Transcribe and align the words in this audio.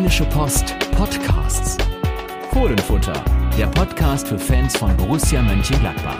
Rheinische 0.00 0.24
Post 0.24 0.74
Podcasts. 0.92 1.76
Fohlenfutter, 2.52 3.22
der 3.58 3.66
Podcast 3.66 4.28
für 4.28 4.38
Fans 4.38 4.74
von 4.74 4.96
Borussia 4.96 5.42
Mönchengladbach. 5.42 6.16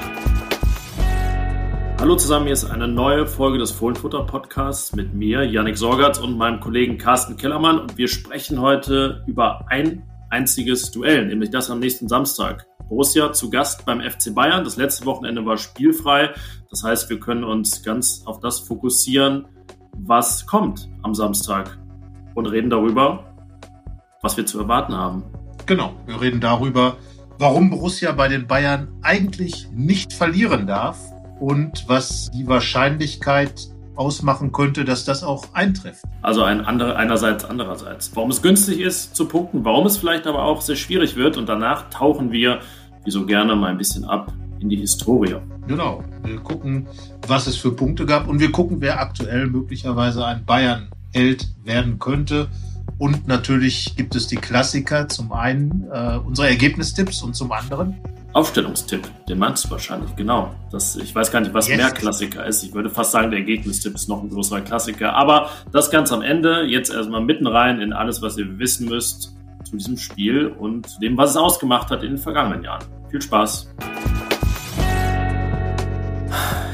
Hallo 1.99 2.15
zusammen, 2.15 2.45
hier 2.45 2.53
ist 2.53 2.67
eine 2.67 2.87
neue 2.87 3.27
Folge 3.27 3.57
des 3.57 3.71
Fohlenfutter 3.71 4.27
Podcasts 4.27 4.95
mit 4.95 5.15
mir, 5.15 5.45
Yannick 5.45 5.79
Sorgatz 5.79 6.19
und 6.19 6.37
meinem 6.37 6.61
Kollegen 6.61 6.99
Carsten 6.99 7.39
Kellermann. 7.39 7.79
Und 7.79 7.97
wir 7.97 8.07
sprechen 8.09 8.61
heute 8.61 9.25
über 9.27 9.65
ein 9.71 10.03
einziges 10.29 10.91
Duell, 10.91 11.25
nämlich 11.25 11.49
das 11.49 11.71
am 11.71 11.79
nächsten 11.79 12.07
Samstag. 12.07 12.67
Borussia 12.91 13.33
zu 13.33 13.49
Gast 13.49 13.87
beim 13.87 14.03
FC 14.03 14.35
Bayern. 14.35 14.63
Das 14.63 14.77
letzte 14.77 15.07
Wochenende 15.07 15.47
war 15.47 15.57
spielfrei. 15.57 16.35
Das 16.69 16.85
heißt, 16.85 17.09
wir 17.09 17.19
können 17.19 17.45
uns 17.45 17.83
ganz 17.83 18.25
auf 18.27 18.41
das 18.41 18.61
fokussieren, 18.61 19.47
was 19.97 20.47
kommt 20.47 20.91
am 21.03 21.15
Samstag 21.15 21.79
und 22.35 22.47
reden 22.47 22.71
darüber, 22.71 23.30
was 24.23 24.37
wir 24.37 24.47
zu 24.47 24.59
erwarten 24.59 24.95
haben. 24.95 25.25
Genau, 25.67 25.95
wir 26.07 26.21
reden 26.21 26.41
darüber, 26.41 26.97
warum 27.39 27.71
Borussia 27.71 28.13
bei 28.13 28.29
den 28.29 28.47
Bayern 28.47 28.89
eigentlich 29.03 29.69
nicht 29.73 30.13
verlieren 30.13 30.67
darf 30.67 30.99
und 31.39 31.85
was 31.89 32.31
die 32.33 32.47
Wahrscheinlichkeit 32.47 33.69
ausmachen 33.97 34.53
könnte, 34.53 34.85
dass 34.85 35.05
das 35.05 35.23
auch 35.23 35.55
eintrifft. 35.55 36.05
Also 36.23 36.43
ein 36.43 36.63
andere, 36.63 36.97
einerseits, 36.97 37.45
andererseits. 37.45 38.15
Warum 38.15 38.31
es 38.31 38.41
günstig 38.41 38.81
ist 38.81 39.15
zu 39.15 39.27
punkten, 39.27 39.65
warum 39.65 39.87
es 39.87 39.99
vielleicht 39.99 40.27
aber 40.27 40.43
auch 40.43 40.61
sehr 40.61 40.77
schwierig 40.77 41.17
wird 41.17 41.37
und 41.37 41.49
danach 41.49 41.91
tauchen 41.91 42.33
wir, 42.33 42.61
wie 43.05 43.11
so 43.11 43.27
gerne, 43.27 43.57
mal 43.57 43.71
ein 43.71 43.79
bisschen 43.79 44.05
ab 44.05 44.33
in 44.61 44.69
die 44.69 44.77
Historie. 44.77 45.37
Genau, 45.67 46.03
wir 46.25 46.39
gucken, 46.41 46.87
was 47.27 47.47
es 47.47 47.57
für 47.57 47.73
Punkte 47.73 48.07
gab 48.07 48.29
und 48.29 48.41
wir 48.41 48.53
gucken, 48.53 48.81
wer 48.81 49.01
aktuell 49.01 49.47
möglicherweise 49.47 50.25
ein 50.25 50.45
Bayern-Held 50.45 51.49
werden 51.65 51.99
könnte. 51.99 52.49
Und 53.01 53.27
natürlich 53.27 53.97
gibt 53.97 54.15
es 54.15 54.27
die 54.27 54.37
Klassiker, 54.37 55.09
zum 55.09 55.33
einen 55.33 55.89
äh, 55.91 56.19
unsere 56.19 56.49
Ergebnistipps 56.49 57.23
und 57.23 57.35
zum 57.35 57.51
anderen 57.51 57.97
Aufstellungstipp, 58.35 59.09
den 59.27 59.39
meinst 59.39 59.65
du 59.65 59.71
wahrscheinlich, 59.71 60.15
genau. 60.17 60.55
Das, 60.71 60.97
ich 60.97 61.15
weiß 61.15 61.33
gar 61.33 61.41
nicht, 61.41 61.55
was 61.55 61.67
yes. 61.67 61.79
mehr 61.79 61.91
Klassiker 61.93 62.45
ist. 62.45 62.63
Ich 62.63 62.75
würde 62.75 62.91
fast 62.91 63.13
sagen, 63.13 63.31
der 63.31 63.41
Ergebnistipp 63.41 63.95
ist 63.95 64.09
noch 64.11 64.23
ein 64.23 64.29
größerer 64.29 64.61
Klassiker. 64.61 65.15
Aber 65.15 65.49
das 65.73 65.91
ganz 65.91 66.13
am 66.13 66.21
Ende, 66.21 66.65
jetzt 66.65 66.93
erstmal 66.93 67.23
mitten 67.23 67.47
rein 67.47 67.81
in 67.81 67.95
alles, 67.95 68.21
was 68.21 68.37
ihr 68.37 68.59
wissen 68.59 68.87
müsst 68.87 69.35
zu 69.65 69.79
diesem 69.79 69.97
Spiel 69.97 70.49
und 70.49 70.87
zu 70.87 71.01
dem, 71.01 71.17
was 71.17 71.31
es 71.31 71.37
ausgemacht 71.39 71.91
hat 71.91 72.03
in 72.03 72.11
den 72.11 72.19
vergangenen 72.19 72.65
Jahren. 72.65 72.85
Viel 73.11 73.23
Spaß! 73.23 73.75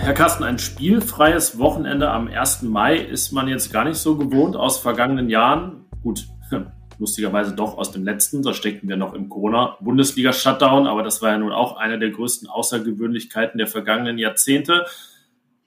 Herr 0.01 0.15
Carsten, 0.15 0.43
ein 0.43 0.59
spielfreies 0.59 1.59
Wochenende 1.59 2.11
am 2.11 2.29
1. 2.29 2.63
Mai 2.63 2.97
ist 2.97 3.33
man 3.33 3.47
jetzt 3.47 3.73
gar 3.73 3.85
nicht 3.85 3.99
so 3.99 4.17
gewohnt 4.17 4.57
aus 4.57 4.79
vergangenen 4.79 5.31
Jahren. 5.31 5.86
Gut, 6.07 6.29
lustigerweise 7.01 7.53
doch 7.53 7.79
aus 7.79 7.91
dem 7.91 8.05
letzten. 8.05 8.45
Da 8.45 8.55
steckten 8.55 8.89
wir 8.89 8.97
noch 8.97 9.13
im 9.13 9.29
Corona-Bundesliga-Shutdown, 9.29 10.87
aber 10.87 11.03
das 11.03 11.21
war 11.21 11.31
ja 11.31 11.39
nun 11.39 11.51
auch 11.51 11.77
eine 11.79 11.99
der 11.99 12.11
größten 12.11 12.49
Außergewöhnlichkeiten 12.49 13.59
der 13.59 13.67
vergangenen 13.67 14.17
Jahrzehnte. 14.17 14.87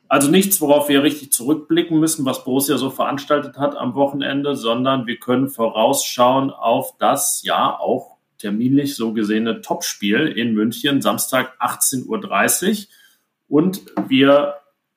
Also 0.07 0.31
nichts, 0.31 0.61
worauf 0.61 0.87
wir 0.87 1.03
richtig 1.03 1.33
zurückblicken 1.33 1.99
müssen, 1.99 2.23
was 2.23 2.45
Borussia 2.45 2.77
so 2.77 2.89
veranstaltet 2.89 3.57
hat 3.57 3.75
am 3.75 3.95
Wochenende, 3.95 4.55
sondern 4.55 5.07
wir 5.07 5.17
können 5.17 5.49
vorausschauen 5.49 6.51
auf 6.51 6.97
das, 6.97 7.41
ja, 7.43 7.77
auch 7.77 8.15
terminlich 8.37 8.95
so 8.95 9.11
gesehene 9.11 9.59
Topspiel 9.59 10.25
in 10.25 10.53
München, 10.53 11.01
Samstag 11.01 11.57
18.30 11.59 12.07
Uhr. 12.07 12.87
Und 13.49 13.81
wir 14.07 14.53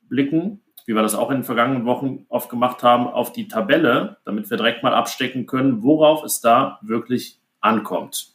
blicken 0.09 0.61
wie 0.93 0.97
wir 0.97 1.03
das 1.03 1.15
auch 1.15 1.31
in 1.31 1.39
den 1.39 1.45
vergangenen 1.45 1.87
Wochen 1.87 2.27
oft 2.29 2.51
gemacht 2.51 2.83
haben, 2.83 3.07
auf 3.07 3.33
die 3.33 3.49
Tabelle, 3.49 4.19
damit 4.27 4.51
wir 4.51 4.59
direkt 4.59 4.83
mal 4.83 4.93
abstecken 4.93 5.47
können, 5.47 5.83
worauf 5.83 6.23
es 6.23 6.43
da 6.43 6.79
wirklich 6.83 7.41
ankommt. 7.63 8.35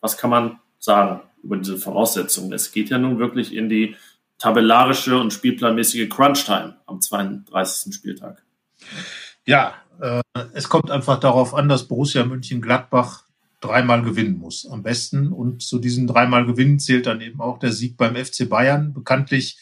Was 0.00 0.16
kann 0.16 0.30
man 0.30 0.58
sagen 0.78 1.20
über 1.42 1.58
diese 1.58 1.76
Voraussetzungen? 1.76 2.54
Es 2.54 2.72
geht 2.72 2.88
ja 2.88 2.96
nun 2.96 3.18
wirklich 3.18 3.54
in 3.54 3.68
die 3.68 3.96
tabellarische 4.38 5.18
und 5.18 5.34
spielplanmäßige 5.34 6.08
Crunch-Time 6.08 6.76
am 6.86 7.02
32. 7.02 7.94
Spieltag. 7.94 8.42
Ja, 9.44 9.74
äh, 10.00 10.22
es 10.54 10.70
kommt 10.70 10.90
einfach 10.90 11.20
darauf 11.20 11.54
an, 11.54 11.68
dass 11.68 11.86
Borussia 11.86 12.24
München-Gladbach 12.24 13.24
dreimal 13.60 14.00
gewinnen 14.00 14.38
muss. 14.38 14.66
Am 14.66 14.82
besten. 14.82 15.32
Und 15.32 15.60
zu 15.60 15.78
diesen 15.78 16.06
dreimal 16.06 16.46
Gewinnen 16.46 16.78
zählt 16.78 17.04
dann 17.04 17.20
eben 17.20 17.42
auch 17.42 17.58
der 17.58 17.72
Sieg 17.72 17.98
beim 17.98 18.16
FC 18.16 18.48
Bayern. 18.48 18.94
Bekanntlich 18.94 19.58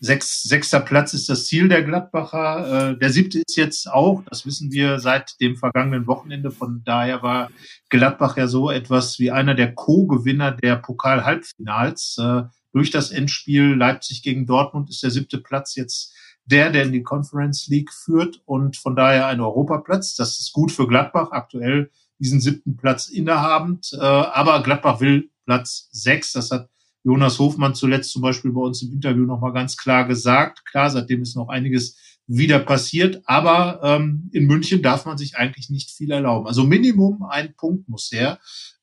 Sechs, 0.00 0.42
sechster 0.42 0.80
Platz 0.80 1.14
ist 1.14 1.28
das 1.28 1.46
Ziel 1.46 1.68
der 1.68 1.82
Gladbacher. 1.82 2.90
Äh, 2.90 2.98
der 2.98 3.10
siebte 3.10 3.38
ist 3.38 3.56
jetzt 3.56 3.90
auch, 3.90 4.22
das 4.28 4.44
wissen 4.44 4.70
wir 4.70 4.98
seit 4.98 5.40
dem 5.40 5.56
vergangenen 5.56 6.06
Wochenende. 6.06 6.50
Von 6.50 6.82
daher 6.84 7.22
war 7.22 7.50
Gladbach 7.88 8.36
ja 8.36 8.46
so 8.46 8.70
etwas 8.70 9.18
wie 9.18 9.30
einer 9.30 9.54
der 9.54 9.74
Co-Gewinner 9.74 10.52
der 10.52 10.76
Pokal-Halbfinals. 10.76 12.18
Äh, 12.18 12.42
durch 12.72 12.90
das 12.90 13.12
Endspiel 13.12 13.74
Leipzig 13.74 14.22
gegen 14.22 14.46
Dortmund 14.46 14.90
ist 14.90 15.02
der 15.02 15.10
siebte 15.10 15.38
Platz 15.38 15.76
jetzt 15.76 16.12
der, 16.46 16.70
der 16.70 16.84
in 16.84 16.92
die 16.92 17.02
Conference 17.02 17.68
League 17.68 17.92
führt 17.92 18.42
und 18.44 18.76
von 18.76 18.96
daher 18.96 19.26
ein 19.28 19.40
Europaplatz. 19.40 20.14
Das 20.14 20.40
ist 20.40 20.52
gut 20.52 20.72
für 20.72 20.86
Gladbach, 20.86 21.30
aktuell 21.30 21.90
diesen 22.18 22.40
siebten 22.40 22.76
Platz 22.76 23.08
innehabend. 23.08 23.90
Äh, 23.94 23.98
aber 23.98 24.62
Gladbach 24.62 25.00
will 25.00 25.30
Platz 25.46 25.88
sechs. 25.92 26.32
Das 26.32 26.50
hat 26.50 26.68
Jonas 27.04 27.38
Hofmann 27.38 27.74
zuletzt 27.74 28.10
zum 28.10 28.22
Beispiel 28.22 28.50
bei 28.52 28.62
uns 28.62 28.82
im 28.82 28.90
Interview 28.92 29.24
nochmal 29.24 29.52
ganz 29.52 29.76
klar 29.76 30.06
gesagt. 30.06 30.64
Klar, 30.64 30.90
seitdem 30.90 31.22
ist 31.22 31.36
noch 31.36 31.48
einiges 31.48 31.96
wieder 32.26 32.58
passiert, 32.58 33.22
aber 33.26 33.80
ähm, 33.82 34.30
in 34.32 34.46
München 34.46 34.80
darf 34.80 35.04
man 35.04 35.18
sich 35.18 35.36
eigentlich 35.36 35.68
nicht 35.68 35.90
viel 35.90 36.10
erlauben. 36.10 36.46
Also 36.46 36.64
Minimum 36.64 37.22
ein 37.22 37.54
Punkt 37.54 37.86
muss 37.88 38.10
her, 38.10 38.38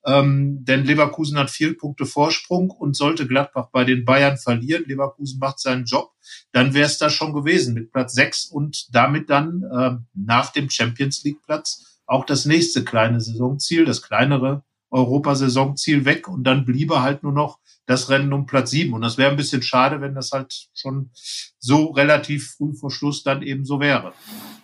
ähm, 0.05 0.63
denn 0.63 0.85
Leverkusen 0.85 1.39
hat 1.39 1.49
vier 1.49 1.75
Punkte 1.75 2.05
Vorsprung 2.05 2.69
und 2.69 2.95
sollte 2.95 3.27
Gladbach 3.27 3.69
bei 3.71 3.83
den 3.83 4.05
Bayern 4.05 4.37
verlieren, 4.37 4.83
Leverkusen 4.85 5.39
macht 5.39 5.59
seinen 5.59 5.85
Job, 5.85 6.11
dann 6.51 6.75
wäre 6.75 6.85
es 6.85 6.99
da 6.99 7.09
schon 7.09 7.33
gewesen 7.33 7.73
mit 7.73 7.91
Platz 7.91 8.13
sechs 8.13 8.45
und 8.45 8.93
damit 8.93 9.31
dann 9.31 9.63
ähm, 9.75 10.05
nach 10.13 10.51
dem 10.51 10.69
Champions 10.69 11.23
League 11.23 11.41
Platz 11.43 11.99
auch 12.05 12.25
das 12.25 12.45
nächste 12.45 12.83
kleine 12.83 13.21
Saisonziel, 13.21 13.85
das 13.85 14.03
kleinere 14.03 14.63
Europasaisonziel 14.91 16.05
weg 16.05 16.27
und 16.27 16.43
dann 16.43 16.65
bliebe 16.65 17.01
halt 17.01 17.23
nur 17.23 17.31
noch 17.31 17.59
das 17.85 18.09
Rennen 18.09 18.31
um 18.33 18.45
Platz 18.45 18.71
sieben. 18.71 18.93
Und 18.93 19.01
das 19.01 19.17
wäre 19.17 19.31
ein 19.31 19.37
bisschen 19.37 19.63
schade, 19.63 20.01
wenn 20.01 20.13
das 20.13 20.31
halt 20.31 20.53
schon 20.73 21.11
so 21.59 21.87
relativ 21.87 22.51
früh 22.51 22.73
vor 22.73 22.91
Schluss 22.91 23.23
dann 23.23 23.41
eben 23.41 23.65
so 23.65 23.79
wäre. 23.79 24.13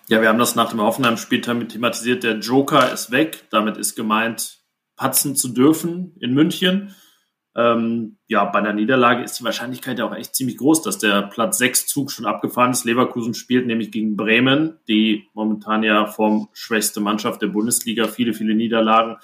Ja, 0.10 0.22
wir 0.22 0.30
haben 0.30 0.40
das 0.40 0.56
nach 0.56 0.70
dem 0.70 0.82
Hoffenheim-Spiel 0.82 1.42
thematisiert. 1.42 2.24
Der 2.24 2.40
Joker 2.40 2.92
ist 2.92 3.12
weg. 3.12 3.46
Damit 3.50 3.78
ist 3.78 3.96
gemeint, 3.96 4.60
patzen 4.96 5.36
zu 5.36 5.50
dürfen 5.50 6.16
in 6.20 6.34
München. 6.34 6.96
Ähm, 7.56 8.18
ja, 8.28 8.46
bei 8.46 8.60
einer 8.60 8.74
Niederlage 8.74 9.24
ist 9.24 9.40
die 9.40 9.44
Wahrscheinlichkeit 9.44 9.98
ja 9.98 10.06
auch 10.06 10.16
echt 10.16 10.36
ziemlich 10.36 10.58
groß, 10.58 10.84
dass 10.84 11.00
der 11.00 11.24
Platz 11.24 11.58
6 11.58 11.88
Zug 11.88 12.12
schon 12.12 12.28
abgefahren 12.28 12.72
ist. 12.72 12.86
Leverkusen 12.86 13.34
spielt 13.34 13.66
nämlich 13.66 13.92
gegen 13.92 14.16
Bremen, 14.16 14.78
die 14.88 15.28
momentan 15.34 15.82
ja 15.82 16.06
vom 16.06 16.50
schwächste 16.54 17.00
Mannschaft 17.00 17.42
der 17.42 17.48
Bundesliga, 17.48 18.08
viele, 18.08 18.34
viele 18.34 18.54
Niederlagen 18.54 19.18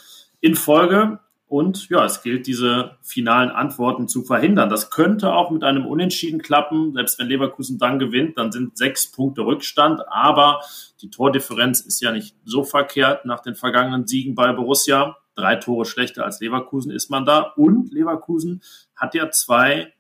in 0.44 0.56
Folge. 0.56 1.20
Und 1.48 1.88
ja, 1.90 2.04
es 2.04 2.22
gilt, 2.22 2.48
diese 2.48 2.98
finalen 3.02 3.50
Antworten 3.50 4.08
zu 4.08 4.24
verhindern. 4.24 4.70
Das 4.70 4.90
könnte 4.90 5.34
auch 5.34 5.52
mit 5.52 5.64
einem 5.64 5.86
Unentschieden 5.86 6.42
klappen. 6.42 6.94
Selbst 6.94 7.18
wenn 7.18 7.28
Leverkusen 7.28 7.78
dann 7.78 7.98
gewinnt, 7.98 8.38
dann 8.38 8.52
sind 8.52 8.78
sechs 8.78 9.10
Punkte 9.12 9.46
Rückstand. 9.46 10.02
Aber 10.10 10.62
die 11.02 11.10
Tordifferenz 11.10 11.80
ist 11.80 12.02
ja 12.02 12.12
nicht 12.12 12.36
so 12.44 12.64
verkehrt 12.64 13.26
nach 13.26 13.40
den 13.40 13.56
vergangenen 13.56 14.06
Siegen 14.06 14.36
bei 14.36 14.52
Borussia. 14.52 15.18
Drei 15.36 15.56
Tore 15.56 15.86
schlechter 15.86 16.26
als 16.26 16.42
Leverkusen 16.42 16.92
ist 16.92 17.10
man 17.10 17.26
da. 17.26 17.54
Und 17.56 17.94
Leverkusen 17.94 18.62
hat 18.96 19.16
ja 19.16 19.30
zwei 19.32 19.94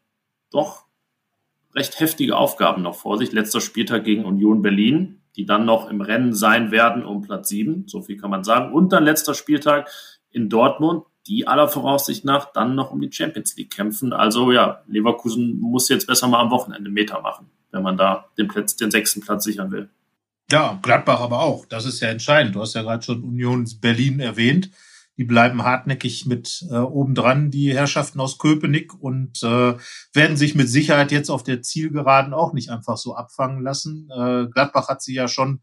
doch 0.51 0.85
recht 1.73 1.99
heftige 1.99 2.35
Aufgaben 2.35 2.81
noch 2.81 2.95
vor 2.95 3.17
sich. 3.17 3.31
Letzter 3.31 3.61
Spieltag 3.61 4.03
gegen 4.03 4.25
Union 4.25 4.61
Berlin, 4.61 5.21
die 5.35 5.45
dann 5.45 5.65
noch 5.65 5.89
im 5.89 6.01
Rennen 6.01 6.33
sein 6.33 6.71
werden 6.71 7.05
um 7.05 7.21
Platz 7.21 7.47
sieben. 7.47 7.87
So 7.87 8.01
viel 8.01 8.17
kann 8.17 8.31
man 8.31 8.43
sagen. 8.43 8.73
Und 8.73 8.91
dann 8.91 9.05
letzter 9.05 9.35
Spieltag 9.35 9.89
in 10.33 10.49
Dortmund 10.49 11.03
die 11.27 11.47
aller 11.47 11.67
Voraussicht 11.67 12.25
nach 12.25 12.51
dann 12.51 12.75
noch 12.75 12.91
um 12.91 12.99
die 12.99 13.11
Champions 13.11 13.55
League 13.55 13.71
kämpfen. 13.71 14.13
Also 14.13 14.51
ja, 14.51 14.83
Leverkusen 14.87 15.59
muss 15.59 15.89
jetzt 15.89 16.07
besser 16.07 16.27
mal 16.27 16.41
am 16.41 16.51
Wochenende 16.51 16.89
Meter 16.89 17.21
machen, 17.21 17.49
wenn 17.71 17.83
man 17.83 17.97
da 17.97 18.25
den, 18.37 18.47
Platz, 18.47 18.75
den 18.75 18.91
sechsten 18.91 19.21
Platz 19.21 19.43
sichern 19.45 19.71
will. 19.71 19.89
Ja, 20.51 20.79
Gladbach 20.81 21.21
aber 21.21 21.41
auch. 21.41 21.65
Das 21.65 21.85
ist 21.85 22.01
ja 22.01 22.09
entscheidend. 22.09 22.55
Du 22.55 22.61
hast 22.61 22.75
ja 22.75 22.81
gerade 22.81 23.03
schon 23.03 23.23
Union 23.23 23.67
Berlin 23.79 24.19
erwähnt. 24.19 24.69
Die 25.15 25.23
bleiben 25.23 25.63
hartnäckig 25.63 26.25
mit 26.25 26.65
äh, 26.71 26.75
obendran, 26.75 27.51
die 27.51 27.73
Herrschaften 27.73 28.19
aus 28.19 28.39
Köpenick, 28.39 28.93
und 28.99 29.43
äh, 29.43 29.75
werden 30.11 30.37
sich 30.37 30.55
mit 30.55 30.69
Sicherheit 30.69 31.11
jetzt 31.11 31.29
auf 31.29 31.43
der 31.43 31.61
Zielgeraden 31.61 32.33
auch 32.33 32.51
nicht 32.51 32.69
einfach 32.71 32.97
so 32.97 33.15
abfangen 33.15 33.61
lassen. 33.61 34.09
Äh, 34.09 34.47
Gladbach 34.47 34.87
hat 34.87 35.03
sie 35.03 35.13
ja 35.13 35.27
schon 35.27 35.61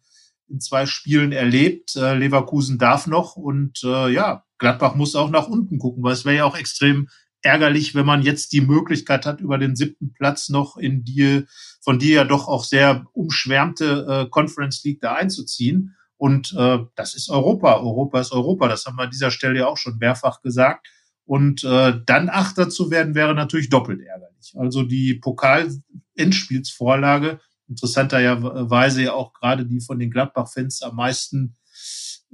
in 0.49 0.61
zwei 0.61 0.87
Spielen 0.87 1.33
erlebt. 1.33 1.97
Äh, 1.97 2.15
Leverkusen 2.15 2.79
darf 2.79 3.09
noch 3.09 3.35
und 3.35 3.83
äh, 3.83 4.09
ja, 4.09 4.45
Gladbach 4.61 4.95
muss 4.95 5.17
auch 5.17 5.31
nach 5.31 5.49
unten 5.49 5.79
gucken, 5.79 6.05
weil 6.05 6.13
es 6.13 6.25
wäre 6.25 6.37
ja 6.37 6.45
auch 6.45 6.57
extrem 6.57 7.09
ärgerlich, 7.43 7.95
wenn 7.95 8.07
man 8.07 8.23
jetzt 8.23 8.53
die 8.53 8.61
Möglichkeit 8.61 9.27
hat, 9.27 9.41
über 9.41 9.59
den 9.59 9.75
siebten 9.75 10.13
Platz 10.13 10.51
noch 10.51 10.77
in 10.77 11.03
die 11.05 11.47
von 11.83 11.99
dir 11.99 12.15
ja 12.15 12.25
doch 12.25 12.47
auch 12.47 12.63
sehr 12.65 13.07
umschwärmte 13.13 14.07
äh, 14.09 14.27
Conference 14.29 14.85
League 14.85 15.01
da 15.01 15.15
einzuziehen. 15.15 15.97
Und 16.19 16.55
äh, 16.57 16.79
das 16.95 17.15
ist 17.15 17.31
Europa. 17.31 17.79
Europa 17.79 18.21
ist 18.21 18.33
Europa. 18.33 18.69
Das 18.69 18.85
haben 18.85 18.99
wir 18.99 19.05
an 19.05 19.11
dieser 19.11 19.31
Stelle 19.31 19.61
ja 19.61 19.67
auch 19.67 19.79
schon 19.79 19.97
mehrfach 19.97 20.43
gesagt. 20.43 20.87
Und 21.25 21.65
äh, 21.65 21.95
dann 22.05 22.29
Achter 22.29 22.69
zu 22.69 22.91
werden, 22.91 23.15
wäre 23.15 23.35
natürlich 23.35 23.71
doppelt 23.71 24.03
ärgerlich. 24.03 24.53
Also 24.57 24.83
die 24.83 25.15
Pokal-Endspielsvorlage, 25.15 27.41
interessanterweise 27.69 29.05
ja 29.05 29.15
auch 29.15 29.33
gerade 29.33 29.65
die 29.65 29.81
von 29.81 29.99
den 29.99 30.11
Gladbach-Fans 30.11 30.83
am 30.83 30.97
meisten, 30.97 31.57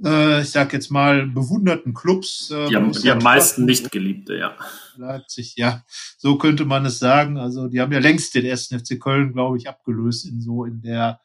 äh, 0.03 0.41
ich 0.41 0.51
sag 0.51 0.73
jetzt 0.73 0.89
mal, 0.89 1.27
bewunderten 1.27 1.93
Clubs. 1.93 2.51
Äh, 2.51 2.69
die 2.69 2.75
am, 2.75 2.91
die 2.91 3.09
am 3.09 3.19
meisten 3.19 3.65
nicht 3.65 3.91
geliebte, 3.91 4.35
ja. 4.35 4.55
Leipzig, 4.97 5.55
ja, 5.57 5.83
so 6.17 6.37
könnte 6.37 6.65
man 6.65 6.85
es 6.85 6.99
sagen. 6.99 7.37
Also 7.37 7.67
die 7.67 7.81
haben 7.81 7.91
ja 7.91 7.99
längst 7.99 8.33
den 8.35 8.45
ersten 8.45 8.79
FC 8.79 8.99
Köln, 8.99 9.33
glaube 9.33 9.57
ich, 9.57 9.69
abgelöst 9.69 10.25
in 10.25 10.41
so 10.41 10.65
in 10.65 10.81
der 10.81 11.19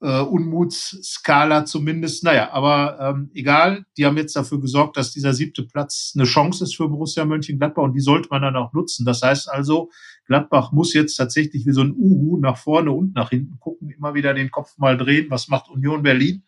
äh, 0.00 0.20
Unmutsskala 0.20 1.64
zumindest. 1.64 2.24
Naja, 2.24 2.50
aber 2.52 2.98
ähm, 3.00 3.30
egal, 3.34 3.84
die 3.96 4.06
haben 4.06 4.16
jetzt 4.16 4.34
dafür 4.34 4.60
gesorgt, 4.60 4.96
dass 4.96 5.12
dieser 5.12 5.34
siebte 5.34 5.62
Platz 5.62 6.12
eine 6.14 6.24
Chance 6.24 6.64
ist 6.64 6.76
für 6.76 6.88
Borussia 6.88 7.24
Mönchengladbach 7.24 7.82
und 7.82 7.94
die 7.94 8.00
sollte 8.00 8.28
man 8.30 8.42
dann 8.42 8.56
auch 8.56 8.72
nutzen. 8.72 9.04
Das 9.04 9.22
heißt 9.22 9.50
also, 9.50 9.90
Gladbach 10.26 10.72
muss 10.72 10.94
jetzt 10.94 11.16
tatsächlich 11.16 11.66
wie 11.66 11.72
so 11.72 11.82
ein 11.82 11.92
Uhu 11.92 12.38
nach 12.38 12.56
vorne 12.56 12.92
und 12.92 13.14
nach 13.14 13.30
hinten 13.30 13.58
gucken, 13.58 13.90
immer 13.90 14.14
wieder 14.14 14.32
den 14.32 14.50
Kopf 14.50 14.78
mal 14.78 14.96
drehen, 14.96 15.26
was 15.30 15.48
macht 15.48 15.68
Union 15.68 16.02
Berlin. 16.02 16.44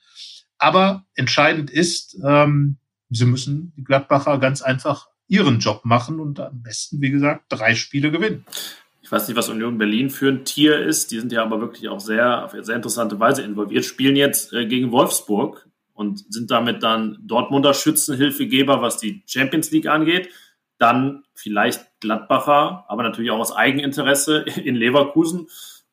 Aber 0.62 1.04
entscheidend 1.16 1.72
ist, 1.72 2.16
ähm, 2.24 2.76
sie 3.10 3.26
müssen 3.26 3.72
die 3.76 3.82
Gladbacher 3.82 4.38
ganz 4.38 4.62
einfach 4.62 5.08
ihren 5.26 5.58
Job 5.58 5.80
machen 5.82 6.20
und 6.20 6.38
am 6.38 6.62
besten, 6.62 7.00
wie 7.00 7.10
gesagt, 7.10 7.46
drei 7.48 7.74
Spiele 7.74 8.12
gewinnen. 8.12 8.44
Ich 9.00 9.10
weiß 9.10 9.26
nicht, 9.26 9.36
was 9.36 9.48
Union 9.48 9.76
Berlin 9.76 10.08
für 10.08 10.28
ein 10.28 10.44
Tier 10.44 10.78
ist. 10.78 11.10
Die 11.10 11.18
sind 11.18 11.32
ja 11.32 11.42
aber 11.42 11.60
wirklich 11.60 11.88
auch 11.88 11.98
sehr, 11.98 12.44
auf 12.44 12.52
sehr 12.52 12.76
interessante 12.76 13.18
Weise 13.18 13.42
involviert. 13.42 13.84
Spielen 13.84 14.14
jetzt 14.14 14.52
äh, 14.52 14.64
gegen 14.66 14.92
Wolfsburg 14.92 15.68
und 15.94 16.32
sind 16.32 16.52
damit 16.52 16.84
dann 16.84 17.18
Dortmunder 17.22 17.74
Schützenhilfegeber, 17.74 18.80
was 18.80 18.98
die 18.98 19.24
Champions 19.26 19.72
League 19.72 19.88
angeht. 19.88 20.28
Dann 20.78 21.24
vielleicht 21.34 21.84
Gladbacher, 21.98 22.84
aber 22.86 23.02
natürlich 23.02 23.32
auch 23.32 23.40
aus 23.40 23.50
Eigeninteresse 23.50 24.44
in 24.62 24.76
Leverkusen. 24.76 25.48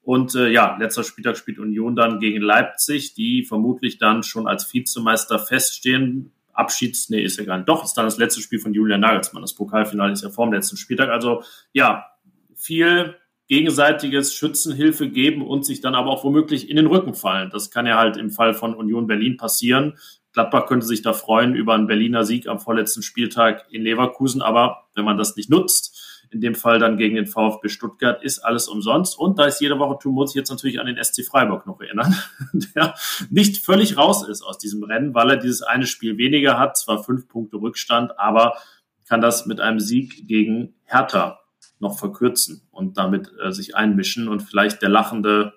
Und 0.09 0.33
äh, 0.33 0.49
ja, 0.49 0.75
letzter 0.79 1.03
Spieltag 1.03 1.37
spielt 1.37 1.59
Union 1.59 1.95
dann 1.95 2.19
gegen 2.19 2.41
Leipzig, 2.41 3.13
die 3.13 3.43
vermutlich 3.43 3.99
dann 3.99 4.23
schon 4.23 4.47
als 4.47 4.73
Vizemeister 4.73 5.37
feststehen. 5.37 6.31
Abschieds, 6.51 7.11
nee, 7.11 7.21
ist 7.21 7.37
ja 7.37 7.45
gar 7.45 7.57
nicht. 7.57 7.69
Doch, 7.69 7.83
ist 7.83 7.93
dann 7.93 8.05
das 8.05 8.17
letzte 8.17 8.41
Spiel 8.41 8.57
von 8.57 8.73
Julian 8.73 9.01
Nagelsmann. 9.01 9.43
Das 9.43 9.53
Pokalfinale 9.53 10.11
ist 10.11 10.23
ja 10.23 10.31
vor 10.31 10.47
dem 10.47 10.53
letzten 10.53 10.77
Spieltag. 10.77 11.09
Also 11.09 11.43
ja, 11.73 12.07
viel 12.55 13.17
gegenseitiges 13.47 14.33
Schützenhilfe 14.33 15.09
geben 15.09 15.45
und 15.45 15.63
sich 15.63 15.79
dann 15.79 15.93
aber 15.93 16.09
auch 16.09 16.23
womöglich 16.23 16.71
in 16.71 16.77
den 16.77 16.87
Rücken 16.87 17.13
fallen. 17.13 17.51
Das 17.51 17.69
kann 17.69 17.85
ja 17.85 17.99
halt 17.99 18.17
im 18.17 18.31
Fall 18.31 18.55
von 18.55 18.73
Union 18.73 19.05
Berlin 19.05 19.37
passieren. 19.37 19.99
Gladbach 20.33 20.65
könnte 20.65 20.87
sich 20.87 21.03
da 21.03 21.13
freuen 21.13 21.53
über 21.53 21.75
einen 21.75 21.85
Berliner 21.85 22.25
Sieg 22.25 22.47
am 22.47 22.59
vorletzten 22.59 23.03
Spieltag 23.03 23.67
in 23.69 23.83
Leverkusen, 23.83 24.41
aber 24.41 24.87
wenn 24.95 25.05
man 25.05 25.19
das 25.19 25.35
nicht 25.35 25.51
nutzt, 25.51 26.08
in 26.31 26.41
dem 26.41 26.55
Fall 26.55 26.79
dann 26.79 26.97
gegen 26.97 27.15
den 27.15 27.27
VfB 27.27 27.69
Stuttgart, 27.69 28.23
ist 28.23 28.39
alles 28.39 28.67
umsonst. 28.67 29.17
Und 29.17 29.39
da 29.39 29.45
ist 29.45 29.61
jede 29.61 29.79
Woche 29.79 29.97
tun, 29.99 30.13
muss 30.13 30.31
ich 30.31 30.35
jetzt 30.35 30.49
natürlich 30.49 30.79
an 30.79 30.85
den 30.85 31.03
SC 31.03 31.25
Freiburg 31.25 31.65
noch 31.65 31.81
erinnern, 31.81 32.15
der 32.75 32.95
nicht 33.29 33.63
völlig 33.63 33.97
raus 33.97 34.27
ist 34.27 34.41
aus 34.41 34.57
diesem 34.57 34.83
Rennen, 34.83 35.13
weil 35.13 35.31
er 35.31 35.37
dieses 35.37 35.61
eine 35.61 35.87
Spiel 35.87 36.17
weniger 36.17 36.59
hat, 36.59 36.77
zwar 36.77 37.03
fünf 37.03 37.27
Punkte 37.27 37.57
Rückstand, 37.57 38.19
aber 38.19 38.57
kann 39.07 39.21
das 39.21 39.47
mit 39.47 39.59
einem 39.59 39.79
Sieg 39.79 40.27
gegen 40.27 40.75
Hertha 40.83 41.39
noch 41.79 41.97
verkürzen 41.97 42.61
und 42.71 42.97
damit 42.97 43.31
äh, 43.43 43.51
sich 43.51 43.75
einmischen 43.75 44.27
und 44.27 44.41
vielleicht 44.41 44.81
der 44.81 44.89
lachende 44.89 45.53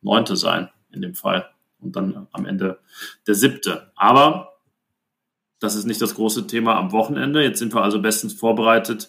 Neunte 0.00 0.36
sein 0.36 0.70
in 0.90 1.02
dem 1.02 1.14
Fall 1.14 1.48
und 1.78 1.94
dann 1.94 2.26
am 2.32 2.46
Ende 2.46 2.80
der 3.26 3.34
Siebte. 3.34 3.92
Aber 3.94 4.54
das 5.60 5.74
ist 5.74 5.86
nicht 5.86 6.02
das 6.02 6.14
große 6.14 6.46
Thema 6.46 6.76
am 6.76 6.92
Wochenende. 6.92 7.42
Jetzt 7.42 7.58
sind 7.58 7.74
wir 7.74 7.82
also 7.82 8.00
bestens 8.00 8.34
vorbereitet. 8.34 9.08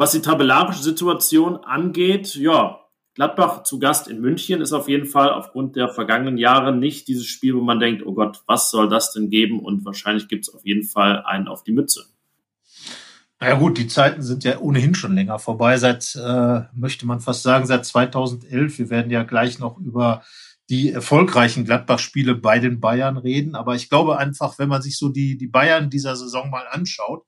Was 0.00 0.12
die 0.12 0.22
tabellarische 0.22 0.82
Situation 0.82 1.58
angeht, 1.58 2.34
ja, 2.34 2.80
Gladbach 3.14 3.64
zu 3.64 3.78
Gast 3.78 4.08
in 4.08 4.22
München 4.22 4.62
ist 4.62 4.72
auf 4.72 4.88
jeden 4.88 5.04
Fall 5.04 5.30
aufgrund 5.30 5.76
der 5.76 5.90
vergangenen 5.90 6.38
Jahre 6.38 6.74
nicht 6.74 7.06
dieses 7.06 7.26
Spiel, 7.26 7.54
wo 7.54 7.60
man 7.60 7.80
denkt, 7.80 8.06
oh 8.06 8.14
Gott, 8.14 8.42
was 8.46 8.70
soll 8.70 8.88
das 8.88 9.12
denn 9.12 9.28
geben? 9.28 9.60
Und 9.60 9.84
wahrscheinlich 9.84 10.26
gibt 10.28 10.48
es 10.48 10.54
auf 10.54 10.64
jeden 10.64 10.84
Fall 10.84 11.22
einen 11.26 11.48
auf 11.48 11.64
die 11.64 11.72
Mütze. 11.72 12.06
Naja 13.40 13.56
gut, 13.56 13.76
die 13.76 13.88
Zeiten 13.88 14.22
sind 14.22 14.42
ja 14.42 14.58
ohnehin 14.60 14.94
schon 14.94 15.14
länger 15.14 15.38
vorbei. 15.38 15.76
Seit, 15.76 16.16
äh, 16.16 16.62
möchte 16.74 17.04
man 17.04 17.20
fast 17.20 17.42
sagen, 17.42 17.66
seit 17.66 17.84
2011. 17.84 18.78
Wir 18.78 18.88
werden 18.88 19.10
ja 19.10 19.22
gleich 19.22 19.58
noch 19.58 19.78
über 19.78 20.22
die 20.70 20.92
erfolgreichen 20.92 21.66
Gladbach-Spiele 21.66 22.36
bei 22.36 22.58
den 22.58 22.80
Bayern 22.80 23.18
reden. 23.18 23.54
Aber 23.54 23.74
ich 23.74 23.90
glaube 23.90 24.16
einfach, 24.16 24.58
wenn 24.58 24.70
man 24.70 24.80
sich 24.80 24.96
so 24.96 25.10
die, 25.10 25.36
die 25.36 25.48
Bayern 25.48 25.90
dieser 25.90 26.16
Saison 26.16 26.48
mal 26.48 26.64
anschaut, 26.70 27.26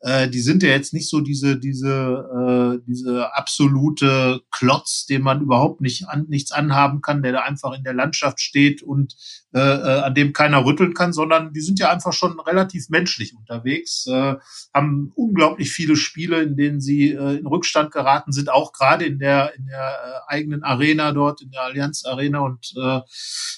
äh, 0.00 0.28
die 0.28 0.40
sind 0.40 0.62
ja 0.62 0.68
jetzt 0.70 0.92
nicht 0.92 1.08
so 1.08 1.20
diese 1.20 1.58
diese 1.58 2.78
äh, 2.78 2.84
diese 2.86 3.34
absolute 3.34 4.42
Klotz, 4.50 5.06
den 5.06 5.22
man 5.22 5.42
überhaupt 5.42 5.80
nicht 5.80 6.08
an, 6.08 6.26
nichts 6.28 6.52
anhaben 6.52 7.00
kann, 7.00 7.22
der 7.22 7.32
da 7.32 7.40
einfach 7.40 7.72
in 7.72 7.82
der 7.82 7.94
Landschaft 7.94 8.40
steht 8.40 8.82
und 8.82 9.16
äh, 9.54 9.58
äh, 9.58 10.00
an 10.02 10.14
dem 10.14 10.32
keiner 10.32 10.64
rütteln 10.64 10.94
kann, 10.94 11.12
sondern 11.12 11.52
die 11.52 11.60
sind 11.60 11.80
ja 11.80 11.90
einfach 11.90 12.12
schon 12.12 12.38
relativ 12.38 12.90
menschlich 12.90 13.34
unterwegs, 13.34 14.06
äh, 14.06 14.36
haben 14.72 15.10
unglaublich 15.16 15.72
viele 15.72 15.96
Spiele, 15.96 16.42
in 16.42 16.56
denen 16.56 16.80
sie 16.80 17.12
äh, 17.12 17.38
in 17.38 17.46
Rückstand 17.46 17.90
geraten 17.90 18.30
sind, 18.30 18.50
auch 18.50 18.72
gerade 18.72 19.04
in 19.04 19.18
der 19.18 19.54
in 19.56 19.66
der 19.66 19.80
äh, 20.28 20.32
eigenen 20.32 20.62
Arena 20.62 21.12
dort 21.12 21.42
in 21.42 21.50
der 21.50 21.62
Allianz 21.62 22.04
Arena 22.04 22.40
und 22.40 22.72
äh, 22.76 23.00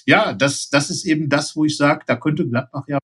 ja, 0.05 0.33
das 0.33 0.69
das 0.69 0.89
ist 0.89 1.05
eben 1.05 1.29
das, 1.29 1.55
wo 1.55 1.65
ich 1.65 1.77
sage, 1.77 2.03
da 2.07 2.15
könnte 2.15 2.47
Gladbach 2.47 2.85
ja 2.87 2.97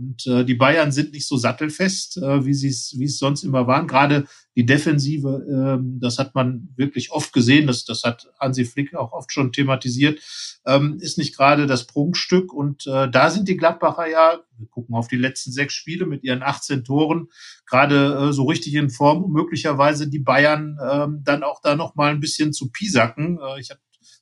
und 0.00 0.26
äh, 0.26 0.44
die 0.44 0.54
Bayern 0.54 0.92
sind 0.92 1.12
nicht 1.12 1.28
so 1.28 1.36
sattelfest, 1.36 2.16
äh, 2.16 2.46
wie 2.46 2.54
sie 2.54 2.68
es 2.68 2.94
wie 2.98 3.04
es 3.04 3.18
sonst 3.18 3.44
immer 3.44 3.66
waren. 3.66 3.86
Gerade 3.86 4.26
die 4.56 4.64
Defensive, 4.64 5.46
ähm, 5.48 5.98
das 6.00 6.18
hat 6.18 6.34
man 6.34 6.70
wirklich 6.76 7.12
oft 7.12 7.32
gesehen, 7.32 7.66
das, 7.66 7.84
das 7.84 8.02
hat 8.02 8.28
Hansi 8.40 8.64
Flick 8.64 8.94
auch 8.94 9.12
oft 9.12 9.30
schon 9.32 9.52
thematisiert, 9.52 10.20
ähm, 10.66 10.98
ist 11.00 11.18
nicht 11.18 11.36
gerade 11.36 11.66
das 11.66 11.86
Prunkstück. 11.86 12.52
Und 12.52 12.86
äh, 12.86 13.10
da 13.10 13.30
sind 13.30 13.46
die 13.48 13.56
Gladbacher 13.56 14.08
ja, 14.08 14.40
wir 14.56 14.68
gucken 14.68 14.94
auf 14.94 15.08
die 15.08 15.16
letzten 15.16 15.52
sechs 15.52 15.74
Spiele 15.74 16.06
mit 16.06 16.24
ihren 16.24 16.42
18 16.42 16.84
Toren, 16.84 17.28
gerade 17.66 18.28
äh, 18.30 18.32
so 18.32 18.44
richtig 18.44 18.74
in 18.74 18.90
Form, 18.90 19.22
um 19.22 19.32
möglicherweise 19.32 20.08
die 20.08 20.18
Bayern 20.18 20.78
ähm, 20.90 21.20
dann 21.24 21.42
auch 21.42 21.60
da 21.60 21.76
noch 21.76 21.94
mal 21.94 22.10
ein 22.10 22.20
bisschen 22.20 22.52
zu 22.52 22.70
piesacken. 22.70 23.38
Äh, 23.38 23.60
ich 23.60 23.70
habe 23.70 23.80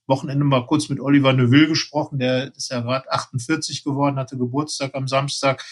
Wochenende 0.09 0.45
mal 0.45 0.67
kurz 0.67 0.89
mit 0.89 1.01
Oliver 1.01 1.33
Neuville 1.33 1.69
gesprochen, 1.69 2.19
der 2.19 2.55
ist 2.57 2.71
ja 2.71 2.81
gerade 2.81 3.11
48 3.13 3.85
geworden, 3.85 4.17
hatte 4.17 4.39
Geburtstag 4.39 4.95
am 4.95 5.07
Samstag, 5.07 5.65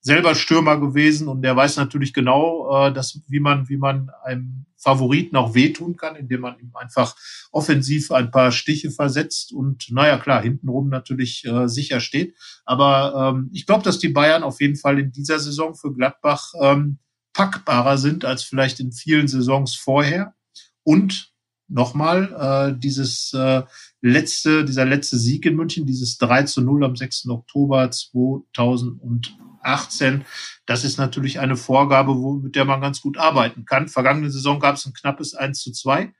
selber 0.00 0.34
Stürmer 0.34 0.78
gewesen 0.78 1.28
und 1.28 1.40
der 1.40 1.56
weiß 1.56 1.78
natürlich 1.78 2.12
genau, 2.12 2.88
äh, 2.88 2.92
dass, 2.92 3.20
wie 3.28 3.40
man, 3.40 3.68
wie 3.70 3.78
man 3.78 4.10
einem 4.22 4.66
Favoriten 4.76 5.34
auch 5.36 5.54
wehtun 5.54 5.96
kann, 5.96 6.14
indem 6.14 6.42
man 6.42 6.58
ihm 6.58 6.76
einfach 6.76 7.16
offensiv 7.50 8.12
ein 8.12 8.30
paar 8.30 8.52
Stiche 8.52 8.90
versetzt 8.90 9.50
und 9.52 9.90
naja 9.90 10.18
klar, 10.18 10.42
hintenrum 10.42 10.90
natürlich 10.90 11.46
äh, 11.46 11.68
sicher 11.68 12.00
steht. 12.00 12.36
Aber 12.66 13.32
ähm, 13.34 13.48
ich 13.54 13.64
glaube, 13.64 13.82
dass 13.82 13.98
die 13.98 14.10
Bayern 14.10 14.42
auf 14.42 14.60
jeden 14.60 14.76
Fall 14.76 14.98
in 14.98 15.10
dieser 15.10 15.38
Saison 15.38 15.74
für 15.74 15.94
Gladbach 15.94 16.52
ähm, 16.60 16.98
packbarer 17.32 17.96
sind 17.96 18.26
als 18.26 18.44
vielleicht 18.44 18.80
in 18.80 18.92
vielen 18.92 19.26
Saisons 19.26 19.74
vorher. 19.74 20.34
Und 20.82 21.33
nochmal, 21.74 22.72
äh, 22.72 22.78
dieses 22.78 23.34
äh, 23.34 23.62
letzte, 24.00 24.64
dieser 24.64 24.84
letzte 24.84 25.18
Sieg 25.18 25.44
in 25.44 25.56
München, 25.56 25.86
dieses 25.86 26.18
3 26.18 26.44
zu 26.44 26.62
0 26.62 26.84
am 26.84 26.94
6. 26.94 27.28
Oktober 27.28 27.90
2018, 27.90 30.24
das 30.66 30.84
ist 30.84 30.98
natürlich 30.98 31.40
eine 31.40 31.56
Vorgabe, 31.56 32.16
wo, 32.16 32.34
mit 32.34 32.54
der 32.54 32.64
man 32.64 32.80
ganz 32.80 33.00
gut 33.00 33.18
arbeiten 33.18 33.64
kann. 33.64 33.88
Vergangene 33.88 34.30
Saison 34.30 34.60
gab 34.60 34.76
es 34.76 34.86
ein 34.86 34.92
knappes 34.92 35.34
1 35.34 35.60
zu 35.60 35.72
2. 35.72 36.14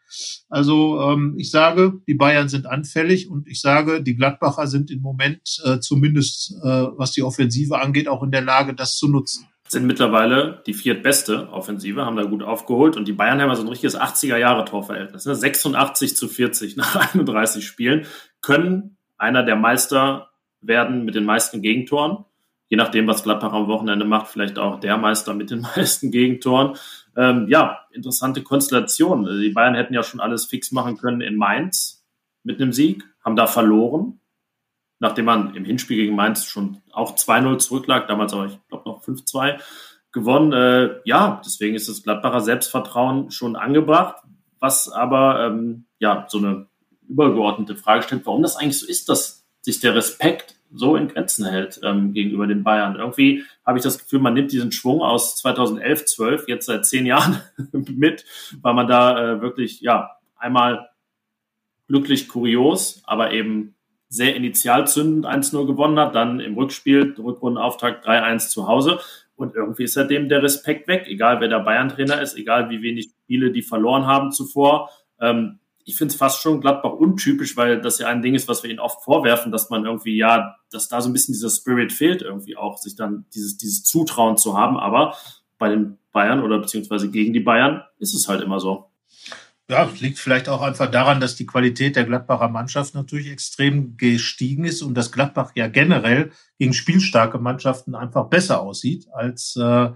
Also 0.49 1.01
ähm, 1.01 1.37
ich 1.39 1.53
sage, 1.53 2.01
die 2.09 2.15
Bayern 2.15 2.49
sind 2.49 2.67
anfällig 2.67 3.31
und 3.31 3.47
ich 3.47 3.61
sage, 3.61 4.03
die 4.03 4.17
Gladbacher 4.17 4.67
sind 4.67 4.91
im 4.91 5.03
Moment 5.03 5.63
äh, 5.65 5.79
zumindest, 5.79 6.57
äh, 6.65 6.89
was 6.97 7.13
die 7.13 7.23
Offensive 7.23 7.81
angeht, 7.81 8.09
auch 8.09 8.25
in 8.25 8.33
der 8.33 8.43
Lage, 8.43 8.75
das 8.75 8.97
zu 8.97 9.07
nutzen 9.09 9.47
sind 9.69 9.87
mittlerweile 9.87 10.63
die 10.67 10.75
viertbeste 10.75 11.49
Offensive, 11.51 12.05
haben 12.05 12.17
da 12.17 12.25
gut 12.25 12.43
aufgeholt 12.43 12.97
und 12.97 13.09
die 13.09 13.13
Bayern 13.13 13.41
haben 13.41 13.49
so 13.49 13.51
also 13.51 13.63
ein 13.63 13.69
richtiges 13.69 13.99
80er-Jahre-Torverhältnis. 13.99 15.25
Ne? 15.25 15.35
86 15.35 16.17
zu 16.17 16.29
40 16.29 16.77
nach 16.77 17.15
31 17.15 17.67
Spielen, 17.67 18.07
können 18.43 18.99
einer 19.17 19.43
der 19.43 19.57
Meister 19.57 20.31
werden 20.61 21.05
mit 21.05 21.15
den 21.15 21.25
meisten 21.25 21.63
Gegentoren. 21.63 22.25
Je 22.69 22.77
nachdem, 22.77 23.07
was 23.07 23.23
Gladbach 23.23 23.53
am 23.53 23.69
Wochenende 23.69 24.05
macht, 24.05 24.29
vielleicht 24.29 24.59
auch 24.59 24.81
der 24.81 24.97
Meister 24.97 25.35
mit 25.35 25.51
den 25.51 25.61
meisten 25.77 26.11
Gegentoren. 26.11 26.77
Ähm, 27.17 27.47
ja, 27.49 27.81
interessante 27.93 28.43
Konstellation. 28.43 29.25
Die 29.41 29.51
Bayern 29.51 29.75
hätten 29.75 29.95
ja 29.95 30.03
schon 30.03 30.21
alles 30.21 30.47
fix 30.47 30.73
machen 30.73 30.97
können 30.97 31.21
in 31.21 31.37
Mainz 31.37 32.05
mit 32.43 32.61
einem 32.61 32.73
Sieg, 32.73 33.05
haben 33.25 33.37
da 33.37 33.47
verloren, 33.47 34.21
nachdem 35.05 35.27
man 35.27 35.55
im 35.55 35.67
Hinspiel 35.67 35.99
gegen 35.99 36.17
Mainz 36.17 36.47
schon 36.47 36.79
auch 36.91 37.15
2-0 37.15 37.59
zurücklag, 37.59 38.09
damals 38.09 38.33
aber, 38.33 38.47
ich 38.47 38.59
glaube, 38.69 38.89
noch 38.89 39.05
5-2 39.05 39.61
gewonnen. 40.13 40.55
Äh, 40.55 41.01
ja, 41.05 41.43
deswegen 41.45 41.75
ist 41.75 41.91
das 41.91 42.03
Gladbacher 42.03 42.41
Selbstvertrauen 42.41 43.31
schon 43.31 43.55
angebracht, 43.55 44.17
was 44.61 44.91
aber 44.91 45.47
ähm, 45.47 45.85
ja 45.99 46.25
so 46.29 46.39
eine 46.39 46.69
übergeordnete 47.07 47.77
Frage 47.77 48.05
stellt, 48.05 48.25
warum 48.25 48.43
das 48.43 48.57
eigentlich 48.57 48.79
so 48.79 48.87
ist, 48.87 49.11
dass 49.11 49.45
sich 49.61 49.79
der 49.81 49.95
Respekt 49.95 50.57
so 50.73 50.97
in 50.97 51.09
Grenzen 51.09 51.45
hält 51.45 51.81
ähm, 51.83 52.15
gegenüber 52.15 52.47
den 52.47 52.65
Bayern. 52.65 52.97
Irgendwie 52.97 53.45
habe 53.67 53.77
ich 53.77 53.85
das 53.85 53.99
Gefühl, 53.99 54.21
man 54.21 54.33
nimmt 54.33 54.53
diesen 54.53 54.73
Schwung 54.73 55.03
aus 55.03 55.37
2011, 55.37 56.07
12, 56.07 56.49
jetzt 56.49 56.65
seit 56.65 56.87
zehn 56.87 57.05
Jahren 57.05 57.43
mit, 57.73 58.25
weil 58.63 58.73
man 58.73 58.89
da 58.89 59.35
äh, 59.35 59.43
wirklich, 59.43 59.83
ja, 59.83 60.13
einmal 60.39 60.89
glücklich 61.89 62.29
kurios, 62.29 63.03
aber 63.05 63.33
eben 63.33 63.75
sehr 64.09 64.37
initialzündend 64.37 65.27
1-0 65.27 65.67
gewonnen 65.67 65.99
hat, 65.99 66.15
dann 66.15 66.41
im 66.41 66.55
Rückspiel, 66.57 67.15
Rückrundenauftakt 67.19 68.07
3-1 68.07 68.49
zu 68.49 68.69
Hause. 68.69 69.01
Und 69.37 69.55
irgendwie 69.55 69.85
ist 69.85 69.95
seitdem 69.95 70.29
der 70.29 70.43
Respekt 70.43 70.87
weg, 70.87 71.07
egal 71.09 71.41
wer 71.41 71.49
der 71.49 71.61
Bayern-Trainer 71.61 72.21
ist, 72.23 72.37
egal 72.37 72.71
wie 72.71 72.83
wenig 72.83 73.11
Spiele 73.25 73.51
die 73.51 73.63
verloren 73.63 74.07
haben 74.07 74.31
zuvor. 74.31 74.91
Ähm, 75.21 75.59
ich 75.85 75.97
finde 75.97 76.13
es 76.13 76.19
fast 76.19 76.41
schon 76.41 76.61
Gladbach 76.61 76.93
untypisch, 76.93 77.57
weil 77.57 77.81
das 77.81 77.99
ja 77.99 78.07
ein 78.07 78.23
Ding 78.23 78.35
ist, 78.35 78.49
was 78.49 78.63
wir 78.63 78.71
ihnen 78.71 78.79
oft 78.79 79.05
vorwerfen, 79.05 79.53
dass 79.53 79.71
man 79.71 79.85
irgendwie, 79.85 80.17
ja, 80.17 80.57
dass 80.71 80.89
da 80.89 81.01
so 81.01 81.11
ein 81.11 81.13
bisschen 81.13 81.35
dieser 81.35 81.51
Spirit 81.51 81.93
fehlt, 81.93 82.23
irgendwie 82.23 82.57
auch, 82.57 82.79
sich 82.79 82.97
dann 82.97 83.27
dieses, 83.35 83.59
dieses 83.59 83.85
Zutrauen 83.85 84.37
zu 84.37 84.57
haben. 84.57 84.79
Aber 84.79 85.17
bei 85.59 85.69
den 85.69 85.99
Bayern 86.13 86.43
oder 86.43 86.59
beziehungsweise 86.59 87.11
gegen 87.11 87.33
die 87.33 87.41
Bayern 87.41 87.83
ist 87.99 88.15
es 88.15 88.29
halt 88.29 88.41
immer 88.41 88.61
so. 88.61 88.91
Ja, 89.71 89.91
liegt 89.99 90.19
vielleicht 90.19 90.51
auch 90.51 90.61
einfach 90.61 90.91
daran, 90.91 91.21
dass 91.21 91.37
die 91.37 91.47
Qualität 91.47 91.97
der 91.97 92.05
Gladbacher 92.05 92.51
Mannschaft 92.51 92.95
natürlich 92.95 93.31
extrem 93.31 93.97
gestiegen 93.97 94.67
ist 94.67 94.83
und 94.83 94.95
dass 94.95 95.11
Gladbach 95.11 95.53
ja 95.55 95.69
generell 95.69 96.33
gegen 96.59 96.75
spielstarke 96.75 97.39
Mannschaften 97.39 97.95
einfach 97.95 98.29
besser 98.29 98.61
aussieht 98.61 99.07
als, 99.15 99.57
äh, 99.57 99.91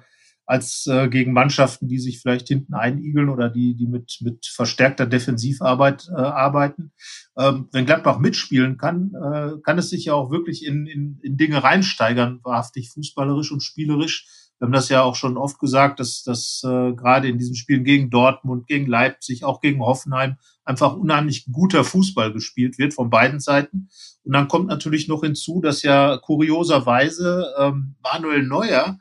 als 0.46 0.86
äh, 0.86 1.08
gegen 1.08 1.34
Mannschaften, 1.34 1.86
die 1.86 1.98
sich 1.98 2.22
vielleicht 2.22 2.48
hinten 2.48 2.72
einigeln 2.72 3.28
oder 3.28 3.50
die, 3.50 3.76
die 3.76 3.86
mit, 3.86 4.16
mit 4.22 4.46
verstärkter 4.46 5.04
Defensivarbeit 5.04 6.08
äh, 6.08 6.18
arbeiten. 6.18 6.92
Ähm, 7.36 7.68
wenn 7.70 7.84
Gladbach 7.84 8.20
mitspielen 8.20 8.78
kann, 8.78 9.12
äh, 9.14 9.60
kann 9.62 9.76
es 9.76 9.90
sich 9.90 10.06
ja 10.06 10.14
auch 10.14 10.30
wirklich 10.30 10.64
in, 10.64 10.86
in, 10.86 11.20
in 11.22 11.36
Dinge 11.36 11.62
reinsteigern, 11.62 12.40
wahrhaftig 12.42 12.88
fußballerisch 12.88 13.52
und 13.52 13.62
spielerisch 13.62 14.47
wir 14.58 14.66
haben 14.66 14.72
das 14.72 14.88
ja 14.88 15.02
auch 15.02 15.14
schon 15.14 15.36
oft 15.36 15.58
gesagt, 15.60 16.00
dass, 16.00 16.24
dass 16.24 16.62
äh, 16.64 16.92
gerade 16.92 17.28
in 17.28 17.38
diesen 17.38 17.54
Spielen 17.54 17.84
gegen 17.84 18.10
Dortmund, 18.10 18.66
gegen 18.66 18.86
Leipzig, 18.86 19.44
auch 19.44 19.60
gegen 19.60 19.80
Hoffenheim 19.80 20.36
einfach 20.64 20.96
unheimlich 20.96 21.46
guter 21.52 21.84
Fußball 21.84 22.32
gespielt 22.32 22.76
wird 22.76 22.92
von 22.92 23.08
beiden 23.08 23.38
Seiten. 23.40 23.88
Und 24.24 24.34
dann 24.34 24.48
kommt 24.48 24.66
natürlich 24.66 25.06
noch 25.06 25.22
hinzu, 25.22 25.60
dass 25.60 25.82
ja 25.82 26.18
kurioserweise 26.18 27.54
ähm, 27.58 27.94
Manuel 28.02 28.42
Neuer 28.42 28.98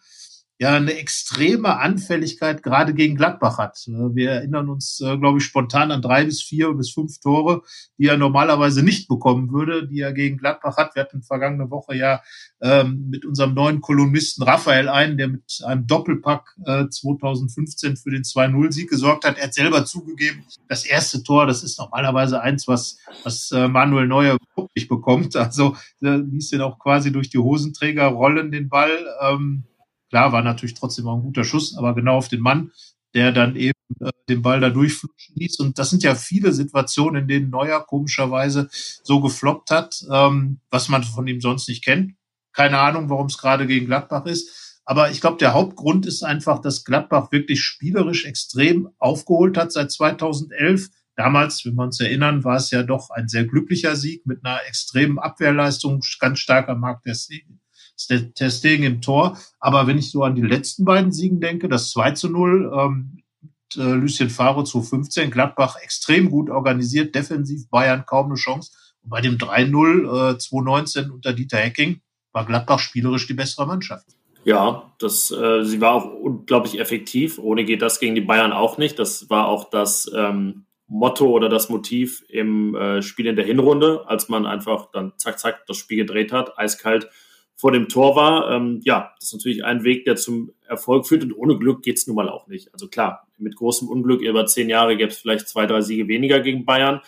ja 0.60 0.76
eine 0.76 0.94
extreme 0.94 1.78
Anfälligkeit 1.80 2.64
gerade 2.64 2.94
gegen 2.94 3.16
Gladbach 3.16 3.60
hat. 3.60 3.78
Wir 3.88 4.32
erinnern 4.32 4.70
uns, 4.70 5.00
äh, 5.02 5.18
glaube 5.18 5.38
ich, 5.38 5.44
spontan 5.44 5.92
an 5.92 6.02
drei 6.02 6.26
bis 6.26 6.42
vier 6.42 6.74
bis 6.74 6.92
fünf 6.92 7.20
Tore, 7.20 7.62
die 7.98 8.08
er 8.08 8.18
normalerweise 8.18 8.82
nicht 8.82 9.08
bekommen 9.08 9.52
würde, 9.52 9.88
die 9.88 10.00
er 10.00 10.14
gegen 10.14 10.38
Gladbach 10.38 10.78
hat. 10.78 10.96
Wir 10.96 11.04
hatten 11.04 11.22
vergangene 11.22 11.70
Woche 11.70 11.96
ja 11.96 12.22
ähm, 12.60 13.10
mit 13.10 13.24
unserem 13.24 13.54
neuen 13.54 13.82
Kolumnisten 13.82 14.44
Raphael 14.44 14.90
einen, 14.90 15.18
der 15.18 15.28
mit 15.28 15.62
einem 15.64 15.86
Doppelpack 15.86 16.56
äh, 16.66 16.88
2015 16.90 17.98
für 17.98 18.10
den 18.10 18.24
2-0-Sieg 18.24 18.90
gesorgt 18.90 19.26
hat. 19.26 19.38
Er 19.38 19.46
hat 19.46 19.54
selber 19.54 19.86
zugegeben, 19.86 20.44
das 20.68 20.86
erste 20.86 21.22
Tor, 21.22 21.46
das 21.46 21.64
ist 21.64 21.78
normalerweise 21.78 22.42
eins, 22.42 22.68
was, 22.68 22.98
was 23.24 23.52
äh, 23.52 23.68
Manuel 23.68 24.08
Neuer 24.08 24.38
überhaupt 24.56 24.76
nicht 24.76 24.90
bekommt. 24.90 25.36
Also 25.36 25.78
äh, 26.02 26.18
ließ 26.18 26.50
den 26.50 26.62
auch 26.62 26.80
quasi 26.80 27.12
durch 27.12 27.30
die 27.30 27.38
Hosenträger 27.38 28.08
rollen, 28.08 28.52
den 28.52 28.70
Ball. 28.70 28.92
Ähm, 29.22 29.64
Klar, 30.10 30.32
war 30.32 30.42
natürlich 30.42 30.76
trotzdem 30.76 31.08
auch 31.08 31.16
ein 31.16 31.24
guter 31.24 31.44
Schuss, 31.44 31.76
aber 31.78 31.94
genau 31.94 32.18
auf 32.18 32.30
den 32.30 32.42
Mann, 32.42 32.72
der 33.14 33.32
dann 33.32 33.56
eben 33.56 33.78
äh, 34.00 34.12
den 34.30 34.42
Ball 34.42 34.60
da 34.60 34.70
durchflutschen 34.70 35.36
ließ. 35.36 35.60
Und 35.60 35.80
das 35.80 35.90
sind 35.90 36.04
ja 36.04 36.16
viele 36.16 36.54
Situationen, 36.54 37.24
in 37.24 37.28
denen 37.28 37.50
Neuer 37.50 37.86
komischerweise 37.86 38.70
so 38.72 39.22
gefloppt 39.22 39.72
hat, 39.72 40.06
ähm, 40.12 40.60
was 40.70 40.90
man 40.90 41.04
von 41.04 41.28
ihm 41.28 41.42
sonst 41.42 41.68
nicht 41.68 41.84
kennt. 41.84 42.14
Keine 42.54 42.80
Ahnung, 42.80 43.10
warum 43.10 43.28
es 43.28 43.38
gerade 43.38 43.68
gegen 43.68 43.86
Gladbach 43.86 44.26
ist. 44.26 44.82
Aber 44.86 45.12
ich 45.12 45.20
glaube, 45.20 45.38
der 45.38 45.54
Hauptgrund 45.54 46.06
ist 46.06 46.24
einfach, 46.24 46.60
dass 46.60 46.86
Gladbach 46.86 47.32
wirklich 47.32 47.62
spielerisch 47.62 48.26
extrem 48.26 48.90
aufgeholt 49.00 49.58
hat 49.58 49.72
seit 49.74 49.92
2011. 49.92 50.88
Damals, 51.16 51.66
wenn 51.66 51.76
wir 51.76 51.84
uns 51.84 52.00
erinnern, 52.00 52.46
war 52.46 52.56
es 52.56 52.72
ja 52.72 52.84
doch 52.84 53.10
ein 53.10 53.28
sehr 53.28 53.46
glücklicher 53.46 53.96
Sieg 53.96 54.26
mit 54.26 54.46
einer 54.46 54.60
extremen 54.66 55.20
Abwehrleistung, 55.20 56.02
ganz 56.20 56.40
starker 56.40 56.76
Markt 56.76 57.06
der 57.06 57.16
Szene 57.16 57.60
Ter 57.98 58.50
Stegen 58.50 58.84
im 58.84 59.02
Tor. 59.02 59.38
Aber 59.60 59.88
wenn 59.88 59.98
ich 59.98 60.12
so 60.12 60.24
an 60.24 60.36
die 60.36 60.42
letzten 60.42 60.86
beiden 60.86 61.12
Siegen 61.12 61.40
denke, 61.40 61.68
das 61.68 61.90
2 61.92 62.12
zu 62.12 62.30
0, 62.30 62.72
ähm, 62.74 63.24
äh, 63.76 63.94
Lucien 63.94 64.30
Favre 64.30 64.64
2015, 64.64 65.32
Gladbach 65.32 65.76
extrem 65.82 66.30
gut 66.30 66.50
organisiert, 66.50 67.16
defensiv 67.16 67.70
Bayern 67.70 68.06
kaum 68.06 68.28
eine 68.28 68.36
Chance. 68.36 68.72
Und 69.04 69.10
bei 69.10 69.22
dem 69.22 69.38
3-0 69.38 70.36
äh, 70.36 70.38
2019 70.38 71.12
unter 71.12 71.34
Dieter 71.34 71.58
Hecking 71.58 72.02
war 72.32 72.46
Gladbach 72.46 72.80
spielerisch 72.80 73.28
die 73.28 73.34
bessere 73.34 73.66
Mannschaft. 73.66 74.06
Ja, 74.44 74.94
das, 75.00 75.32
äh, 75.32 75.64
sie 75.66 75.82
war 75.82 75.94
auch 75.94 76.06
unglaublich 76.06 76.80
effektiv. 76.80 77.38
Ohne 77.38 77.66
geht 77.66 77.82
das 77.82 78.00
gegen 78.00 78.16
die 78.16 78.22
Bayern 78.22 78.54
auch 78.54 78.78
nicht. 78.78 78.98
Das 78.98 79.30
war 79.30 79.48
auch 79.48 79.70
das 79.70 80.10
ähm, 80.16 80.66
Motto 80.88 81.28
oder 81.30 81.50
das 81.50 81.68
Motiv 81.68 82.24
im 82.30 82.74
äh, 82.74 83.02
Spiel 83.02 83.28
in 83.28 83.36
der 83.36 83.46
Hinrunde, 83.46 84.06
als 84.08 84.30
man 84.30 84.46
einfach 84.46 84.90
dann 84.92 85.12
zack, 85.18 85.40
zack 85.40 85.66
das 85.68 85.76
Spiel 85.76 85.98
gedreht 85.98 86.32
hat, 86.32 86.58
eiskalt 86.58 87.10
vor 87.58 87.72
dem 87.72 87.90
Tor 87.90 88.16
war. 88.16 88.52
Ähm, 88.52 88.82
ja, 88.84 89.14
das 89.20 89.30
ist 89.30 89.34
natürlich 89.34 89.66
ein 89.66 89.84
Weg, 89.84 90.06
der 90.06 90.16
zum 90.16 90.52
Erfolg 90.68 91.08
führt 91.08 91.24
und 91.24 91.34
ohne 91.34 91.58
Glück 91.58 91.82
geht's 91.82 92.06
nun 92.08 92.16
mal 92.16 92.30
auch 92.30 92.48
nicht. 92.48 92.72
Also 92.72 92.88
klar, 92.88 93.28
mit 93.38 93.56
großem 93.56 93.90
Unglück 93.90 94.22
über 94.22 94.46
zehn 94.46 94.70
Jahre 94.70 94.96
gäbe 94.96 95.10
es 95.10 95.18
vielleicht 95.18 95.50
zwei, 95.50 95.66
drei 95.66 95.82
Siege 95.82 96.08
weniger 96.08 96.40
gegen 96.40 96.66
Bayern. 96.66 97.02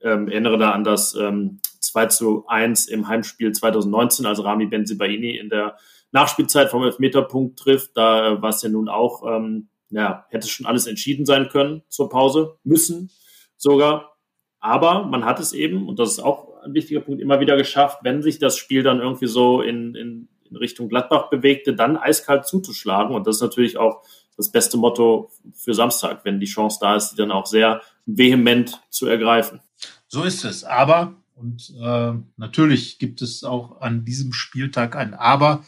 Ähm, 0.00 0.28
erinnere 0.28 0.56
da 0.58 0.70
an 0.70 0.84
das 0.84 1.14
ähm, 1.14 1.60
2 1.80 2.06
zu 2.06 2.46
1 2.46 2.86
im 2.86 3.08
Heimspiel 3.08 3.52
2019, 3.52 4.24
als 4.24 4.42
Rami 4.42 4.66
Benzibaini 4.66 5.36
in 5.36 5.48
der 5.48 5.76
Nachspielzeit 6.12 6.70
vom 6.70 6.84
Elfmeterpunkt 6.84 7.58
trifft. 7.58 7.96
Da 7.96 8.40
war 8.40 8.50
es 8.50 8.62
ja 8.62 8.68
nun 8.68 8.88
auch, 8.88 9.24
ähm, 9.26 9.68
ja, 9.90 10.26
hätte 10.30 10.48
schon 10.48 10.66
alles 10.66 10.86
entschieden 10.86 11.26
sein 11.26 11.48
können 11.48 11.82
zur 11.88 12.08
Pause, 12.08 12.58
müssen 12.62 13.10
sogar. 13.56 14.16
Aber 14.60 15.04
man 15.04 15.24
hat 15.24 15.40
es 15.40 15.52
eben, 15.52 15.88
und 15.88 15.98
das 15.98 16.12
ist 16.12 16.20
auch 16.20 16.45
ein 16.66 16.74
wichtiger 16.74 17.00
Punkt, 17.00 17.20
immer 17.20 17.40
wieder 17.40 17.56
geschafft, 17.56 18.00
wenn 18.02 18.22
sich 18.22 18.38
das 18.38 18.56
Spiel 18.56 18.82
dann 18.82 19.00
irgendwie 19.00 19.26
so 19.26 19.62
in, 19.62 19.94
in, 19.94 20.28
in 20.50 20.56
Richtung 20.56 20.88
Gladbach 20.88 21.30
bewegte, 21.30 21.74
dann 21.74 21.96
eiskalt 21.96 22.46
zuzuschlagen. 22.46 23.14
Und 23.14 23.26
das 23.26 23.36
ist 23.36 23.42
natürlich 23.42 23.78
auch 23.78 24.02
das 24.36 24.50
beste 24.50 24.76
Motto 24.76 25.30
für 25.54 25.74
Samstag, 25.74 26.24
wenn 26.24 26.40
die 26.40 26.46
Chance 26.46 26.78
da 26.80 26.96
ist, 26.96 27.12
die 27.12 27.16
dann 27.16 27.30
auch 27.30 27.46
sehr 27.46 27.80
vehement 28.04 28.80
zu 28.90 29.06
ergreifen. 29.06 29.60
So 30.08 30.22
ist 30.22 30.44
es. 30.44 30.64
Aber, 30.64 31.14
und 31.34 31.72
äh, 31.80 32.12
natürlich 32.36 32.98
gibt 32.98 33.22
es 33.22 33.44
auch 33.44 33.80
an 33.80 34.04
diesem 34.04 34.32
Spieltag 34.32 34.96
ein 34.96 35.14
Aber, 35.14 35.64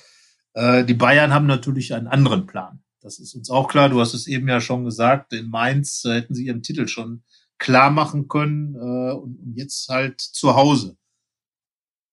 äh, 0.52 0.84
die 0.84 0.94
Bayern 0.94 1.32
haben 1.32 1.46
natürlich 1.46 1.94
einen 1.94 2.08
anderen 2.08 2.46
Plan. 2.46 2.80
Das 3.00 3.18
ist 3.18 3.34
uns 3.34 3.48
auch 3.48 3.68
klar. 3.68 3.88
Du 3.88 4.00
hast 4.00 4.12
es 4.12 4.26
eben 4.26 4.48
ja 4.48 4.60
schon 4.60 4.84
gesagt. 4.84 5.32
In 5.32 5.48
Mainz 5.48 6.04
äh, 6.04 6.14
hätten 6.14 6.34
sie 6.34 6.46
ihren 6.46 6.62
Titel 6.62 6.88
schon 6.88 7.22
klar 7.58 7.90
machen 7.90 8.28
können 8.28 8.74
äh, 8.74 9.12
und, 9.12 9.52
jetzt 9.54 9.88
halt 9.88 10.20
zu 10.20 10.54
Hause. 10.54 10.96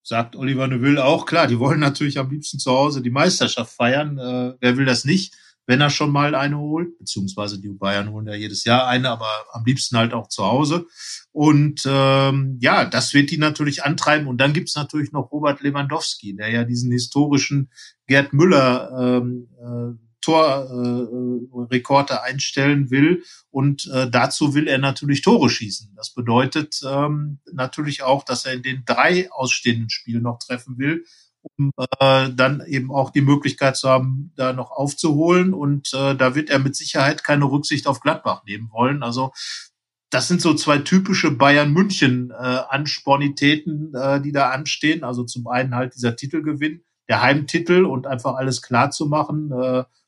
Sagt 0.02 0.36
Oliver 0.36 0.68
Neuville 0.68 1.04
auch, 1.04 1.26
klar, 1.26 1.46
die 1.46 1.58
wollen 1.58 1.80
natürlich 1.80 2.18
am 2.18 2.30
liebsten 2.30 2.58
zu 2.58 2.70
Hause 2.70 3.02
die 3.02 3.10
Meisterschaft 3.10 3.72
feiern. 3.72 4.18
Äh, 4.18 4.54
wer 4.60 4.76
will 4.76 4.84
das 4.84 5.04
nicht, 5.04 5.34
wenn 5.66 5.80
er 5.80 5.90
schon 5.90 6.12
mal 6.12 6.34
eine 6.34 6.58
holt? 6.58 6.96
Beziehungsweise 6.98 7.60
die 7.60 7.68
Bayern 7.68 8.10
holen 8.10 8.26
ja 8.26 8.34
jedes 8.34 8.64
Jahr 8.64 8.86
eine, 8.86 9.10
aber 9.10 9.28
am 9.52 9.64
liebsten 9.64 9.96
halt 9.96 10.12
auch 10.12 10.28
zu 10.28 10.44
Hause. 10.44 10.86
Und 11.32 11.82
ähm, 11.86 12.58
ja, 12.60 12.84
das 12.84 13.14
wird 13.14 13.30
die 13.30 13.38
natürlich 13.38 13.84
antreiben. 13.84 14.28
Und 14.28 14.38
dann 14.38 14.52
gibt's 14.52 14.76
natürlich 14.76 15.12
noch 15.12 15.32
Robert 15.32 15.60
Lewandowski, 15.60 16.36
der 16.36 16.50
ja 16.50 16.64
diesen 16.64 16.92
historischen 16.92 17.70
Gerd 18.06 18.32
Müller 18.32 18.90
ähm, 18.98 19.48
äh, 19.58 20.05
Torrekorde 20.26 22.14
äh, 22.14 22.30
einstellen 22.30 22.90
will. 22.90 23.22
Und 23.50 23.86
äh, 23.92 24.10
dazu 24.10 24.54
will 24.54 24.68
er 24.68 24.78
natürlich 24.78 25.22
Tore 25.22 25.48
schießen. 25.48 25.92
Das 25.96 26.12
bedeutet 26.12 26.80
ähm, 26.86 27.38
natürlich 27.52 28.02
auch, 28.02 28.24
dass 28.24 28.44
er 28.44 28.54
in 28.54 28.62
den 28.62 28.82
drei 28.84 29.30
ausstehenden 29.30 29.90
Spielen 29.90 30.22
noch 30.22 30.38
treffen 30.38 30.78
will, 30.78 31.04
um 31.56 31.70
äh, 32.00 32.30
dann 32.34 32.62
eben 32.66 32.90
auch 32.90 33.10
die 33.10 33.22
Möglichkeit 33.22 33.76
zu 33.76 33.88
haben, 33.88 34.32
da 34.36 34.52
noch 34.52 34.72
aufzuholen. 34.72 35.54
Und 35.54 35.94
äh, 35.94 36.14
da 36.14 36.34
wird 36.34 36.50
er 36.50 36.58
mit 36.58 36.76
Sicherheit 36.76 37.24
keine 37.24 37.44
Rücksicht 37.44 37.86
auf 37.86 38.00
Gladbach 38.00 38.42
nehmen 38.44 38.70
wollen. 38.72 39.02
Also 39.02 39.32
das 40.10 40.28
sind 40.28 40.40
so 40.40 40.54
zwei 40.54 40.78
typische 40.78 41.30
Bayern 41.30 41.72
München 41.72 42.30
äh, 42.30 42.34
Anspornitäten, 42.34 43.92
äh, 43.94 44.20
die 44.20 44.32
da 44.32 44.50
anstehen. 44.50 45.04
Also 45.04 45.24
zum 45.24 45.46
einen 45.48 45.74
halt 45.74 45.94
dieser 45.94 46.16
Titelgewinn, 46.16 46.84
der 47.08 47.22
Heimtitel 47.22 47.84
und 47.84 48.06
einfach 48.06 48.34
alles 48.34 48.62
klar 48.62 48.90
zu 48.90 49.06
machen. 49.06 49.52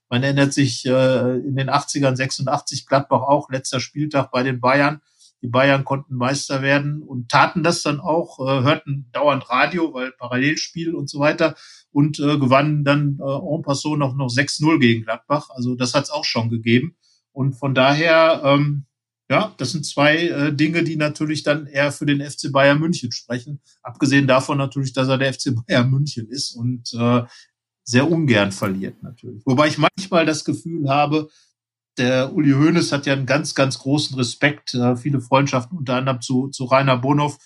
Man 0.09 0.23
erinnert 0.23 0.53
sich 0.53 0.87
äh, 0.87 1.37
in 1.39 1.57
den 1.57 1.69
80ern, 1.71 2.17
86 2.17 2.87
Gladbach 2.87 3.23
auch, 3.23 3.51
letzter 3.51 3.81
Spieltag 3.81 4.31
bei 4.31 4.43
den 4.43 4.61
Bayern. 4.61 5.01
Die 5.43 5.49
Bayern 5.49 5.85
konnten 5.85 6.17
Meister 6.17 6.63
werden 6.63 7.03
und 7.03 7.29
taten 7.31 7.63
das 7.63 7.83
dann 7.83 8.01
auch, 8.01 8.41
äh, 8.41 8.63
hörten 8.63 9.09
dauernd 9.13 9.49
Radio, 9.51 9.95
weil 9.95 10.13
Parallelspiel 10.13 10.95
und 10.95 11.09
so 11.09 11.21
weiter 11.21 11.55
und 11.93 12.19
äh, 12.19 12.39
gewannen 12.39 12.85
dann 12.85 13.19
äh, 13.21 13.55
en 13.55 13.63
passant 13.63 13.99
noch, 13.99 14.15
noch 14.17 14.29
6-0 14.29 14.79
gegen 14.79 15.05
Gladbach. 15.05 15.51
Also 15.51 15.75
das 15.75 15.95
hat 15.95 16.05
es 16.05 16.11
auch 16.11 16.25
schon 16.25 16.49
gegeben. 16.51 16.97
Und 17.33 17.55
von 17.55 17.75
daher, 17.75 18.43
ähm, 18.45 18.85
Ja, 19.31 19.55
das 19.59 19.73
sind 19.73 19.85
zwei 19.85 20.29
äh, 20.29 20.55
Dinge, 20.55 20.83
die 20.85 20.97
natürlich 20.97 21.43
dann 21.43 21.67
eher 21.67 21.93
für 21.93 22.07
den 22.07 22.23
FC 22.23 22.51
Bayern 22.51 22.81
München 22.81 23.13
sprechen. 23.13 23.61
Abgesehen 23.83 24.27
davon 24.27 24.57
natürlich, 24.57 24.95
dass 24.95 25.09
er 25.09 25.19
der 25.19 25.35
FC 25.35 25.55
Bayern 25.55 25.91
München 25.91 26.29
ist 26.29 26.53
und 26.57 26.95
äh, 26.95 27.25
sehr 27.89 28.11
ungern 28.11 28.53
verliert 28.53 29.03
natürlich. 29.03 29.43
Wobei 29.47 29.69
ich 29.69 29.79
manchmal 29.79 30.27
das 30.27 30.45
Gefühl 30.45 30.91
habe, 30.91 31.31
der 31.97 32.35
Uli 32.35 32.53
Hoeneß 32.53 32.93
hat 32.93 33.07
ja 33.07 33.15
einen 33.15 33.25
ganz, 33.25 33.55
ganz 33.55 33.79
großen 33.79 34.15
Respekt, 34.19 34.75
äh, 34.75 34.95
viele 34.95 35.23
Freundschaften 35.23 35.79
unter 35.79 35.95
anderem 35.95 36.21
zu, 36.21 36.49
zu 36.49 36.67
Rainer 36.67 36.99
Bonhoff, 36.99 37.39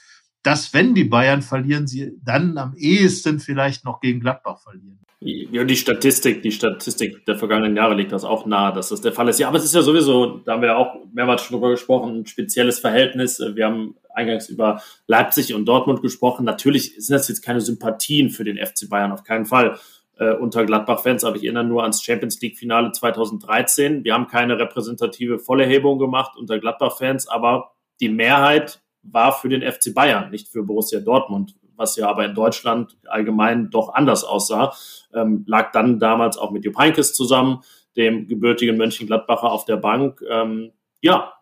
dass 0.42 0.74
wenn 0.74 0.96
die 0.96 1.04
Bayern 1.04 1.42
verlieren, 1.42 1.86
sie 1.86 2.18
dann 2.24 2.58
am 2.58 2.74
ehesten 2.76 3.38
vielleicht 3.38 3.84
noch 3.84 4.00
gegen 4.00 4.18
Gladbach 4.18 4.60
verlieren. 4.60 4.98
Ja, 5.20 5.62
die 5.62 5.76
Statistik, 5.76 6.42
die 6.42 6.50
Statistik 6.50 7.24
der 7.26 7.36
vergangenen 7.36 7.76
Jahre 7.76 7.94
liegt 7.94 8.10
das 8.10 8.24
auch 8.24 8.44
nahe, 8.44 8.72
dass 8.72 8.88
das 8.88 9.00
der 9.00 9.12
Fall 9.12 9.28
ist. 9.28 9.38
Ja, 9.38 9.46
aber 9.46 9.58
es 9.58 9.64
ist 9.64 9.76
ja 9.76 9.82
sowieso, 9.82 10.38
da 10.38 10.54
haben 10.54 10.62
wir 10.62 10.70
ja 10.70 10.76
auch 10.76 10.96
mehrmals 11.12 11.42
schon 11.42 11.54
drüber 11.54 11.70
gesprochen, 11.70 12.16
ein 12.16 12.26
spezielles 12.26 12.80
Verhältnis. 12.80 13.38
Wir 13.38 13.66
haben 13.66 13.94
eingangs 14.12 14.48
über 14.48 14.82
Leipzig 15.06 15.54
und 15.54 15.66
Dortmund 15.66 16.02
gesprochen. 16.02 16.44
Natürlich 16.44 16.96
sind 16.96 17.14
das 17.14 17.28
jetzt 17.28 17.42
keine 17.42 17.60
Sympathien 17.60 18.30
für 18.30 18.42
den 18.42 18.56
FC 18.56 18.88
Bayern, 18.88 19.12
auf 19.12 19.22
keinen 19.22 19.46
Fall 19.46 19.78
äh, 20.18 20.34
unter 20.34 20.64
Gladbach-Fans, 20.64 21.24
aber 21.24 21.36
ich 21.36 21.44
erinnere 21.44 21.64
nur 21.64 21.82
ans 21.82 22.02
Champions 22.02 22.40
League-Finale 22.40 22.92
2013. 22.92 24.04
Wir 24.04 24.14
haben 24.14 24.26
keine 24.26 24.58
repräsentative 24.58 25.38
Vollerhebung 25.38 25.98
gemacht 25.98 26.36
unter 26.36 26.58
Gladbach-Fans, 26.58 27.28
aber 27.28 27.72
die 28.00 28.08
Mehrheit 28.08 28.82
war 29.02 29.32
für 29.32 29.48
den 29.48 29.62
FC 29.62 29.94
Bayern, 29.94 30.30
nicht 30.30 30.48
für 30.48 30.62
Borussia 30.62 31.00
Dortmund, 31.00 31.56
was 31.76 31.96
ja 31.96 32.08
aber 32.08 32.24
in 32.24 32.34
Deutschland 32.34 32.96
allgemein 33.08 33.70
doch 33.70 33.94
anders 33.94 34.24
aussah, 34.24 34.74
ähm, 35.14 35.44
lag 35.46 35.72
dann 35.72 35.98
damals 35.98 36.36
auch 36.38 36.50
mit 36.50 36.64
Jupp 36.64 36.78
Heynckes 36.78 37.14
zusammen, 37.14 37.62
dem 37.96 38.28
gebürtigen 38.28 38.76
Mönchengladbacher 38.76 39.50
auf 39.50 39.64
der 39.64 39.76
Bank. 39.76 40.22
Ähm, 40.28 40.72
ja, 41.00 41.32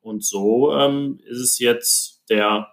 und 0.00 0.24
so 0.24 0.72
ähm, 0.74 1.20
ist 1.26 1.40
es 1.40 1.58
jetzt 1.58 2.22
der 2.30 2.68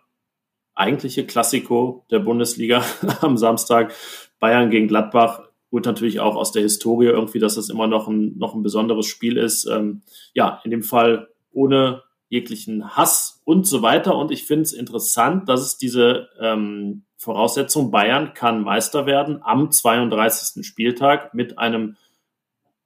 eigentliche 0.73 1.25
Klassiko 1.25 2.05
der 2.09 2.19
Bundesliga 2.19 2.83
am 3.21 3.37
Samstag. 3.37 3.93
Bayern 4.39 4.69
gegen 4.69 4.87
Gladbach. 4.87 5.46
Gut, 5.69 5.85
natürlich 5.85 6.19
auch 6.19 6.35
aus 6.35 6.51
der 6.51 6.61
Historie 6.61 7.07
irgendwie, 7.07 7.39
dass 7.39 7.55
das 7.55 7.69
immer 7.69 7.87
noch 7.87 8.07
ein, 8.07 8.37
noch 8.37 8.55
ein 8.55 8.63
besonderes 8.63 9.05
Spiel 9.05 9.37
ist. 9.37 9.65
Ähm, 9.65 10.01
ja, 10.33 10.61
in 10.63 10.71
dem 10.71 10.83
Fall 10.83 11.27
ohne 11.51 12.03
jeglichen 12.29 12.95
Hass 12.95 13.41
und 13.45 13.65
so 13.67 13.81
weiter. 13.81 14.15
Und 14.15 14.31
ich 14.31 14.45
finde 14.45 14.63
es 14.63 14.73
interessant, 14.73 15.49
dass 15.49 15.61
es 15.61 15.77
diese 15.77 16.29
ähm, 16.39 17.03
Voraussetzung, 17.17 17.91
Bayern 17.91 18.33
kann 18.33 18.61
Meister 18.61 19.05
werden 19.05 19.39
am 19.41 19.71
32. 19.71 20.65
Spieltag 20.65 21.33
mit 21.33 21.57
einem 21.57 21.97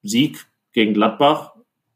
Sieg 0.04 0.48
gegen 0.74 0.94
Gladbach 0.94 1.56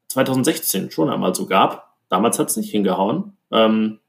2016 0.10 0.92
schon 0.92 1.10
einmal 1.10 1.34
so 1.34 1.46
gab. 1.46 1.96
Damals 2.10 2.38
hat 2.40 2.50
es 2.50 2.58
nicht 2.58 2.72
hingehauen. 2.72 3.38
Ähm, 3.52 4.00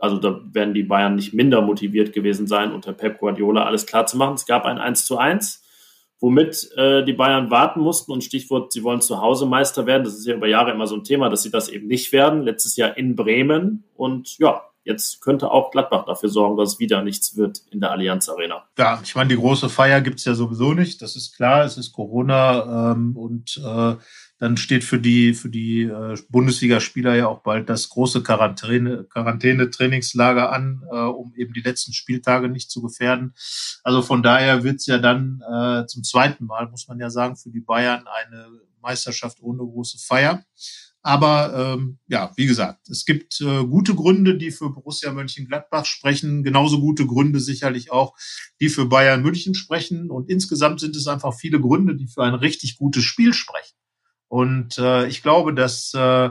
also 0.00 0.18
da 0.18 0.40
werden 0.52 0.74
die 0.74 0.82
Bayern 0.82 1.14
nicht 1.14 1.34
minder 1.34 1.62
motiviert 1.62 2.12
gewesen 2.12 2.46
sein, 2.46 2.72
unter 2.72 2.92
Pep 2.92 3.18
Guardiola 3.18 3.64
alles 3.64 3.86
klar 3.86 4.06
zu 4.06 4.16
machen. 4.16 4.34
Es 4.34 4.46
gab 4.46 4.64
ein 4.64 4.78
1 4.78 5.06
zu 5.06 5.18
1 5.18 5.63
womit 6.24 6.70
äh, 6.78 7.04
die 7.04 7.12
Bayern 7.12 7.50
warten 7.50 7.80
mussten 7.80 8.10
und 8.10 8.24
Stichwort, 8.24 8.72
sie 8.72 8.82
wollen 8.82 9.02
zu 9.02 9.20
Hause 9.20 9.44
Meister 9.44 9.84
werden. 9.84 10.04
Das 10.04 10.14
ist 10.14 10.26
ja 10.26 10.34
über 10.34 10.46
Jahre 10.46 10.70
immer 10.70 10.86
so 10.86 10.96
ein 10.96 11.04
Thema, 11.04 11.28
dass 11.28 11.42
sie 11.42 11.50
das 11.50 11.68
eben 11.68 11.86
nicht 11.86 12.12
werden. 12.12 12.40
Letztes 12.40 12.76
Jahr 12.76 12.96
in 12.96 13.14
Bremen 13.14 13.84
und 13.94 14.38
ja, 14.38 14.62
jetzt 14.84 15.20
könnte 15.20 15.50
auch 15.50 15.70
Gladbach 15.70 16.06
dafür 16.06 16.30
sorgen, 16.30 16.56
dass 16.56 16.78
wieder 16.78 17.02
nichts 17.02 17.36
wird 17.36 17.60
in 17.70 17.80
der 17.80 17.90
Allianz 17.90 18.30
Arena. 18.30 18.64
Ja, 18.78 19.00
ich 19.04 19.14
meine, 19.14 19.28
die 19.28 19.36
große 19.36 19.68
Feier 19.68 20.00
gibt's 20.00 20.24
ja 20.24 20.32
sowieso 20.32 20.72
nicht. 20.72 21.02
Das 21.02 21.14
ist 21.14 21.36
klar, 21.36 21.62
es 21.66 21.76
ist 21.76 21.92
Corona 21.92 22.92
ähm, 22.92 23.18
und 23.18 23.60
äh, 23.62 23.96
dann 24.44 24.58
steht 24.58 24.84
für 24.84 24.98
die, 24.98 25.32
für 25.32 25.48
die 25.48 25.84
äh, 25.84 26.18
Bundesligaspieler 26.28 27.14
ja 27.14 27.28
auch 27.28 27.40
bald 27.40 27.70
das 27.70 27.88
große 27.88 28.22
Quarantäne, 28.22 29.04
Quarantäne-Trainingslager 29.04 30.52
an, 30.52 30.82
äh, 30.92 30.96
um 30.96 31.34
eben 31.34 31.54
die 31.54 31.62
letzten 31.62 31.94
Spieltage 31.94 32.50
nicht 32.50 32.70
zu 32.70 32.82
gefährden. 32.82 33.32
Also 33.84 34.02
von 34.02 34.22
daher 34.22 34.62
wird's 34.62 34.84
ja 34.84 34.98
dann 34.98 35.42
äh, 35.50 35.86
zum 35.86 36.04
zweiten 36.04 36.44
Mal, 36.44 36.68
muss 36.68 36.88
man 36.88 37.00
ja 37.00 37.08
sagen, 37.08 37.36
für 37.36 37.48
die 37.48 37.62
Bayern 37.62 38.04
eine 38.06 38.48
Meisterschaft 38.82 39.38
ohne 39.40 39.60
große 39.60 39.96
Feier. 39.98 40.44
Aber 41.00 41.76
ähm, 41.78 41.96
ja, 42.06 42.30
wie 42.36 42.44
gesagt, 42.44 42.90
es 42.90 43.06
gibt 43.06 43.40
äh, 43.40 43.64
gute 43.64 43.94
Gründe, 43.94 44.36
die 44.36 44.50
für 44.50 44.68
Borussia 44.68 45.10
Mönchengladbach 45.10 45.86
sprechen, 45.86 46.44
genauso 46.44 46.80
gute 46.80 47.06
Gründe 47.06 47.40
sicherlich 47.40 47.90
auch, 47.90 48.14
die 48.60 48.68
für 48.68 48.84
Bayern 48.84 49.22
München 49.22 49.54
sprechen. 49.54 50.10
Und 50.10 50.28
insgesamt 50.28 50.80
sind 50.80 50.96
es 50.96 51.06
einfach 51.06 51.32
viele 51.32 51.60
Gründe, 51.60 51.96
die 51.96 52.08
für 52.08 52.24
ein 52.24 52.34
richtig 52.34 52.76
gutes 52.76 53.04
Spiel 53.04 53.32
sprechen. 53.32 53.74
Und 54.28 54.78
äh, 54.78 55.06
ich 55.06 55.22
glaube, 55.22 55.54
dass 55.54 55.92
äh, 55.94 56.30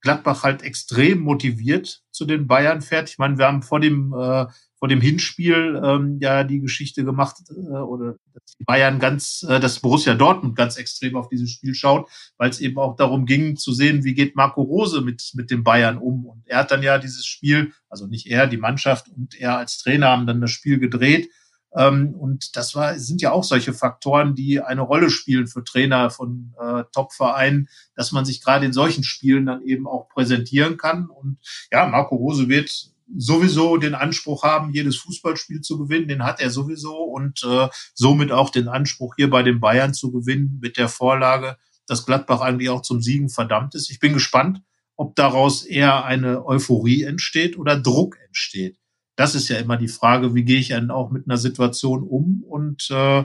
Gladbach 0.00 0.42
halt 0.44 0.62
extrem 0.62 1.20
motiviert 1.20 2.02
zu 2.10 2.24
den 2.24 2.46
Bayern 2.46 2.80
fährt. 2.80 3.10
Ich 3.10 3.18
meine, 3.18 3.38
wir 3.38 3.46
haben 3.46 3.62
vor 3.62 3.80
dem 3.80 4.12
äh, 4.12 4.46
vor 4.78 4.88
dem 4.88 5.00
Hinspiel 5.00 5.80
ähm, 5.82 6.18
ja 6.20 6.44
die 6.44 6.60
Geschichte 6.60 7.04
gemacht 7.04 7.36
äh, 7.50 7.78
oder 7.78 8.16
dass 8.34 8.56
die 8.58 8.64
Bayern 8.64 8.98
ganz, 8.98 9.44
äh, 9.48 9.58
dass 9.58 9.80
Borussia 9.80 10.14
Dortmund 10.14 10.54
ganz 10.54 10.76
extrem 10.76 11.16
auf 11.16 11.28
dieses 11.28 11.50
Spiel 11.50 11.74
schaut, 11.74 12.08
weil 12.36 12.50
es 12.50 12.60
eben 12.60 12.78
auch 12.78 12.94
darum 12.94 13.24
ging 13.26 13.56
zu 13.56 13.72
sehen, 13.72 14.04
wie 14.04 14.14
geht 14.14 14.36
Marco 14.36 14.62
Rose 14.62 15.00
mit 15.00 15.32
mit 15.34 15.50
den 15.50 15.64
Bayern 15.64 15.98
um. 15.98 16.26
Und 16.26 16.42
er 16.46 16.58
hat 16.58 16.70
dann 16.70 16.82
ja 16.82 16.98
dieses 16.98 17.24
Spiel, 17.26 17.72
also 17.88 18.06
nicht 18.06 18.26
er, 18.26 18.46
die 18.46 18.58
Mannschaft 18.58 19.08
und 19.08 19.34
er 19.34 19.58
als 19.58 19.78
Trainer 19.78 20.08
haben 20.08 20.26
dann 20.26 20.40
das 20.40 20.50
Spiel 20.50 20.78
gedreht 20.78 21.30
und 22.14 22.56
das 22.56 22.74
war, 22.74 22.98
sind 22.98 23.20
ja 23.20 23.32
auch 23.32 23.44
solche 23.44 23.74
Faktoren, 23.74 24.34
die 24.34 24.62
eine 24.62 24.80
Rolle 24.80 25.10
spielen 25.10 25.46
für 25.46 25.62
Trainer 25.62 26.08
von 26.08 26.54
äh, 26.58 26.84
Top-Vereinen, 26.92 27.68
dass 27.94 28.12
man 28.12 28.24
sich 28.24 28.42
gerade 28.42 28.64
in 28.64 28.72
solchen 28.72 29.04
Spielen 29.04 29.44
dann 29.44 29.62
eben 29.62 29.86
auch 29.86 30.08
präsentieren 30.08 30.78
kann. 30.78 31.10
Und 31.10 31.38
ja, 31.70 31.86
Marco 31.86 32.16
Rose 32.16 32.48
wird 32.48 32.70
sowieso 33.14 33.76
den 33.76 33.94
Anspruch 33.94 34.42
haben, 34.42 34.72
jedes 34.72 34.96
Fußballspiel 34.96 35.60
zu 35.60 35.76
gewinnen. 35.76 36.08
Den 36.08 36.24
hat 36.24 36.40
er 36.40 36.48
sowieso 36.48 36.96
und 36.96 37.44
äh, 37.44 37.68
somit 37.92 38.32
auch 38.32 38.48
den 38.48 38.68
Anspruch, 38.68 39.14
hier 39.16 39.28
bei 39.28 39.42
den 39.42 39.60
Bayern 39.60 39.92
zu 39.92 40.10
gewinnen 40.10 40.58
mit 40.62 40.78
der 40.78 40.88
Vorlage, 40.88 41.58
dass 41.86 42.06
Gladbach 42.06 42.40
eigentlich 42.40 42.70
auch 42.70 42.82
zum 42.82 43.02
Siegen 43.02 43.28
verdammt 43.28 43.74
ist. 43.74 43.90
Ich 43.90 44.00
bin 44.00 44.14
gespannt, 44.14 44.62
ob 44.96 45.14
daraus 45.14 45.62
eher 45.62 46.06
eine 46.06 46.46
Euphorie 46.46 47.02
entsteht 47.02 47.58
oder 47.58 47.78
Druck 47.78 48.16
entsteht 48.26 48.78
das 49.16 49.34
ist 49.34 49.48
ja 49.48 49.58
immer 49.58 49.76
die 49.76 49.88
Frage, 49.88 50.34
wie 50.34 50.44
gehe 50.44 50.58
ich 50.58 50.68
dann 50.68 50.90
auch 50.90 51.10
mit 51.10 51.24
einer 51.26 51.38
Situation 51.38 52.02
um? 52.02 52.44
Und 52.46 52.88
äh, 52.90 53.24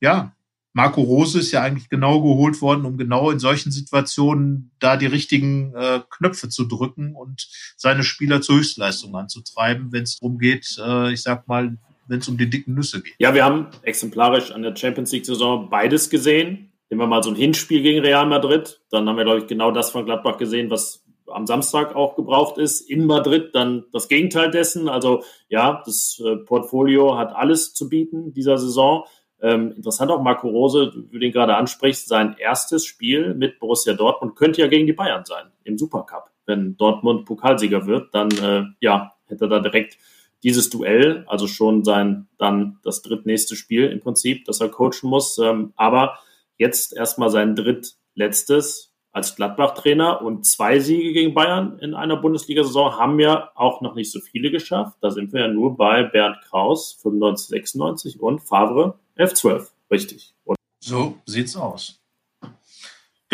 ja, 0.00 0.34
Marco 0.74 1.02
Rose 1.02 1.38
ist 1.38 1.52
ja 1.52 1.62
eigentlich 1.62 1.88
genau 1.88 2.22
geholt 2.22 2.60
worden, 2.62 2.86
um 2.86 2.96
genau 2.96 3.30
in 3.30 3.38
solchen 3.38 3.72
Situationen 3.72 4.70
da 4.78 4.96
die 4.96 5.06
richtigen 5.06 5.74
äh, 5.74 6.00
Knöpfe 6.08 6.48
zu 6.48 6.64
drücken 6.64 7.14
und 7.14 7.48
seine 7.76 8.04
Spieler 8.04 8.40
zur 8.40 8.56
Höchstleistung 8.56 9.14
anzutreiben, 9.14 9.92
wenn 9.92 10.04
es 10.04 10.18
darum 10.18 10.38
geht, 10.38 10.78
äh, 10.78 11.12
ich 11.12 11.22
sag 11.22 11.46
mal, 11.48 11.76
wenn 12.08 12.18
es 12.18 12.28
um 12.28 12.38
die 12.38 12.48
dicken 12.48 12.74
Nüsse 12.74 13.02
geht. 13.02 13.14
Ja, 13.18 13.34
wir 13.34 13.44
haben 13.44 13.68
exemplarisch 13.82 14.50
an 14.50 14.62
der 14.62 14.74
Champions 14.74 15.12
League-Saison 15.12 15.68
beides 15.70 16.10
gesehen. 16.10 16.72
Nehmen 16.90 17.00
wir 17.00 17.06
mal 17.06 17.22
so 17.22 17.30
ein 17.30 17.36
Hinspiel 17.36 17.82
gegen 17.82 18.00
Real 18.00 18.26
Madrid, 18.26 18.80
dann 18.90 19.08
haben 19.08 19.16
wir, 19.16 19.24
glaube 19.24 19.40
ich, 19.40 19.46
genau 19.46 19.70
das 19.70 19.90
von 19.90 20.04
Gladbach 20.04 20.36
gesehen, 20.36 20.68
was 20.68 21.02
am 21.26 21.46
Samstag 21.46 21.94
auch 21.94 22.16
gebraucht 22.16 22.58
ist. 22.58 22.80
In 22.80 23.06
Madrid 23.06 23.54
dann 23.54 23.84
das 23.92 24.08
Gegenteil 24.08 24.50
dessen. 24.50 24.88
Also 24.88 25.22
ja, 25.48 25.82
das 25.84 26.22
äh, 26.24 26.36
Portfolio 26.36 27.16
hat 27.16 27.34
alles 27.34 27.74
zu 27.74 27.88
bieten 27.88 28.32
dieser 28.32 28.58
Saison. 28.58 29.04
Ähm, 29.40 29.72
interessant 29.72 30.10
auch 30.10 30.22
Marco 30.22 30.48
Rose, 30.48 30.92
du 30.92 31.18
den 31.18 31.32
gerade 31.32 31.56
ansprichst, 31.56 32.08
sein 32.08 32.36
erstes 32.38 32.84
Spiel 32.84 33.34
mit 33.34 33.58
Borussia 33.58 33.92
Dortmund 33.92 34.36
könnte 34.36 34.60
ja 34.60 34.68
gegen 34.68 34.86
die 34.86 34.92
Bayern 34.92 35.24
sein 35.24 35.50
im 35.64 35.76
Supercup. 35.78 36.30
Wenn 36.46 36.76
Dortmund 36.76 37.24
Pokalsieger 37.24 37.86
wird, 37.86 38.14
dann 38.14 38.30
äh, 38.30 38.64
ja, 38.80 39.12
hätte 39.26 39.46
er 39.46 39.48
da 39.48 39.58
direkt 39.58 39.98
dieses 40.44 40.70
Duell, 40.70 41.24
also 41.28 41.46
schon 41.46 41.84
sein 41.84 42.28
dann 42.38 42.78
das 42.82 43.02
drittnächste 43.02 43.56
Spiel 43.56 43.86
im 43.86 44.00
Prinzip, 44.00 44.44
das 44.44 44.60
er 44.60 44.68
coachen 44.68 45.08
muss. 45.08 45.38
Ähm, 45.38 45.72
aber 45.76 46.18
jetzt 46.56 46.92
erstmal 46.96 47.30
sein 47.30 47.56
drittletztes 47.56 48.91
als 49.12 49.36
Gladbach-Trainer 49.36 50.22
und 50.22 50.46
zwei 50.46 50.80
Siege 50.80 51.12
gegen 51.12 51.34
Bayern 51.34 51.78
in 51.78 51.94
einer 51.94 52.16
Bundesliga-Saison 52.16 52.98
haben 52.98 53.20
ja 53.20 53.50
auch 53.54 53.82
noch 53.82 53.94
nicht 53.94 54.10
so 54.10 54.20
viele 54.20 54.50
geschafft. 54.50 54.96
Da 55.02 55.10
sind 55.10 55.32
wir 55.32 55.42
ja 55.42 55.48
nur 55.48 55.76
bei 55.76 56.02
Bernd 56.02 56.40
Kraus 56.48 56.98
95, 57.02 57.48
96 57.48 58.20
und 58.20 58.40
Favre 58.40 58.98
11, 59.16 59.34
12. 59.34 59.72
Richtig. 59.90 60.34
Und 60.44 60.56
so 60.80 61.18
sieht's 61.26 61.56
aus. 61.56 62.00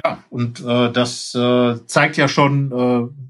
Ja, 0.05 0.25
und 0.31 0.61
äh, 0.65 0.93
das 0.93 1.35
äh, 1.35 1.77
zeigt 1.87 2.17
ja 2.17 2.29
schon, 2.29 2.73
äh, 2.73 3.28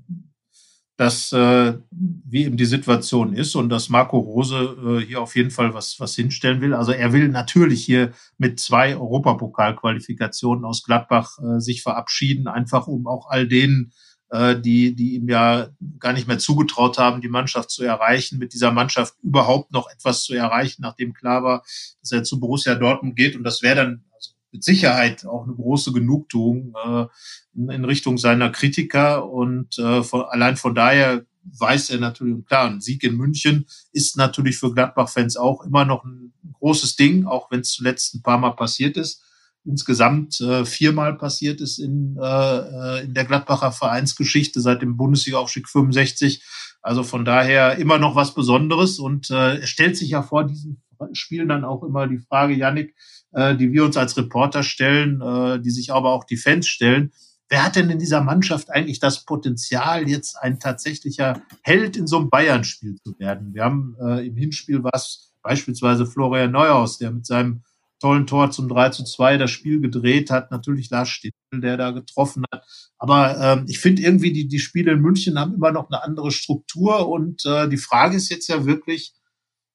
dass 0.98 1.30
äh, 1.30 1.74
wie 1.90 2.44
eben 2.44 2.56
die 2.56 2.64
Situation 2.64 3.32
ist 3.32 3.54
und 3.54 3.68
dass 3.68 3.88
Marco 3.88 4.18
Rose 4.18 4.76
äh, 4.84 5.06
hier 5.06 5.22
auf 5.22 5.36
jeden 5.36 5.52
Fall 5.52 5.72
was 5.72 6.00
was 6.00 6.16
hinstellen 6.16 6.60
will. 6.60 6.74
Also 6.74 6.90
er 6.90 7.12
will 7.12 7.28
natürlich 7.28 7.84
hier 7.84 8.10
mit 8.36 8.58
zwei 8.58 8.96
Europapokalqualifikationen 8.96 10.64
aus 10.64 10.82
Gladbach 10.82 11.38
äh, 11.38 11.60
sich 11.60 11.84
verabschieden, 11.84 12.48
einfach 12.48 12.88
um 12.88 13.06
auch 13.06 13.30
all 13.30 13.46
denen, 13.46 13.92
äh, 14.30 14.60
die 14.60 14.96
die 14.96 15.14
ihm 15.14 15.28
ja 15.28 15.68
gar 16.00 16.12
nicht 16.14 16.26
mehr 16.26 16.40
zugetraut 16.40 16.98
haben, 16.98 17.20
die 17.20 17.28
Mannschaft 17.28 17.70
zu 17.70 17.84
erreichen, 17.84 18.40
mit 18.40 18.52
dieser 18.52 18.72
Mannschaft 18.72 19.14
überhaupt 19.22 19.72
noch 19.72 19.88
etwas 19.88 20.24
zu 20.24 20.34
erreichen, 20.34 20.82
nachdem 20.82 21.14
klar 21.14 21.44
war, 21.44 21.62
dass 22.00 22.10
er 22.10 22.24
zu 22.24 22.40
Borussia 22.40 22.74
Dortmund 22.74 23.14
geht 23.14 23.36
und 23.36 23.44
das 23.44 23.62
wäre 23.62 23.76
dann 23.76 24.04
mit 24.52 24.64
Sicherheit 24.64 25.26
auch 25.26 25.44
eine 25.44 25.54
große 25.54 25.92
Genugtuung 25.92 26.74
äh, 26.84 27.06
in, 27.54 27.70
in 27.70 27.84
Richtung 27.84 28.18
seiner 28.18 28.50
Kritiker 28.50 29.30
und 29.30 29.78
äh, 29.78 30.02
von, 30.02 30.22
allein 30.22 30.56
von 30.56 30.74
daher 30.74 31.24
weiß 31.58 31.90
er 31.90 31.98
natürlich, 31.98 32.44
klar, 32.46 32.66
ein 32.66 32.80
Sieg 32.80 33.02
in 33.04 33.16
München 33.16 33.66
ist 33.92 34.16
natürlich 34.16 34.58
für 34.58 34.72
Gladbach-Fans 34.72 35.36
auch 35.36 35.64
immer 35.64 35.84
noch 35.84 36.04
ein 36.04 36.32
großes 36.52 36.96
Ding, 36.96 37.26
auch 37.26 37.50
wenn 37.50 37.60
es 37.60 37.72
zuletzt 37.72 38.14
ein 38.14 38.22
paar 38.22 38.38
Mal 38.38 38.52
passiert 38.52 38.96
ist. 38.96 39.22
Insgesamt 39.64 40.40
äh, 40.40 40.64
viermal 40.64 41.16
passiert 41.16 41.60
ist 41.60 41.78
in, 41.78 42.16
äh, 42.20 43.04
in 43.04 43.14
der 43.14 43.24
Gladbacher 43.24 43.72
Vereinsgeschichte 43.72 44.60
seit 44.60 44.82
dem 44.82 44.96
Bundesliga-Aufstieg 44.96 45.68
65. 45.68 46.42
Also 46.80 47.02
von 47.02 47.24
daher 47.24 47.76
immer 47.76 47.98
noch 47.98 48.14
was 48.14 48.34
Besonderes 48.34 48.98
und 48.98 49.30
äh, 49.30 49.58
es 49.58 49.68
stellt 49.68 49.96
sich 49.96 50.10
ja 50.10 50.22
vor 50.22 50.44
diesen 50.44 50.80
Spielen 51.12 51.48
dann 51.48 51.64
auch 51.64 51.82
immer 51.82 52.06
die 52.06 52.18
Frage, 52.18 52.54
Yannick, 52.54 52.94
äh, 53.32 53.56
die 53.56 53.72
wir 53.72 53.84
uns 53.84 53.96
als 53.96 54.16
Reporter 54.16 54.62
stellen, 54.62 55.20
äh, 55.20 55.60
die 55.60 55.70
sich 55.70 55.92
aber 55.92 56.12
auch 56.12 56.24
die 56.24 56.36
Fans 56.36 56.66
stellen 56.66 57.12
Wer 57.50 57.64
hat 57.64 57.76
denn 57.76 57.88
in 57.88 57.98
dieser 57.98 58.20
Mannschaft 58.20 58.70
eigentlich 58.70 59.00
das 59.00 59.24
Potenzial, 59.24 60.06
jetzt 60.06 60.36
ein 60.36 60.60
tatsächlicher 60.60 61.42
Held 61.62 61.96
in 61.96 62.06
so 62.06 62.18
einem 62.18 62.28
Bayern-Spiel 62.28 62.96
zu 63.02 63.18
werden? 63.18 63.54
Wir 63.54 63.64
haben 63.64 63.96
äh, 64.00 64.26
im 64.26 64.36
Hinspiel 64.36 64.84
was 64.84 65.32
beispielsweise 65.42 66.04
Florian 66.04 66.52
Neuhaus, 66.52 66.98
der 66.98 67.10
mit 67.10 67.24
seinem 67.24 67.62
tollen 68.00 68.26
Tor 68.26 68.50
zum 68.50 68.68
3 68.68 68.90
zu 68.90 69.04
2 69.04 69.38
das 69.38 69.50
Spiel 69.50 69.80
gedreht 69.80 70.30
hat. 70.30 70.50
Natürlich 70.50 70.90
Lars 70.90 71.08
Stindl, 71.08 71.60
der 71.62 71.78
da 71.78 71.90
getroffen 71.90 72.44
hat. 72.52 72.64
Aber 72.98 73.38
ähm, 73.40 73.64
ich 73.66 73.78
finde 73.78 74.02
irgendwie, 74.02 74.32
die, 74.32 74.46
die 74.46 74.58
Spiele 74.58 74.92
in 74.92 75.00
München 75.00 75.38
haben 75.38 75.54
immer 75.54 75.72
noch 75.72 75.90
eine 75.90 76.02
andere 76.02 76.30
Struktur. 76.30 77.08
Und 77.08 77.46
äh, 77.46 77.66
die 77.68 77.78
Frage 77.78 78.16
ist 78.16 78.28
jetzt 78.28 78.48
ja 78.48 78.66
wirklich, 78.66 79.14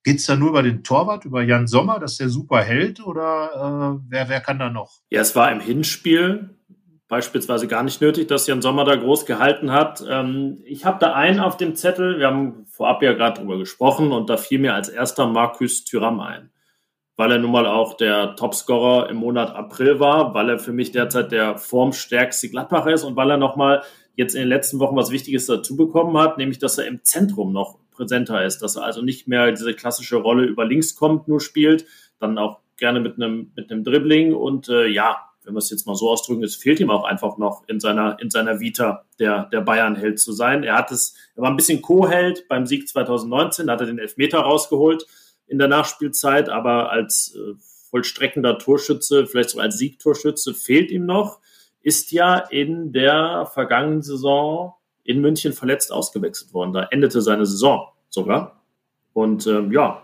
geht's 0.03 0.25
da 0.25 0.35
nur 0.35 0.49
über 0.49 0.63
den 0.63 0.83
Torwart, 0.83 1.25
über 1.25 1.41
Jan 1.41 1.67
Sommer, 1.67 1.99
dass 1.99 2.17
der 2.17 2.29
super 2.29 2.61
hält? 2.61 3.05
Oder 3.05 3.99
äh, 3.99 4.05
wer, 4.09 4.29
wer 4.29 4.41
kann 4.41 4.59
da 4.59 4.69
noch? 4.69 4.91
Ja, 5.09 5.21
es 5.21 5.35
war 5.35 5.51
im 5.51 5.59
Hinspiel 5.59 6.57
beispielsweise 7.13 7.67
gar 7.67 7.83
nicht 7.83 8.01
nötig, 8.01 8.27
dass 8.27 8.47
Jan 8.47 8.61
Sommer 8.61 8.85
da 8.85 8.95
groß 8.95 9.25
gehalten 9.25 9.71
hat. 9.71 10.03
Ähm, 10.09 10.63
ich 10.65 10.85
habe 10.85 10.97
da 10.99 11.13
einen 11.13 11.39
auf 11.39 11.57
dem 11.57 11.75
Zettel, 11.75 12.17
wir 12.17 12.27
haben 12.27 12.65
vorab 12.65 13.03
ja 13.03 13.13
gerade 13.13 13.39
drüber 13.39 13.57
gesprochen 13.57 14.11
und 14.11 14.29
da 14.29 14.37
fiel 14.37 14.59
mir 14.59 14.73
als 14.73 14.89
erster 14.89 15.27
Markus 15.27 15.83
Thüram 15.83 16.19
ein, 16.19 16.49
weil 17.15 17.31
er 17.31 17.37
nun 17.37 17.51
mal 17.51 17.67
auch 17.67 17.95
der 17.95 18.35
Topscorer 18.35 19.09
im 19.11 19.17
Monat 19.17 19.53
April 19.55 19.99
war, 19.99 20.33
weil 20.33 20.49
er 20.49 20.59
für 20.59 20.73
mich 20.73 20.91
derzeit 20.91 21.31
der 21.31 21.57
formstärkste 21.59 22.49
Gladbacher 22.49 22.91
ist 22.91 23.03
und 23.03 23.15
weil 23.15 23.29
er 23.29 23.37
nochmal 23.37 23.83
jetzt 24.15 24.33
in 24.33 24.41
den 24.41 24.49
letzten 24.49 24.79
Wochen 24.79 24.95
was 24.95 25.11
Wichtiges 25.11 25.45
dazu 25.45 25.75
bekommen 25.75 26.17
hat, 26.17 26.39
nämlich 26.39 26.57
dass 26.57 26.79
er 26.79 26.87
im 26.87 27.03
Zentrum 27.03 27.53
noch 27.53 27.77
präsenter 27.93 28.45
ist, 28.45 28.59
dass 28.59 28.75
er 28.75 28.83
also 28.83 29.01
nicht 29.01 29.27
mehr 29.27 29.51
diese 29.51 29.73
klassische 29.73 30.17
Rolle 30.17 30.45
über 30.45 30.65
links 30.65 30.95
kommt, 30.95 31.27
nur 31.27 31.39
spielt, 31.39 31.85
dann 32.19 32.37
auch 32.37 32.59
gerne 32.77 32.99
mit 32.99 33.15
einem 33.15 33.51
mit 33.55 33.71
einem 33.71 33.83
Dribbling. 33.83 34.33
Und 34.33 34.69
äh, 34.69 34.87
ja, 34.87 35.29
wenn 35.43 35.53
wir 35.53 35.59
es 35.59 35.69
jetzt 35.69 35.87
mal 35.87 35.95
so 35.95 36.09
ausdrücken, 36.09 36.43
es 36.43 36.55
fehlt 36.55 36.79
ihm 36.79 36.89
auch 36.89 37.03
einfach 37.03 37.37
noch 37.37 37.63
in 37.67 37.79
seiner, 37.79 38.17
in 38.19 38.29
seiner 38.29 38.59
Vita, 38.59 39.05
der, 39.19 39.45
der 39.45 39.61
Bayern-Held 39.61 40.19
zu 40.19 40.31
sein. 40.31 40.63
Er 40.63 40.77
hat 40.77 40.91
es, 40.91 41.15
er 41.35 41.43
war 41.43 41.49
ein 41.49 41.57
bisschen 41.57 41.81
Co-Held 41.81 42.47
beim 42.47 42.65
Sieg 42.65 42.87
2019, 42.87 43.67
da 43.67 43.73
hat 43.73 43.81
er 43.81 43.87
den 43.87 43.99
Elfmeter 43.99 44.39
rausgeholt 44.39 45.05
in 45.47 45.57
der 45.57 45.67
Nachspielzeit, 45.67 46.49
aber 46.49 46.91
als 46.91 47.35
äh, 47.35 47.53
vollstreckender 47.89 48.57
Torschütze, 48.57 49.27
vielleicht 49.27 49.51
sogar 49.51 49.65
als 49.65 49.77
Siegtorschütze, 49.77 50.53
fehlt 50.53 50.89
ihm 50.91 51.05
noch, 51.05 51.39
ist 51.81 52.11
ja 52.11 52.37
in 52.37 52.91
der 52.91 53.49
vergangenen 53.53 54.01
Saison 54.01 54.73
in 55.03 55.21
München 55.21 55.53
verletzt 55.53 55.91
ausgewechselt 55.91 56.53
worden. 56.53 56.73
Da 56.73 56.87
endete 56.91 57.21
seine 57.21 57.45
Saison 57.45 57.87
sogar. 58.09 58.63
Und 59.13 59.45
ähm, 59.47 59.71
ja, 59.71 60.03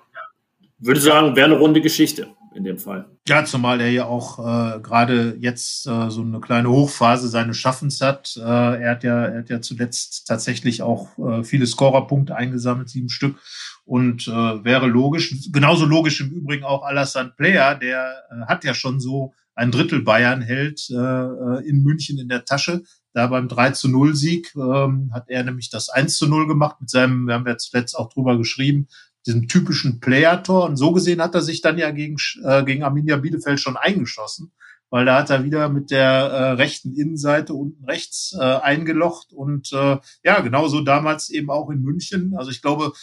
würde 0.77 0.99
sagen, 0.99 1.35
wäre 1.35 1.51
eine 1.51 1.59
runde 1.59 1.81
Geschichte 1.81 2.27
in 2.55 2.63
dem 2.63 2.77
Fall. 2.77 3.05
Ja, 3.27 3.45
zumal 3.45 3.79
er 3.79 3.91
ja 3.91 4.05
auch 4.05 4.39
äh, 4.39 4.79
gerade 4.79 5.37
jetzt 5.39 5.85
äh, 5.87 6.09
so 6.09 6.21
eine 6.21 6.39
kleine 6.39 6.69
Hochphase 6.69 7.27
seines 7.27 7.57
Schaffens 7.57 8.01
hat. 8.01 8.35
Äh, 8.37 8.41
er, 8.41 8.91
hat 8.91 9.03
ja, 9.03 9.25
er 9.25 9.39
hat 9.39 9.49
ja 9.49 9.61
zuletzt 9.61 10.27
tatsächlich 10.27 10.81
auch 10.81 11.17
äh, 11.19 11.43
viele 11.43 11.67
Scorerpunkte 11.67 12.35
eingesammelt, 12.35 12.89
sieben 12.89 13.09
Stück. 13.09 13.37
Und 13.85 14.27
äh, 14.27 14.31
wäre 14.31 14.87
logisch, 14.87 15.51
genauso 15.51 15.85
logisch 15.85 16.21
im 16.21 16.29
Übrigen 16.29 16.63
auch 16.63 16.83
Alassane 16.83 17.33
Player, 17.35 17.75
der 17.75 18.23
äh, 18.29 18.45
hat 18.47 18.63
ja 18.63 18.73
schon 18.73 18.99
so 18.99 19.33
ein 19.55 19.71
Drittel 19.71 20.01
Bayern 20.01 20.41
hält 20.41 20.89
in 20.89 21.83
München 21.83 22.17
in 22.17 22.29
der 22.29 22.45
Tasche. 22.45 22.83
Da 23.13 23.27
beim 23.27 23.47
3 23.47 23.71
zu 23.71 23.89
0 23.89 24.15
Sieg 24.15 24.53
ähm, 24.55 25.11
hat 25.13 25.29
er 25.29 25.43
nämlich 25.43 25.69
das 25.69 25.89
1 25.89 26.17
zu 26.17 26.27
0 26.27 26.47
gemacht 26.47 26.77
mit 26.79 26.89
seinem, 26.89 27.25
wir 27.25 27.33
haben 27.33 27.47
ja 27.47 27.57
zuletzt 27.57 27.95
auch 27.95 28.13
drüber 28.13 28.37
geschrieben, 28.37 28.87
diesem 29.25 29.47
typischen 29.47 29.99
Player-Tor. 29.99 30.65
Und 30.65 30.77
so 30.77 30.91
gesehen 30.91 31.21
hat 31.21 31.35
er 31.35 31.41
sich 31.41 31.61
dann 31.61 31.77
ja 31.77 31.91
gegen, 31.91 32.17
äh, 32.43 32.63
gegen 32.63 32.83
Arminia 32.83 33.17
Bielefeld 33.17 33.59
schon 33.59 33.77
eingeschossen, 33.77 34.51
weil 34.89 35.05
da 35.05 35.19
hat 35.19 35.29
er 35.29 35.43
wieder 35.43 35.69
mit 35.69 35.91
der 35.91 36.09
äh, 36.09 36.51
rechten 36.51 36.93
Innenseite 36.93 37.53
unten 37.53 37.85
rechts 37.85 38.35
äh, 38.39 38.43
eingelocht. 38.43 39.33
Und 39.33 39.71
äh, 39.73 39.97
ja, 40.23 40.39
genauso 40.41 40.81
damals 40.81 41.29
eben 41.29 41.49
auch 41.49 41.69
in 41.69 41.81
München. 41.81 42.35
Also 42.37 42.51
ich 42.51 42.61
glaube, 42.61 42.93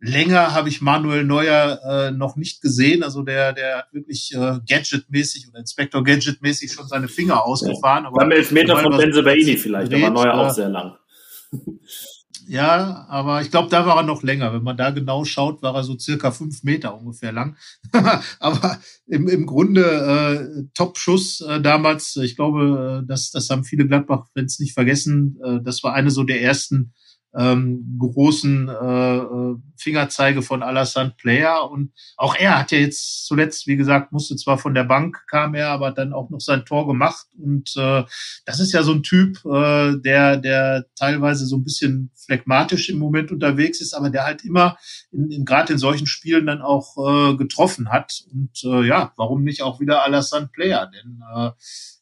länger 0.00 0.54
habe 0.54 0.68
ich 0.68 0.80
Manuel 0.80 1.24
Neuer 1.24 1.80
äh, 1.84 2.10
noch 2.10 2.36
nicht 2.36 2.62
gesehen. 2.62 3.02
Also 3.02 3.22
der, 3.22 3.52
der 3.52 3.78
hat 3.78 3.92
wirklich 3.92 4.32
äh, 4.34 4.58
Gadget-mäßig 4.66 5.48
oder 5.48 5.60
Inspector 5.60 6.02
Gadget-mäßig 6.02 6.72
schon 6.72 6.88
seine 6.88 7.08
Finger 7.08 7.44
ausgefahren. 7.44 8.04
Ja. 8.04 8.08
Aber 8.08 8.18
Beim 8.18 8.30
Elfmeter 8.30 8.78
von 8.78 8.96
Benzebaini 8.96 9.56
vielleicht, 9.56 9.92
aber 9.92 10.10
Neuer 10.10 10.34
auch 10.34 10.50
sehr 10.50 10.68
lang. 10.68 10.96
Ja, 12.50 13.06
aber 13.08 13.42
ich 13.42 13.52
glaube, 13.52 13.68
da 13.68 13.86
war 13.86 13.98
er 13.98 14.02
noch 14.02 14.24
länger. 14.24 14.52
Wenn 14.52 14.64
man 14.64 14.76
da 14.76 14.90
genau 14.90 15.24
schaut, 15.24 15.62
war 15.62 15.72
er 15.76 15.84
so 15.84 15.96
circa 15.96 16.32
fünf 16.32 16.64
Meter 16.64 16.98
ungefähr 16.98 17.30
lang. 17.30 17.56
aber 18.40 18.80
im, 19.06 19.28
im 19.28 19.46
Grunde 19.46 19.84
äh, 19.84 20.64
Top-Schuss 20.74 21.42
äh, 21.42 21.60
damals. 21.60 22.16
Ich 22.16 22.34
glaube, 22.34 23.02
äh, 23.04 23.06
das, 23.06 23.30
das 23.30 23.48
haben 23.50 23.62
viele 23.62 23.86
Gladbach-Fans 23.86 24.58
nicht 24.58 24.74
vergessen. 24.74 25.38
Äh, 25.44 25.60
das 25.62 25.84
war 25.84 25.94
eine 25.94 26.10
so 26.10 26.24
der 26.24 26.42
ersten 26.42 26.92
ähm, 27.36 27.96
großen 27.98 28.68
äh, 28.68 29.16
äh, 29.18 29.56
Fingerzeige 29.76 30.42
von 30.42 30.62
Alassane 30.62 31.14
Player. 31.16 31.70
Und 31.70 31.92
auch 32.16 32.34
er 32.36 32.58
hat 32.58 32.72
ja 32.72 32.78
jetzt 32.78 33.26
zuletzt, 33.26 33.66
wie 33.66 33.76
gesagt, 33.76 34.12
musste 34.12 34.36
zwar 34.36 34.58
von 34.58 34.74
der 34.74 34.84
Bank, 34.84 35.24
kam 35.28 35.54
er, 35.54 35.68
aber 35.68 35.92
dann 35.92 36.12
auch 36.12 36.30
noch 36.30 36.40
sein 36.40 36.64
Tor 36.64 36.86
gemacht. 36.86 37.26
Und 37.38 37.74
äh, 37.76 38.04
das 38.44 38.60
ist 38.60 38.72
ja 38.72 38.82
so 38.82 38.92
ein 38.92 39.02
Typ, 39.02 39.44
äh, 39.44 39.96
der, 39.98 40.36
der 40.38 40.86
teilweise 40.96 41.46
so 41.46 41.56
ein 41.56 41.64
bisschen 41.64 42.10
phlegmatisch 42.16 42.88
im 42.88 42.98
Moment 42.98 43.30
unterwegs 43.32 43.80
ist, 43.80 43.94
aber 43.94 44.10
der 44.10 44.24
halt 44.24 44.44
immer 44.44 44.76
in, 45.12 45.30
in 45.30 45.44
gerade 45.44 45.72
in 45.74 45.78
solchen 45.78 46.06
Spielen 46.06 46.46
dann 46.46 46.62
auch 46.62 46.96
äh, 46.98 47.36
getroffen 47.36 47.90
hat. 47.90 48.24
Und 48.32 48.62
äh, 48.64 48.86
ja, 48.86 49.12
warum 49.16 49.44
nicht 49.44 49.62
auch 49.62 49.80
wieder 49.80 50.04
Alassane 50.04 50.50
Player? 50.52 50.90
Denn 50.92 51.22
äh, 51.34 51.50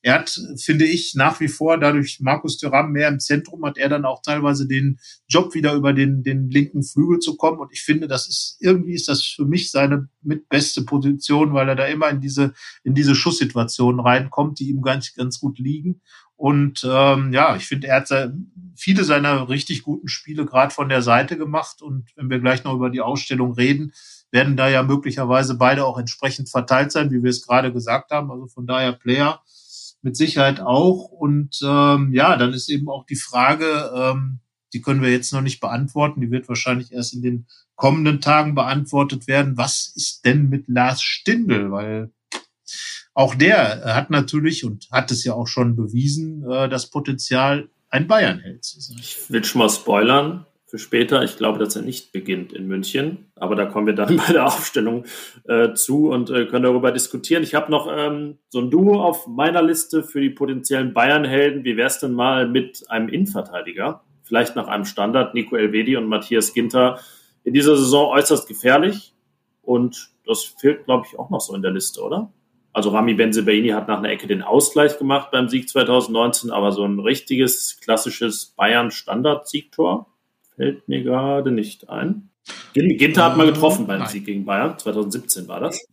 er 0.02 0.14
hat, 0.14 0.40
finde 0.56 0.86
ich, 0.86 1.14
nach 1.14 1.40
wie 1.40 1.48
vor, 1.48 1.78
dadurch 1.78 2.20
Markus 2.20 2.56
Thuram 2.56 2.92
mehr 2.92 3.08
im 3.08 3.20
Zentrum, 3.20 3.64
hat 3.64 3.78
er 3.78 3.88
dann 3.88 4.04
auch 4.04 4.22
teilweise 4.22 4.66
den 4.66 4.98
Job 5.28 5.54
wieder 5.54 5.74
über 5.74 5.92
den, 5.92 6.22
den 6.22 6.48
linken 6.48 6.82
Flügel 6.82 7.18
zu 7.18 7.36
kommen. 7.36 7.58
Und 7.58 7.72
ich 7.72 7.82
finde, 7.82 8.08
das 8.08 8.28
ist, 8.28 8.56
irgendwie 8.60 8.94
ist 8.94 9.08
das 9.08 9.22
für 9.22 9.44
mich 9.44 9.70
seine 9.70 10.08
mitbeste 10.22 10.82
Position, 10.82 11.52
weil 11.52 11.68
er 11.68 11.76
da 11.76 11.84
immer 11.84 12.08
in 12.08 12.20
diese, 12.20 12.54
in 12.82 12.94
diese 12.94 13.14
Schusssituationen 13.14 14.00
reinkommt, 14.00 14.58
die 14.58 14.70
ihm 14.70 14.80
ganz, 14.80 15.14
ganz 15.14 15.38
gut 15.38 15.58
liegen. 15.58 16.00
Und 16.36 16.86
ähm, 16.88 17.32
ja, 17.32 17.56
ich 17.56 17.66
finde, 17.66 17.88
er 17.88 17.96
hat 17.96 18.32
viele 18.76 19.04
seiner 19.04 19.48
richtig 19.48 19.82
guten 19.82 20.08
Spiele 20.08 20.46
gerade 20.46 20.72
von 20.72 20.88
der 20.88 21.02
Seite 21.02 21.36
gemacht. 21.36 21.82
Und 21.82 22.10
wenn 22.16 22.30
wir 22.30 22.38
gleich 22.38 22.64
noch 22.64 22.74
über 22.74 22.90
die 22.90 23.00
Ausstellung 23.00 23.52
reden, 23.52 23.92
werden 24.30 24.56
da 24.56 24.68
ja 24.68 24.82
möglicherweise 24.82 25.56
beide 25.56 25.84
auch 25.84 25.98
entsprechend 25.98 26.48
verteilt 26.48 26.92
sein, 26.92 27.10
wie 27.10 27.22
wir 27.22 27.30
es 27.30 27.46
gerade 27.46 27.72
gesagt 27.72 28.12
haben. 28.12 28.30
Also 28.30 28.46
von 28.46 28.66
daher 28.66 28.92
Player 28.92 29.42
mit 30.00 30.16
Sicherheit 30.16 30.60
auch. 30.60 31.10
Und 31.10 31.58
ähm, 31.62 32.12
ja, 32.12 32.36
dann 32.36 32.52
ist 32.52 32.68
eben 32.68 32.88
auch 32.88 33.04
die 33.04 33.16
Frage, 33.16 33.90
ähm, 33.94 34.40
die 34.72 34.80
können 34.80 35.02
wir 35.02 35.10
jetzt 35.10 35.32
noch 35.32 35.40
nicht 35.40 35.60
beantworten, 35.60 36.20
die 36.20 36.30
wird 36.30 36.48
wahrscheinlich 36.48 36.92
erst 36.92 37.14
in 37.14 37.22
den 37.22 37.46
kommenden 37.74 38.20
Tagen 38.20 38.54
beantwortet 38.54 39.26
werden. 39.26 39.56
Was 39.56 39.92
ist 39.94 40.24
denn 40.24 40.48
mit 40.48 40.68
Lars 40.68 41.00
Stindl? 41.02 41.70
Weil 41.70 42.10
auch 43.14 43.34
der 43.34 43.94
hat 43.94 44.10
natürlich 44.10 44.64
und 44.64 44.88
hat 44.92 45.10
es 45.10 45.24
ja 45.24 45.32
auch 45.34 45.48
schon 45.48 45.74
bewiesen, 45.74 46.48
äh, 46.48 46.68
das 46.68 46.90
Potenzial, 46.90 47.68
ein 47.90 48.06
Bayern-Held 48.06 48.64
zu 48.64 48.80
sein. 48.80 48.98
Ich 49.00 49.30
will 49.30 49.42
schon 49.44 49.60
mal 49.60 49.70
spoilern 49.70 50.46
für 50.66 50.78
später. 50.78 51.22
Ich 51.22 51.36
glaube, 51.36 51.58
dass 51.58 51.74
er 51.74 51.82
nicht 51.82 52.12
beginnt 52.12 52.52
in 52.52 52.68
München, 52.68 53.32
aber 53.34 53.56
da 53.56 53.64
kommen 53.64 53.86
wir 53.86 53.94
dann 53.94 54.16
bei 54.26 54.32
der 54.32 54.46
Aufstellung 54.46 55.04
äh, 55.48 55.72
zu 55.72 56.10
und 56.10 56.30
äh, 56.30 56.46
können 56.46 56.64
darüber 56.64 56.92
diskutieren. 56.92 57.42
Ich 57.42 57.54
habe 57.54 57.70
noch 57.70 57.88
ähm, 57.90 58.38
so 58.50 58.60
ein 58.60 58.70
Duo 58.70 59.02
auf 59.02 59.26
meiner 59.26 59.62
Liste 59.62 60.02
für 60.02 60.20
die 60.20 60.30
potenziellen 60.30 60.92
Bayern-Helden. 60.92 61.64
Wie 61.64 61.76
wär's 61.76 62.00
denn 62.00 62.12
mal 62.12 62.46
mit 62.46 62.84
einem 62.90 63.08
Innenverteidiger? 63.08 64.04
Vielleicht 64.28 64.54
nach 64.54 64.68
einem 64.68 64.84
Standard, 64.84 65.34
Nico 65.34 65.56
Elvedi 65.56 65.96
und 65.96 66.06
Matthias 66.06 66.52
Ginter. 66.54 67.00
In 67.44 67.54
dieser 67.54 67.76
Saison 67.76 68.10
äußerst 68.12 68.46
gefährlich 68.46 69.14
und 69.62 70.10
das 70.26 70.44
fehlt, 70.44 70.84
glaube 70.84 71.06
ich, 71.10 71.18
auch 71.18 71.30
noch 71.30 71.40
so 71.40 71.54
in 71.54 71.62
der 71.62 71.72
Liste, 71.72 72.02
oder? 72.02 72.30
Also 72.72 72.90
Rami 72.90 73.14
Benzebaini 73.14 73.70
hat 73.70 73.88
nach 73.88 73.98
einer 73.98 74.10
Ecke 74.10 74.26
den 74.26 74.42
Ausgleich 74.42 74.98
gemacht 74.98 75.30
beim 75.32 75.48
Sieg 75.48 75.68
2019, 75.68 76.50
aber 76.50 76.70
so 76.70 76.84
ein 76.84 77.00
richtiges, 77.00 77.80
klassisches 77.80 78.54
Bayern-Standard-Siegtor 78.56 80.06
Fällt 80.58 80.88
mir 80.88 81.04
gerade 81.04 81.52
nicht 81.52 81.88
ein. 81.88 82.30
Ginter 82.74 83.26
hat 83.26 83.36
mal 83.36 83.46
getroffen 83.46 83.86
beim. 83.86 84.04
Sieg 84.06 84.26
gegen 84.26 84.44
Bayern. 84.44 84.76
2017 84.76 85.46
war 85.46 85.60
das. 85.60 85.86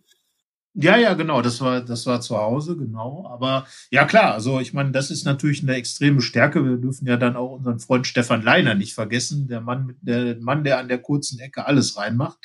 Ja, 0.77 0.97
ja, 0.97 1.13
genau. 1.13 1.41
Das 1.41 1.61
war, 1.61 1.79
das 1.79 2.05
war 2.05 2.19
zu 2.19 2.37
Hause, 2.37 2.75
genau. 2.75 3.25
Aber 3.31 3.65
ja, 3.91 4.03
klar. 4.03 4.33
Also 4.33 4.59
ich 4.59 4.73
meine, 4.73 4.91
das 4.91 5.09
ist 5.09 5.23
natürlich 5.23 5.63
eine 5.63 5.75
extreme 5.75 6.21
Stärke. 6.21 6.65
Wir 6.65 6.75
dürfen 6.75 7.07
ja 7.07 7.15
dann 7.15 7.37
auch 7.37 7.51
unseren 7.51 7.79
Freund 7.79 8.07
Stefan 8.07 8.41
Leiner 8.41 8.75
nicht 8.75 8.93
vergessen. 8.93 9.47
Der 9.47 9.61
Mann, 9.61 9.85
mit 9.85 9.97
der 10.01 10.35
Mann, 10.41 10.65
der 10.65 10.79
an 10.79 10.89
der 10.89 10.97
kurzen 10.97 11.39
Ecke 11.39 11.65
alles 11.65 11.95
reinmacht 11.97 12.39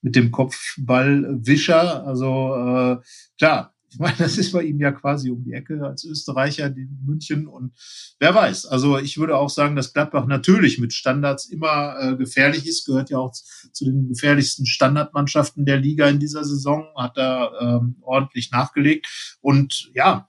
mit 0.00 0.16
dem 0.16 0.30
Kopfballwischer. 0.30 2.06
Also 2.06 2.54
äh, 2.54 2.96
klar, 3.38 3.73
ich 3.94 4.00
meine, 4.00 4.16
das 4.18 4.38
ist 4.38 4.50
bei 4.50 4.64
ihm 4.64 4.80
ja 4.80 4.90
quasi 4.90 5.30
um 5.30 5.44
die 5.44 5.52
Ecke 5.52 5.80
als 5.86 6.02
Österreicher, 6.04 6.66
in 6.66 6.98
München. 7.06 7.46
Und 7.46 7.72
wer 8.18 8.34
weiß, 8.34 8.66
also 8.66 8.98
ich 8.98 9.18
würde 9.18 9.36
auch 9.36 9.50
sagen, 9.50 9.76
dass 9.76 9.92
Gladbach 9.92 10.26
natürlich 10.26 10.80
mit 10.80 10.92
Standards 10.92 11.46
immer 11.46 11.96
äh, 12.00 12.16
gefährlich 12.16 12.66
ist, 12.66 12.86
gehört 12.86 13.10
ja 13.10 13.18
auch 13.18 13.32
zu 13.32 13.84
den 13.84 14.08
gefährlichsten 14.08 14.66
Standardmannschaften 14.66 15.64
der 15.64 15.76
Liga 15.76 16.08
in 16.08 16.18
dieser 16.18 16.42
Saison, 16.42 16.88
hat 16.96 17.16
da 17.16 17.52
ähm, 17.60 17.96
ordentlich 18.00 18.50
nachgelegt. 18.50 19.36
Und 19.40 19.92
ja, 19.94 20.28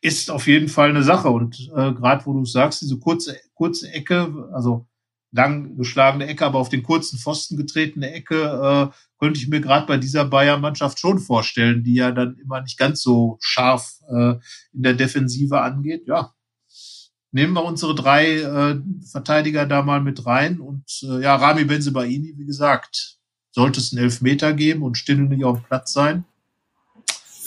ist 0.00 0.30
auf 0.30 0.46
jeden 0.46 0.68
Fall 0.68 0.88
eine 0.88 1.02
Sache. 1.02 1.28
Und 1.28 1.60
äh, 1.76 1.92
gerade 1.92 2.24
wo 2.24 2.32
du 2.32 2.46
sagst, 2.46 2.80
diese 2.80 2.98
kurze, 2.98 3.36
kurze 3.52 3.92
Ecke, 3.92 4.48
also 4.54 4.86
lang 5.32 5.76
geschlagene 5.76 6.26
Ecke, 6.26 6.46
aber 6.46 6.58
auf 6.58 6.70
den 6.70 6.82
kurzen 6.82 7.18
Pfosten 7.18 7.58
getretene 7.58 8.10
Ecke, 8.10 8.90
äh, 8.90 8.96
könnte 9.20 9.38
ich 9.38 9.48
mir 9.48 9.60
gerade 9.60 9.86
bei 9.86 9.98
dieser 9.98 10.24
Bayern-Mannschaft 10.24 10.98
schon 10.98 11.18
vorstellen, 11.18 11.84
die 11.84 11.94
ja 11.94 12.10
dann 12.10 12.36
immer 12.38 12.62
nicht 12.62 12.78
ganz 12.78 13.02
so 13.02 13.36
scharf 13.40 14.00
äh, 14.08 14.34
in 14.72 14.82
der 14.82 14.94
Defensive 14.94 15.60
angeht. 15.60 16.06
Ja, 16.06 16.32
nehmen 17.30 17.52
wir 17.52 17.64
unsere 17.64 17.94
drei 17.94 18.38
äh, 18.38 18.80
Verteidiger 19.10 19.66
da 19.66 19.82
mal 19.82 20.00
mit 20.00 20.26
rein 20.26 20.58
und 20.58 20.84
äh, 21.02 21.22
ja, 21.22 21.36
Rami 21.36 21.64
Benzebaini, 21.64 22.34
wie 22.36 22.46
gesagt, 22.46 23.18
sollte 23.52 23.80
es 23.80 23.92
einen 23.92 24.04
Elfmeter 24.04 24.54
geben 24.54 24.82
und 24.82 24.96
Stindl 24.96 25.28
nicht 25.28 25.44
auf 25.44 25.58
dem 25.58 25.66
Platz 25.66 25.92
sein, 25.92 26.24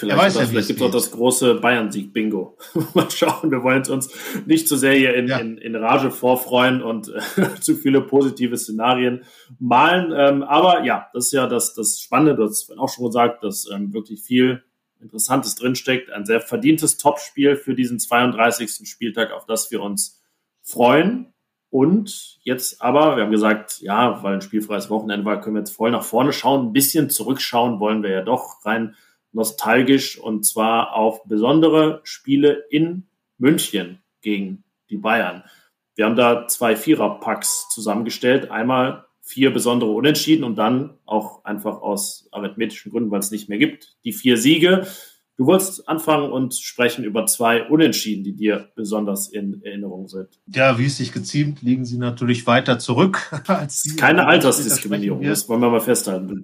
Vielleicht, 0.03 0.19
weiß 0.19 0.35
ja, 0.35 0.45
vielleicht 0.45 0.67
gibt 0.67 0.81
es 0.81 0.85
auch 0.85 0.91
das 0.91 1.11
große 1.11 1.55
Bayern-Sieg-Bingo. 1.55 2.57
Mal 2.93 3.09
schauen, 3.11 3.51
wir 3.51 3.63
wollen 3.63 3.85
uns 3.89 4.09
nicht 4.45 4.67
zu 4.67 4.77
sehr 4.77 4.93
hier 4.93 5.15
in, 5.15 5.27
ja. 5.27 5.37
in, 5.37 5.57
in 5.57 5.75
Rage 5.75 6.11
vorfreuen 6.11 6.81
und 6.81 7.09
äh, 7.09 7.55
zu 7.59 7.75
viele 7.75 8.01
positive 8.01 8.57
Szenarien 8.57 9.23
malen. 9.59 10.13
Ähm, 10.15 10.43
aber 10.43 10.83
ja, 10.83 11.07
das 11.13 11.27
ist 11.27 11.33
ja 11.33 11.47
das, 11.47 11.73
das 11.73 11.99
Spannende, 11.99 12.35
du 12.35 12.43
hast 12.43 12.71
auch 12.77 12.89
schon 12.89 13.05
gesagt, 13.05 13.43
dass 13.43 13.69
ähm, 13.71 13.93
wirklich 13.93 14.21
viel 14.21 14.63
Interessantes 15.01 15.55
drinsteckt. 15.55 16.11
Ein 16.11 16.25
sehr 16.25 16.41
verdientes 16.41 16.97
Topspiel 16.97 17.55
für 17.55 17.75
diesen 17.75 17.99
32. 17.99 18.87
Spieltag, 18.89 19.31
auf 19.31 19.45
das 19.45 19.69
wir 19.69 19.81
uns 19.81 20.21
freuen. 20.61 21.33
Und 21.69 22.37
jetzt 22.43 22.81
aber, 22.81 23.15
wir 23.15 23.23
haben 23.23 23.31
gesagt, 23.31 23.81
ja, 23.81 24.21
weil 24.23 24.35
ein 24.35 24.41
spielfreies 24.41 24.91
Wochenende 24.91 25.25
war, 25.25 25.41
können 25.41 25.55
wir 25.55 25.61
jetzt 25.61 25.75
voll 25.75 25.89
nach 25.89 26.03
vorne 26.03 26.31
schauen. 26.31 26.67
Ein 26.67 26.73
bisschen 26.73 27.09
zurückschauen 27.09 27.79
wollen 27.79 28.03
wir 28.03 28.11
ja 28.11 28.21
doch 28.21 28.63
rein 28.63 28.95
nostalgisch 29.33 30.17
und 30.17 30.45
zwar 30.45 30.95
auf 30.95 31.23
besondere 31.25 32.01
Spiele 32.03 32.63
in 32.69 33.07
München 33.37 33.99
gegen 34.21 34.63
die 34.89 34.97
Bayern. 34.97 35.43
Wir 35.95 36.05
haben 36.05 36.15
da 36.15 36.47
zwei 36.47 36.75
Viererpacks 36.75 37.67
zusammengestellt. 37.69 38.49
Einmal 38.49 39.05
vier 39.21 39.53
besondere 39.53 39.91
Unentschieden 39.91 40.43
und 40.43 40.55
dann 40.55 40.97
auch 41.05 41.45
einfach 41.45 41.81
aus 41.81 42.27
arithmetischen 42.31 42.91
Gründen, 42.91 43.11
weil 43.11 43.19
es 43.19 43.31
nicht 43.31 43.49
mehr 43.49 43.57
gibt, 43.57 43.95
die 44.03 44.11
vier 44.11 44.37
Siege. 44.37 44.87
Du 45.35 45.47
wolltest 45.47 45.87
anfangen 45.89 46.31
und 46.31 46.53
sprechen 46.53 47.03
über 47.03 47.25
zwei 47.25 47.67
Unentschieden, 47.67 48.23
die 48.23 48.35
dir 48.35 48.71
besonders 48.75 49.27
in 49.27 49.63
Erinnerung 49.63 50.07
sind. 50.07 50.39
Ja, 50.45 50.77
wie 50.77 50.85
es 50.85 50.97
sich 50.97 51.11
geziemt, 51.11 51.63
liegen 51.63 51.85
sie 51.85 51.97
natürlich 51.97 52.45
weiter 52.45 52.77
zurück 52.77 53.31
als 53.47 53.81
die. 53.81 53.95
Keine 53.95 54.27
Altersdiskriminierung, 54.27 55.23
das 55.23 55.49
wollen 55.49 55.61
wir 55.61 55.69
mal 55.69 55.81
festhalten. 55.81 56.43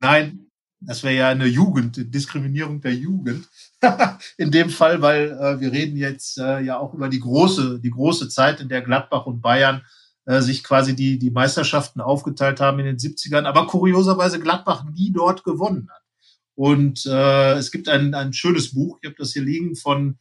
Nein, 0.00 0.45
das 0.80 1.02
wäre 1.02 1.14
ja 1.14 1.28
eine 1.28 1.46
Jugend, 1.46 2.14
Diskriminierung 2.14 2.80
der 2.80 2.94
Jugend. 2.94 3.48
in 4.36 4.50
dem 4.50 4.70
Fall, 4.70 5.02
weil 5.02 5.30
äh, 5.30 5.60
wir 5.60 5.72
reden 5.72 5.96
jetzt 5.96 6.38
äh, 6.38 6.60
ja 6.60 6.78
auch 6.78 6.94
über 6.94 7.08
die 7.08 7.20
große, 7.20 7.80
die 7.80 7.90
große 7.90 8.28
Zeit, 8.28 8.60
in 8.60 8.68
der 8.68 8.82
Gladbach 8.82 9.26
und 9.26 9.40
Bayern 9.40 9.82
äh, 10.26 10.40
sich 10.40 10.64
quasi 10.64 10.94
die, 10.94 11.18
die 11.18 11.30
Meisterschaften 11.30 12.00
aufgeteilt 12.00 12.60
haben 12.60 12.78
in 12.80 12.86
den 12.86 12.98
70ern, 12.98 13.44
aber 13.44 13.66
kurioserweise 13.66 14.40
Gladbach 14.40 14.84
nie 14.84 15.12
dort 15.12 15.44
gewonnen 15.44 15.88
hat. 15.90 16.02
Und 16.54 17.04
äh, 17.06 17.52
es 17.54 17.70
gibt 17.70 17.88
ein, 17.88 18.14
ein 18.14 18.32
schönes 18.32 18.72
Buch, 18.72 18.98
ich 19.00 19.08
habe 19.08 19.16
das 19.18 19.32
hier 19.32 19.42
liegen, 19.42 19.76
von 19.76 20.18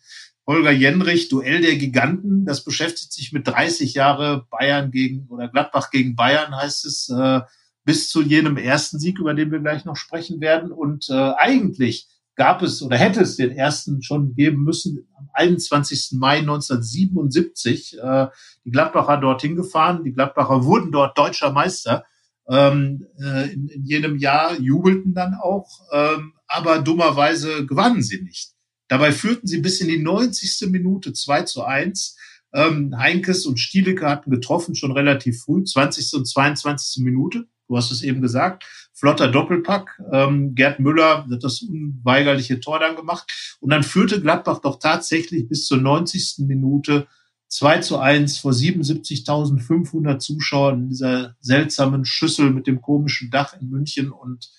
Holger 0.48 0.72
Jenrich, 0.72 1.30
Duell 1.30 1.62
der 1.62 1.76
Giganten. 1.78 2.46
Das 2.46 2.64
beschäftigt 2.64 3.14
sich 3.14 3.32
mit 3.32 3.48
30 3.48 3.94
Jahre 3.94 4.46
Bayern 4.52 4.92
gegen 4.92 5.28
oder 5.30 5.48
Gladbach 5.48 5.90
gegen 5.92 6.16
Bayern, 6.16 6.56
heißt 6.56 6.86
es. 6.86 7.10
Äh, 7.10 7.42
bis 7.86 8.10
zu 8.10 8.22
jenem 8.22 8.58
ersten 8.58 9.00
Sieg, 9.00 9.20
über 9.20 9.34
den 9.34 9.52
wir 9.52 9.60
gleich 9.60 9.86
noch 9.86 9.96
sprechen 9.96 10.42
werden. 10.42 10.72
Und 10.72 11.08
äh, 11.10 11.14
eigentlich 11.38 12.08
gab 12.36 12.62
es 12.62 12.82
oder 12.82 12.98
hätte 12.98 13.22
es 13.22 13.38
den 13.38 13.52
ersten 13.52 14.02
schon 14.02 14.36
geben 14.36 14.64
müssen 14.64 15.08
am 15.18 15.30
21. 15.34 16.14
Mai 16.14 16.40
1977. 16.40 17.98
Äh, 17.98 18.28
die 18.66 18.72
Gladbacher 18.72 19.18
dorthin 19.18 19.56
gefahren. 19.56 20.04
Die 20.04 20.14
Gladbacher 20.14 20.66
wurden 20.66 20.92
dort 20.92 21.18
deutscher 21.18 21.52
Meister. 21.52 22.04
Ähm, 22.48 23.08
äh, 23.20 23.54
in, 23.54 23.68
in 23.70 23.86
jenem 23.86 24.18
Jahr 24.18 24.60
jubelten 24.60 25.14
dann 25.14 25.34
auch, 25.34 25.68
ähm, 25.92 26.34
aber 26.48 26.80
dummerweise 26.80 27.66
gewannen 27.66 28.04
sie 28.04 28.22
nicht. 28.22 28.52
Dabei 28.88 29.12
führten 29.12 29.48
sie 29.48 29.62
bis 29.62 29.82
in 29.82 29.88
die 29.88 29.98
90. 29.98 30.70
Minute 30.70 31.14
2 31.14 31.44
zu 31.44 31.64
1. 31.64 32.16
Ähm, 32.54 32.96
Heinkes 32.98 33.48
und 33.48 33.60
Stielecke 33.60 34.08
hatten 34.08 34.30
getroffen, 34.30 34.76
schon 34.76 34.92
relativ 34.92 35.42
früh, 35.42 35.64
20. 35.64 36.14
und 36.14 36.26
22. 36.26 37.04
Minute. 37.04 37.48
Du 37.68 37.78
hast 37.78 37.92
es 37.92 38.04
eben 38.04 38.22
gesagt. 38.22 38.64
Flotter 38.94 39.28
Doppelpack. 39.28 40.02
Ähm, 40.12 40.56
Gerd 40.56 40.80
Müller 40.80 41.28
hat 41.30 41.44
das 41.44 41.62
unweigerliche 41.62 42.60
Tor 42.60 42.80
dann 42.80 42.96
gemacht. 42.96 43.58
Und 43.60 43.72
dann 43.72 43.84
führte 43.84 44.22
Gladbach 44.22 44.60
doch 44.60 44.80
tatsächlich 44.80 45.48
bis 45.48 45.66
zur 45.66 45.78
90. 45.78 46.46
Minute 46.48 47.08
2 47.48 47.80
zu 47.80 48.00
1 48.00 48.40
vor 48.40 48.52
77.500 48.52 50.20
Zuschauern 50.20 50.84
in 50.84 50.90
dieser 50.90 51.36
seltsamen 51.40 52.06
Schüssel 52.06 52.52
mit 52.52 52.68
dem 52.68 52.82
komischen 52.82 53.30
Dach 53.32 53.56
in 53.60 53.70
München. 53.70 54.12
Und 54.12 54.52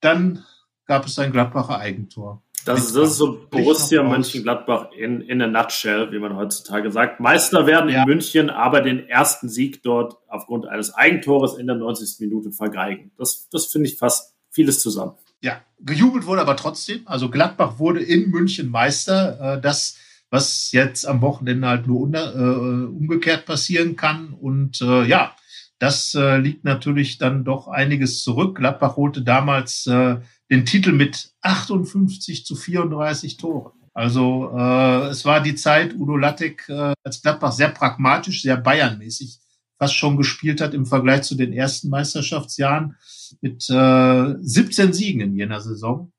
dann 0.00 0.44
gab 0.86 1.06
es 1.06 1.18
ein 1.18 1.32
Gladbacher 1.32 1.78
Eigentor. 1.78 2.42
Das, 2.64 2.92
das 2.92 3.10
ist 3.10 3.16
so 3.16 3.46
Borussia 3.50 4.02
Mönchengladbach 4.02 4.92
in, 4.92 5.20
in 5.22 5.42
a 5.42 5.46
nutshell, 5.46 6.12
wie 6.12 6.18
man 6.18 6.36
heutzutage 6.36 6.90
sagt. 6.90 7.20
Meister 7.20 7.66
werden 7.66 7.90
ja. 7.90 8.02
in 8.02 8.08
München, 8.08 8.50
aber 8.50 8.80
den 8.80 9.08
ersten 9.08 9.48
Sieg 9.48 9.82
dort 9.82 10.16
aufgrund 10.28 10.66
eines 10.66 10.94
Eigentores 10.94 11.54
in 11.54 11.66
der 11.66 11.76
90. 11.76 12.20
Minute 12.20 12.52
vergeigen. 12.52 13.10
Das, 13.16 13.48
das 13.50 13.66
finde 13.66 13.88
ich 13.88 13.98
fast 13.98 14.34
vieles 14.50 14.80
zusammen. 14.80 15.14
Ja, 15.40 15.60
gejubelt 15.80 16.26
wurde 16.26 16.40
aber 16.40 16.56
trotzdem. 16.56 17.02
Also 17.04 17.28
Gladbach 17.28 17.78
wurde 17.78 18.00
in 18.00 18.30
München 18.30 18.70
Meister. 18.70 19.56
Äh, 19.56 19.60
das, 19.60 19.96
was 20.30 20.70
jetzt 20.72 21.04
am 21.06 21.20
Wochenende 21.20 21.66
halt 21.66 21.86
nur 21.88 22.08
äh, 22.14 22.86
umgekehrt 22.86 23.44
passieren 23.44 23.96
kann. 23.96 24.34
Und 24.40 24.80
äh, 24.80 25.04
ja, 25.04 25.34
das 25.82 26.14
äh, 26.14 26.36
liegt 26.36 26.62
natürlich 26.62 27.18
dann 27.18 27.42
doch 27.42 27.66
einiges 27.66 28.22
zurück. 28.22 28.56
Gladbach 28.56 28.94
holte 28.94 29.20
damals 29.20 29.84
äh, 29.88 30.18
den 30.48 30.64
Titel 30.64 30.92
mit 30.92 31.32
58 31.40 32.46
zu 32.46 32.54
34 32.54 33.36
Toren. 33.36 33.72
Also 33.92 34.52
äh, 34.56 35.08
es 35.08 35.24
war 35.24 35.40
die 35.40 35.56
Zeit, 35.56 35.96
Udo 35.96 36.16
Lattek 36.16 36.68
äh, 36.68 36.94
als 37.02 37.20
Gladbach 37.20 37.50
sehr 37.50 37.70
pragmatisch, 37.70 38.42
sehr 38.42 38.58
bayernmäßig 38.58 39.40
fast 39.76 39.96
schon 39.96 40.16
gespielt 40.16 40.60
hat 40.60 40.72
im 40.72 40.86
Vergleich 40.86 41.22
zu 41.22 41.34
den 41.34 41.52
ersten 41.52 41.88
Meisterschaftsjahren 41.88 42.94
mit 43.40 43.68
äh, 43.68 44.34
17 44.40 44.92
Siegen 44.92 45.20
in 45.20 45.34
jener 45.34 45.60
Saison. 45.60 46.12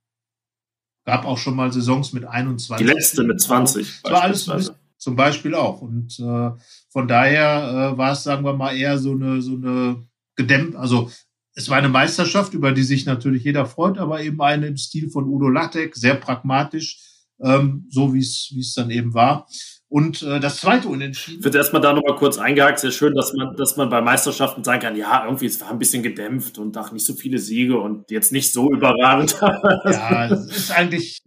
Gab 1.06 1.24
auch 1.24 1.38
schon 1.38 1.56
mal 1.56 1.72
Saisons 1.72 2.12
mit 2.12 2.26
21. 2.26 2.86
Die 2.86 2.94
letzte 2.94 3.24
mit 3.24 3.40
20. 3.40 4.02
Das 4.04 4.12
war 4.12 4.24
alles 4.24 4.74
zum 5.04 5.16
Beispiel 5.16 5.54
auch. 5.54 5.82
Und 5.82 6.20
äh, 6.20 6.52
von 6.90 7.08
daher 7.08 7.94
äh, 7.94 7.98
war 7.98 8.14
es, 8.14 8.24
sagen 8.24 8.46
wir 8.46 8.54
mal, 8.54 8.76
eher 8.76 8.98
so 8.98 9.12
eine, 9.12 9.42
so 9.42 9.56
eine 9.56 10.08
gedämmt, 10.36 10.76
also 10.76 11.12
es 11.56 11.70
war 11.70 11.78
eine 11.78 11.90
Meisterschaft, 11.90 12.54
über 12.56 12.72
die 12.72 12.82
sich 12.82 13.06
natürlich 13.06 13.44
jeder 13.44 13.68
freut, 13.68 14.00
aber 14.00 14.22
eben 14.22 14.42
eine 14.42 14.68
im 14.68 14.78
Stil 14.78 15.10
von 15.10 15.26
Udo 15.26 15.50
Lattek, 15.50 15.96
sehr 15.96 16.16
pragmatisch, 16.16 17.00
ähm, 17.44 17.86
so 17.90 18.14
wie 18.14 18.20
es 18.20 18.50
wie 18.54 18.62
es 18.62 18.74
dann 18.74 18.90
eben 18.90 19.14
war. 19.14 19.48
Und 19.88 20.24
äh, 20.24 20.40
das 20.40 20.58
zweite 20.58 20.88
Unentschieden. 20.88 21.40
Ich 21.40 21.46
würde 21.46 21.60
erstmal 21.60 21.82
da 21.84 21.94
nochmal 21.94 22.16
kurz 22.16 22.40
eingehakt. 22.40 22.80
Sehr 22.80 22.90
schön, 22.90 23.14
dass 23.14 23.32
man, 23.34 23.56
dass 23.56 23.78
man 23.78 23.90
bei 23.90 24.02
Meisterschaften 24.02 24.64
sagen 24.64 24.82
kann, 24.82 24.96
ja, 24.96 25.26
irgendwie, 25.26 25.46
es 25.46 25.62
war 25.62 25.70
ein 25.70 25.78
bisschen 25.78 26.02
gedämpft 26.02 26.58
und 26.58 26.76
auch 26.80 26.92
nicht 26.92 27.06
so 27.06 27.14
viele 27.14 27.38
Siege 27.38 27.80
und 27.80 28.10
jetzt 28.10 28.32
nicht 28.32 28.52
so 28.52 28.72
überragend. 28.72 29.38
ja, 29.40 30.26
es 30.26 30.48
ist 30.48 30.72
eigentlich, 30.72 31.22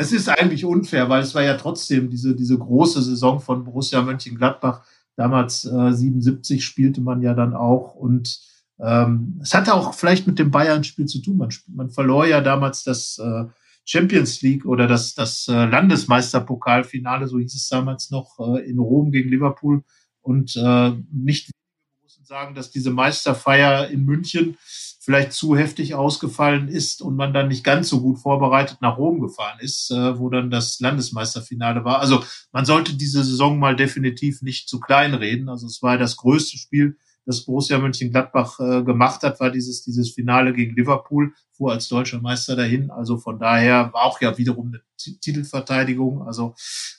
es 0.00 0.12
ist 0.12 0.28
eigentlich 0.28 0.64
unfair, 0.64 1.08
weil 1.08 1.22
es 1.22 1.34
war 1.34 1.42
ja 1.42 1.56
trotzdem 1.56 2.08
diese, 2.08 2.36
diese 2.36 2.56
große 2.56 3.02
Saison 3.02 3.40
von 3.40 3.64
Borussia 3.64 4.00
Mönchengladbach. 4.00 4.82
Damals 5.16 5.64
äh, 5.64 5.92
77 5.92 6.64
spielte 6.64 7.00
man 7.00 7.20
ja 7.20 7.34
dann 7.34 7.52
auch 7.52 7.96
und 7.96 8.40
ähm, 8.78 9.40
es 9.42 9.54
hatte 9.54 9.74
auch 9.74 9.94
vielleicht 9.94 10.28
mit 10.28 10.38
dem 10.38 10.52
Bayern-Spiel 10.52 11.06
zu 11.06 11.20
tun. 11.20 11.36
Man, 11.36 11.48
man 11.66 11.90
verlor 11.90 12.26
ja 12.26 12.40
damals 12.40 12.84
das 12.84 13.18
äh, 13.18 13.46
Champions 13.84 14.40
League 14.40 14.66
oder 14.66 14.86
das, 14.86 15.16
das 15.16 15.48
äh, 15.48 15.64
Landesmeisterpokalfinale, 15.64 17.26
so 17.26 17.40
hieß 17.40 17.56
es 17.56 17.68
damals 17.68 18.12
noch, 18.12 18.38
äh, 18.38 18.70
in 18.70 18.78
Rom 18.78 19.10
gegen 19.10 19.30
Liverpool. 19.30 19.82
Und 20.20 20.54
äh, 20.56 20.92
nicht 21.10 21.50
sagen, 22.22 22.54
dass 22.54 22.70
diese 22.70 22.92
Meisterfeier 22.92 23.88
in 23.88 24.04
München 24.04 24.56
vielleicht 25.08 25.32
zu 25.32 25.56
heftig 25.56 25.94
ausgefallen 25.94 26.68
ist 26.68 27.00
und 27.00 27.16
man 27.16 27.32
dann 27.32 27.48
nicht 27.48 27.64
ganz 27.64 27.88
so 27.88 28.02
gut 28.02 28.18
vorbereitet 28.18 28.82
nach 28.82 28.98
Rom 28.98 29.20
gefahren 29.20 29.58
ist, 29.58 29.90
äh, 29.90 30.18
wo 30.18 30.28
dann 30.28 30.50
das 30.50 30.80
Landesmeisterfinale 30.80 31.82
war. 31.82 32.00
Also 32.00 32.22
man 32.52 32.66
sollte 32.66 32.92
diese 32.92 33.24
Saison 33.24 33.58
mal 33.58 33.74
definitiv 33.74 34.42
nicht 34.42 34.68
zu 34.68 34.80
klein 34.80 35.14
reden. 35.14 35.48
Also 35.48 35.66
es 35.66 35.80
war 35.82 35.96
das 35.96 36.18
größte 36.18 36.58
Spiel, 36.58 36.98
das 37.24 37.46
Borussia 37.46 37.78
Mönchengladbach 37.78 38.60
äh, 38.60 38.82
gemacht 38.82 39.22
hat, 39.22 39.40
war 39.40 39.50
dieses, 39.50 39.82
dieses 39.82 40.10
Finale 40.10 40.52
gegen 40.52 40.76
Liverpool, 40.76 41.32
fuhr 41.52 41.72
als 41.72 41.88
deutscher 41.88 42.20
Meister 42.20 42.54
dahin. 42.54 42.90
Also 42.90 43.16
von 43.16 43.38
daher 43.38 43.90
war 43.94 44.02
auch 44.02 44.20
ja 44.20 44.36
wiederum 44.36 44.66
eine 44.74 44.82
Titelverteidigung. 45.22 46.20
Also 46.26 46.54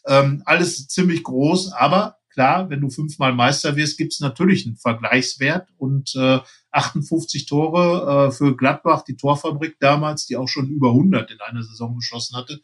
ähm, 0.08 0.42
alles 0.46 0.88
ziemlich 0.88 1.24
groß, 1.24 1.74
aber 1.74 2.16
klar, 2.40 2.70
wenn 2.70 2.80
du 2.80 2.90
fünfmal 2.90 3.34
Meister 3.34 3.76
wirst, 3.76 3.98
gibt 3.98 4.14
es 4.14 4.22
natürlich 4.22 4.66
einen 4.66 4.78
Vergleichswert 4.78 5.68
und 5.78 6.16
äh, 6.16 6.40
58 6.72 7.46
Tore 7.48 8.30
äh, 8.30 8.32
für 8.32 8.56
Gladbach, 8.56 9.04
die 9.04 9.18
Torfabrik 9.18 9.76
damals, 9.82 10.26
die 10.26 10.38
auch 10.38 10.48
schon 10.48 10.70
über 10.70 10.92
100 10.92 11.30
in 11.32 11.42
einer 11.42 11.64
Saison 11.64 11.98
geschossen 11.98 12.38
hatte. 12.38 12.62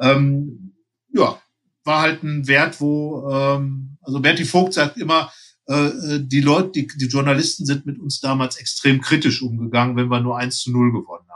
Ähm, 0.00 0.74
ja, 1.14 1.40
war 1.84 2.00
halt 2.00 2.24
ein 2.24 2.48
Wert, 2.48 2.80
wo, 2.80 3.30
ähm, 3.30 3.96
also 4.00 4.18
Berti 4.18 4.44
Vogt 4.44 4.74
sagt 4.74 4.96
immer, 4.96 5.30
äh, 5.68 5.74
äh 5.74 6.20
die 6.20 6.40
Leute, 6.40 6.70
die, 6.72 6.88
die 6.88 7.06
Journalisten 7.06 7.64
sind 7.64 7.86
mit 7.86 8.00
uns 8.00 8.18
damals 8.18 8.56
extrem 8.56 9.00
kritisch 9.00 9.40
umgegangen, 9.40 9.94
wenn 9.94 10.08
wir 10.08 10.20
nur 10.20 10.36
1 10.36 10.58
zu 10.58 10.72
0 10.72 10.90
gewonnen 10.90 11.28
haben 11.28 11.31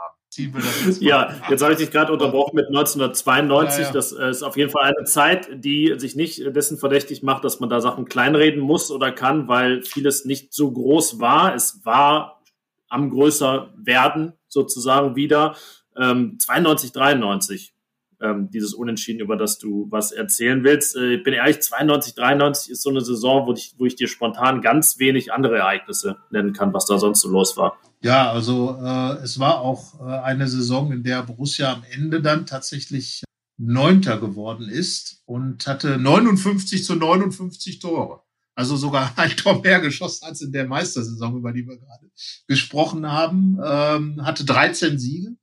Ja, 0.99 1.35
jetzt 1.49 1.61
habe 1.61 1.73
ich 1.73 1.79
dich 1.79 1.91
gerade 1.91 2.11
unterbrochen 2.11 2.55
mit 2.55 2.67
1992. 2.67 3.79
Ja, 3.79 3.85
ja. 3.85 3.91
Das 3.91 4.11
äh, 4.11 4.29
ist 4.29 4.43
auf 4.43 4.57
jeden 4.57 4.69
Fall 4.69 4.83
eine 4.83 5.05
Zeit, 5.05 5.49
die 5.53 5.95
sich 5.97 6.15
nicht 6.15 6.41
dessen 6.55 6.77
verdächtig 6.77 7.23
macht, 7.23 7.43
dass 7.43 7.59
man 7.59 7.69
da 7.69 7.81
Sachen 7.81 8.05
kleinreden 8.05 8.61
muss 8.61 8.91
oder 8.91 9.11
kann, 9.11 9.47
weil 9.47 9.83
vieles 9.83 10.25
nicht 10.25 10.53
so 10.53 10.71
groß 10.71 11.19
war. 11.19 11.55
Es 11.55 11.85
war 11.85 12.41
am 12.89 13.09
größer 13.09 13.73
werden 13.75 14.33
sozusagen 14.47 15.15
wieder. 15.15 15.55
Ähm, 15.95 16.37
92, 16.39 16.91
93 16.91 17.73
ähm, 18.21 18.49
dieses 18.51 18.73
Unentschieden, 18.73 19.19
über 19.19 19.37
das 19.37 19.59
du 19.59 19.87
was 19.89 20.11
erzählen 20.11 20.63
willst. 20.63 20.95
Äh, 20.95 21.15
ich 21.15 21.23
bin 21.23 21.33
ehrlich, 21.33 21.61
92, 21.61 22.15
93 22.15 22.71
ist 22.71 22.83
so 22.83 22.89
eine 22.89 23.01
Saison, 23.01 23.47
wo 23.47 23.53
ich, 23.53 23.73
wo 23.77 23.85
ich 23.85 23.95
dir 23.95 24.07
spontan 24.07 24.61
ganz 24.61 24.99
wenig 24.99 25.31
andere 25.31 25.57
Ereignisse 25.57 26.17
nennen 26.31 26.53
kann, 26.53 26.73
was 26.73 26.85
da 26.85 26.97
sonst 26.97 27.21
so 27.21 27.29
los 27.29 27.57
war. 27.57 27.77
Ja, 28.01 28.31
also 28.31 28.77
äh, 28.81 29.23
es 29.23 29.39
war 29.39 29.61
auch 29.61 29.99
äh, 29.99 30.19
eine 30.21 30.47
Saison, 30.47 30.91
in 30.91 31.03
der 31.03 31.23
Borussia 31.23 31.73
am 31.73 31.83
Ende 31.91 32.21
dann 32.21 32.45
tatsächlich 32.45 33.23
Neunter 33.57 34.19
geworden 34.19 34.69
ist 34.69 35.23
und 35.25 35.65
hatte 35.65 35.97
59 35.97 36.83
zu 36.83 36.95
59 36.95 37.79
Tore. 37.79 38.21
Also 38.55 38.75
sogar 38.75 39.13
ein 39.17 39.31
Tor 39.31 39.61
mehr 39.61 39.79
geschossen 39.79 40.25
als 40.25 40.41
in 40.41 40.51
der 40.51 40.67
Meistersaison, 40.67 41.37
über 41.37 41.51
die 41.53 41.67
wir 41.67 41.77
gerade 41.77 42.09
gesprochen 42.47 43.11
haben. 43.11 43.59
Ähm, 43.63 44.25
hatte 44.25 44.45
13 44.45 44.99
Siege 44.99 45.35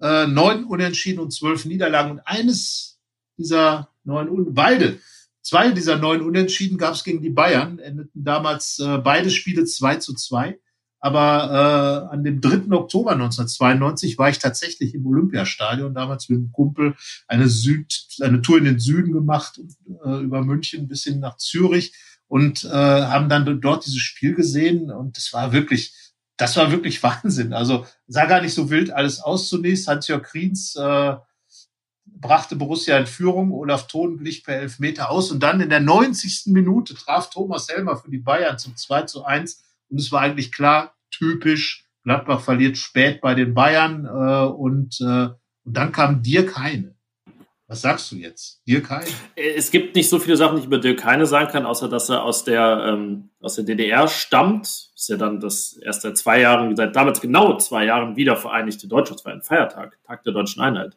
äh, 0.00 0.26
neun 0.26 0.64
Unentschieden 0.64 1.20
und 1.20 1.32
zwölf 1.32 1.64
Niederlagen. 1.64 2.12
Und 2.12 2.20
eines 2.20 3.00
dieser 3.36 3.88
neun, 4.04 4.52
beide, 4.54 4.98
zwei 5.42 5.70
dieser 5.70 5.96
neun 5.96 6.22
Unentschieden 6.22 6.78
gab 6.78 6.94
es 6.94 7.04
gegen 7.04 7.22
die 7.22 7.30
Bayern, 7.30 7.78
endeten 7.78 8.24
damals 8.24 8.78
äh, 8.78 8.98
beide 8.98 9.30
Spiele 9.30 9.64
zwei 9.64 9.96
zu 9.96 10.14
zwei. 10.14 10.58
Aber 11.02 12.08
äh, 12.10 12.14
an 12.14 12.24
dem 12.24 12.42
3. 12.42 12.72
Oktober 12.72 13.12
1992 13.12 14.18
war 14.18 14.28
ich 14.28 14.38
tatsächlich 14.38 14.94
im 14.94 15.06
Olympiastadion, 15.06 15.94
damals 15.94 16.28
mit 16.28 16.38
einem 16.38 16.52
Kumpel 16.52 16.94
eine, 17.26 17.48
Süd, 17.48 18.06
eine 18.20 18.42
Tour 18.42 18.58
in 18.58 18.64
den 18.64 18.78
Süden 18.78 19.12
gemacht, 19.12 19.60
äh, 20.04 20.22
über 20.22 20.44
München 20.44 20.88
bis 20.88 21.04
hin 21.04 21.20
nach 21.20 21.38
Zürich 21.38 21.94
und 22.28 22.64
äh, 22.64 22.68
haben 22.68 23.30
dann 23.30 23.60
dort 23.62 23.86
dieses 23.86 24.00
Spiel 24.00 24.34
gesehen. 24.34 24.90
Und 24.90 25.16
es 25.16 25.32
war 25.32 25.52
wirklich 25.52 25.94
das 26.40 26.56
war 26.56 26.72
wirklich 26.72 27.02
Wahnsinn. 27.02 27.52
Also 27.52 27.86
sah 28.06 28.26
gar 28.26 28.40
nicht 28.40 28.54
so 28.54 28.70
wild 28.70 28.90
alles 28.90 29.20
aus 29.20 29.48
zunächst. 29.48 29.88
Hans-Jörg 29.88 30.22
Kriens 30.22 30.74
äh, 30.76 31.16
brachte 32.06 32.56
Borussia 32.56 32.96
in 32.98 33.06
Führung. 33.06 33.52
Olaf 33.52 33.86
Thon 33.86 34.18
glich 34.18 34.44
per 34.44 34.56
Elfmeter 34.56 35.10
aus. 35.10 35.30
Und 35.30 35.42
dann 35.42 35.60
in 35.60 35.68
der 35.68 35.80
90. 35.80 36.44
Minute 36.46 36.94
traf 36.94 37.30
Thomas 37.30 37.68
Helmer 37.68 37.96
für 37.96 38.10
die 38.10 38.18
Bayern 38.18 38.58
zum 38.58 38.76
2 38.76 39.02
zu 39.02 39.24
1. 39.24 39.62
Und 39.90 40.00
es 40.00 40.10
war 40.12 40.22
eigentlich 40.22 40.52
klar, 40.52 40.94
typisch. 41.10 41.84
Gladbach 42.02 42.40
verliert 42.40 42.78
spät 42.78 43.20
bei 43.20 43.34
den 43.34 43.52
Bayern. 43.52 44.06
Äh, 44.06 44.46
und, 44.46 45.00
äh, 45.00 45.28
und 45.64 45.76
dann 45.76 45.92
kam 45.92 46.22
Dirk 46.22 46.56
Heine. 46.56 46.94
Was 47.70 47.82
sagst 47.82 48.10
du 48.10 48.16
jetzt? 48.16 48.60
Dirk 48.66 48.90
Heine? 48.90 49.06
Es 49.36 49.70
gibt 49.70 49.94
nicht 49.94 50.08
so 50.08 50.18
viele 50.18 50.36
Sachen, 50.36 50.56
die 50.56 50.62
ich 50.62 50.66
über 50.66 50.78
Dirk 50.78 51.04
Heine 51.04 51.24
sagen 51.24 51.52
kann, 51.52 51.66
außer 51.66 51.88
dass 51.88 52.08
er 52.08 52.24
aus 52.24 52.42
der, 52.42 52.84
ähm, 52.84 53.30
aus 53.40 53.54
der 53.54 53.64
DDR 53.64 54.08
stammt. 54.08 54.66
Ist 54.66 55.08
ja 55.08 55.16
dann 55.16 55.38
das 55.38 55.78
erst 55.80 56.02
seit 56.02 56.18
zwei 56.18 56.40
Jahren, 56.40 56.74
seit 56.74 56.96
damals 56.96 57.20
genau 57.20 57.58
zwei 57.58 57.84
Jahren 57.84 58.16
wieder 58.16 58.34
vereinigte 58.34 58.88
Deutschland. 58.88 59.24
war 59.24 59.32
ein 59.32 59.42
Feiertag, 59.42 60.00
Tag 60.04 60.24
der 60.24 60.32
deutschen 60.32 60.60
Einheit. 60.60 60.96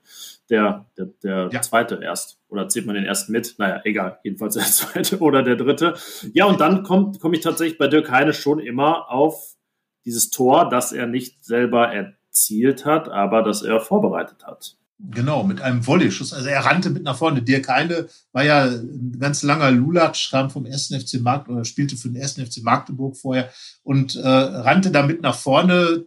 Der, 0.50 0.88
der, 0.98 1.10
der 1.22 1.50
ja. 1.52 1.62
zweite 1.62 2.00
erst. 2.02 2.40
Oder 2.50 2.68
zählt 2.68 2.88
man 2.88 2.96
den 2.96 3.06
ersten 3.06 3.34
mit? 3.34 3.54
Naja, 3.60 3.82
egal. 3.84 4.18
Jedenfalls 4.24 4.56
der 4.56 4.64
zweite 4.66 5.20
oder 5.20 5.44
der 5.44 5.58
dritte. 5.58 5.94
Ja, 6.34 6.46
und 6.46 6.60
dann 6.60 6.82
komme 6.82 7.12
komm 7.22 7.36
ich 7.36 7.42
tatsächlich 7.42 7.78
bei 7.78 7.88
Dirk 7.88 8.10
Heine 8.10 8.34
schon 8.34 8.58
immer 8.58 9.12
auf 9.12 9.54
dieses 10.06 10.32
Tor, 10.32 10.70
das 10.70 10.92
er 10.92 11.06
nicht 11.06 11.46
selber 11.46 11.94
erzielt 11.94 12.84
hat, 12.84 13.10
aber 13.10 13.44
das 13.44 13.62
er 13.62 13.80
vorbereitet 13.80 14.44
hat. 14.44 14.76
Genau, 15.12 15.44
mit 15.44 15.60
einem 15.60 15.86
Volley-Schuss. 15.86 16.32
Also 16.32 16.48
er 16.48 16.66
rannte 16.66 16.90
mit 16.90 17.04
nach 17.04 17.18
vorne. 17.18 17.42
Dirk 17.42 17.68
Heine 17.68 18.08
war 18.32 18.46
ja 18.46 18.64
ein 18.66 19.18
ganz 19.20 19.44
langer 19.44 19.70
Lulatsch, 19.70 20.32
kam 20.32 20.50
vom 20.50 20.66
1. 20.66 20.96
FC 20.96 21.20
Markt 21.20 21.50
oder 21.50 21.66
spielte 21.66 21.98
für 21.98 22.10
den 22.10 22.22
1. 22.22 22.36
FC 22.36 22.64
Magdeburg 22.64 23.18
vorher 23.18 23.50
und 23.84 24.16
äh, 24.16 24.28
rannte 24.28 24.92
da 24.92 25.06
mit 25.06 25.22
nach 25.22 25.36
vorne. 25.36 26.06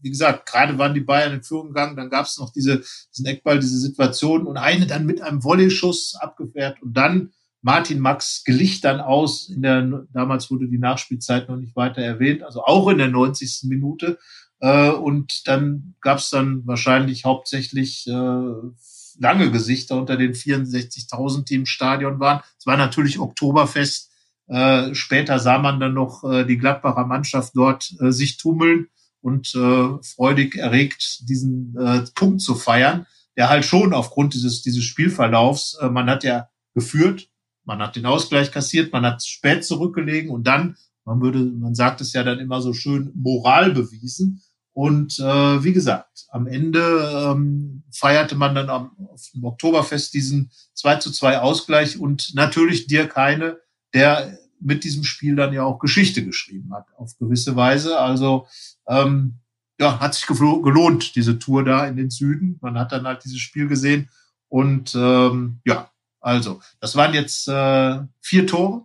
Wie 0.00 0.10
gesagt, 0.10 0.46
gerade 0.46 0.78
waren 0.78 0.94
die 0.94 1.00
Bayern 1.00 1.32
in 1.32 1.42
Führung 1.42 1.68
gegangen, 1.68 1.96
dann 1.96 2.08
gab 2.08 2.26
es 2.26 2.38
noch 2.38 2.52
diese, 2.52 2.82
diesen 3.12 3.26
Eckball, 3.26 3.58
diese 3.58 3.80
Situation 3.80 4.46
und 4.46 4.60
Heine 4.60 4.86
dann 4.86 5.06
mit 5.06 5.20
einem 5.20 5.42
Volley-Schuss 5.42 6.16
abgewehrt 6.20 6.80
und 6.82 6.96
dann 6.96 7.30
Martin 7.62 7.98
Max 7.98 8.44
glich 8.44 8.80
dann 8.80 9.00
aus. 9.00 9.48
In 9.48 9.62
der, 9.62 10.06
damals 10.12 10.52
wurde 10.52 10.68
die 10.68 10.78
Nachspielzeit 10.78 11.48
noch 11.48 11.56
nicht 11.56 11.74
weiter 11.74 12.00
erwähnt, 12.00 12.44
also 12.44 12.62
auch 12.62 12.88
in 12.90 12.98
der 12.98 13.08
90. 13.08 13.62
Minute. 13.64 14.18
Äh, 14.60 14.90
und 14.90 15.46
dann 15.46 15.94
gab 16.00 16.18
es 16.18 16.30
dann 16.30 16.66
wahrscheinlich 16.66 17.24
hauptsächlich 17.24 18.06
äh, 18.06 18.12
lange 19.18 19.50
Gesichter 19.50 19.96
unter 19.96 20.16
den 20.16 20.32
64.000, 20.34 21.44
die 21.44 21.54
im 21.54 21.66
Stadion 21.66 22.20
waren. 22.20 22.42
Es 22.58 22.66
war 22.66 22.76
natürlich 22.76 23.18
Oktoberfest. 23.18 24.10
Äh, 24.48 24.94
später 24.94 25.38
sah 25.38 25.58
man 25.58 25.80
dann 25.80 25.94
noch 25.94 26.22
die 26.46 26.58
Gladbacher 26.58 27.06
Mannschaft 27.06 27.52
dort 27.56 27.94
sich 27.98 28.36
tummeln 28.36 28.88
und 29.22 29.48
freudig 29.48 30.56
erregt 30.56 31.28
diesen 31.28 31.74
Punkt 32.14 32.42
zu 32.42 32.54
feiern, 32.54 33.06
der 33.36 33.48
halt 33.48 33.64
schon 33.64 33.92
aufgrund 33.92 34.34
dieses, 34.34 34.62
dieses 34.62 34.84
Spielverlaufs, 34.84 35.78
man 35.90 36.08
hat 36.08 36.22
ja 36.22 36.48
geführt, 36.74 37.28
man 37.64 37.80
hat 37.80 37.96
den 37.96 38.06
Ausgleich 38.06 38.52
kassiert, 38.52 38.92
man 38.92 39.04
hat 39.04 39.24
spät 39.24 39.64
zurückgelegen 39.64 40.30
und 40.30 40.46
dann, 40.46 40.76
man 41.04 41.20
würde, 41.20 41.40
man 41.40 41.74
sagt 41.74 42.00
es 42.00 42.12
ja 42.12 42.22
dann 42.22 42.38
immer 42.38 42.60
so 42.60 42.72
schön, 42.72 43.10
Moral 43.14 43.72
bewiesen. 43.72 44.42
Und 44.76 45.18
äh, 45.20 45.64
wie 45.64 45.72
gesagt, 45.72 46.26
am 46.28 46.46
Ende 46.46 47.32
ähm, 47.32 47.82
feierte 47.90 48.34
man 48.34 48.54
dann 48.54 48.68
am, 48.68 48.90
Oktoberfest 49.42 50.12
diesen 50.12 50.50
2 50.74 50.96
zu 50.96 51.10
2 51.10 51.38
Ausgleich 51.38 51.98
und 51.98 52.34
natürlich 52.34 52.86
Dirk 52.86 53.16
Heine, 53.16 53.56
der 53.94 54.38
mit 54.60 54.84
diesem 54.84 55.02
Spiel 55.02 55.34
dann 55.34 55.54
ja 55.54 55.62
auch 55.62 55.78
Geschichte 55.78 56.22
geschrieben 56.22 56.74
hat, 56.74 56.88
auf 56.98 57.16
gewisse 57.16 57.56
Weise. 57.56 57.98
Also 57.98 58.48
ähm, 58.86 59.38
ja, 59.80 59.98
hat 59.98 60.12
sich 60.12 60.26
gelohnt, 60.26 61.16
diese 61.16 61.38
Tour 61.38 61.64
da 61.64 61.86
in 61.86 61.96
den 61.96 62.10
Süden. 62.10 62.58
Man 62.60 62.78
hat 62.78 62.92
dann 62.92 63.06
halt 63.06 63.24
dieses 63.24 63.38
Spiel 63.38 63.68
gesehen. 63.68 64.10
Und 64.48 64.94
ähm, 64.94 65.60
ja, 65.64 65.90
also, 66.20 66.60
das 66.80 66.94
waren 66.96 67.14
jetzt 67.14 67.48
äh, 67.48 68.00
vier 68.20 68.46
Tore, 68.46 68.84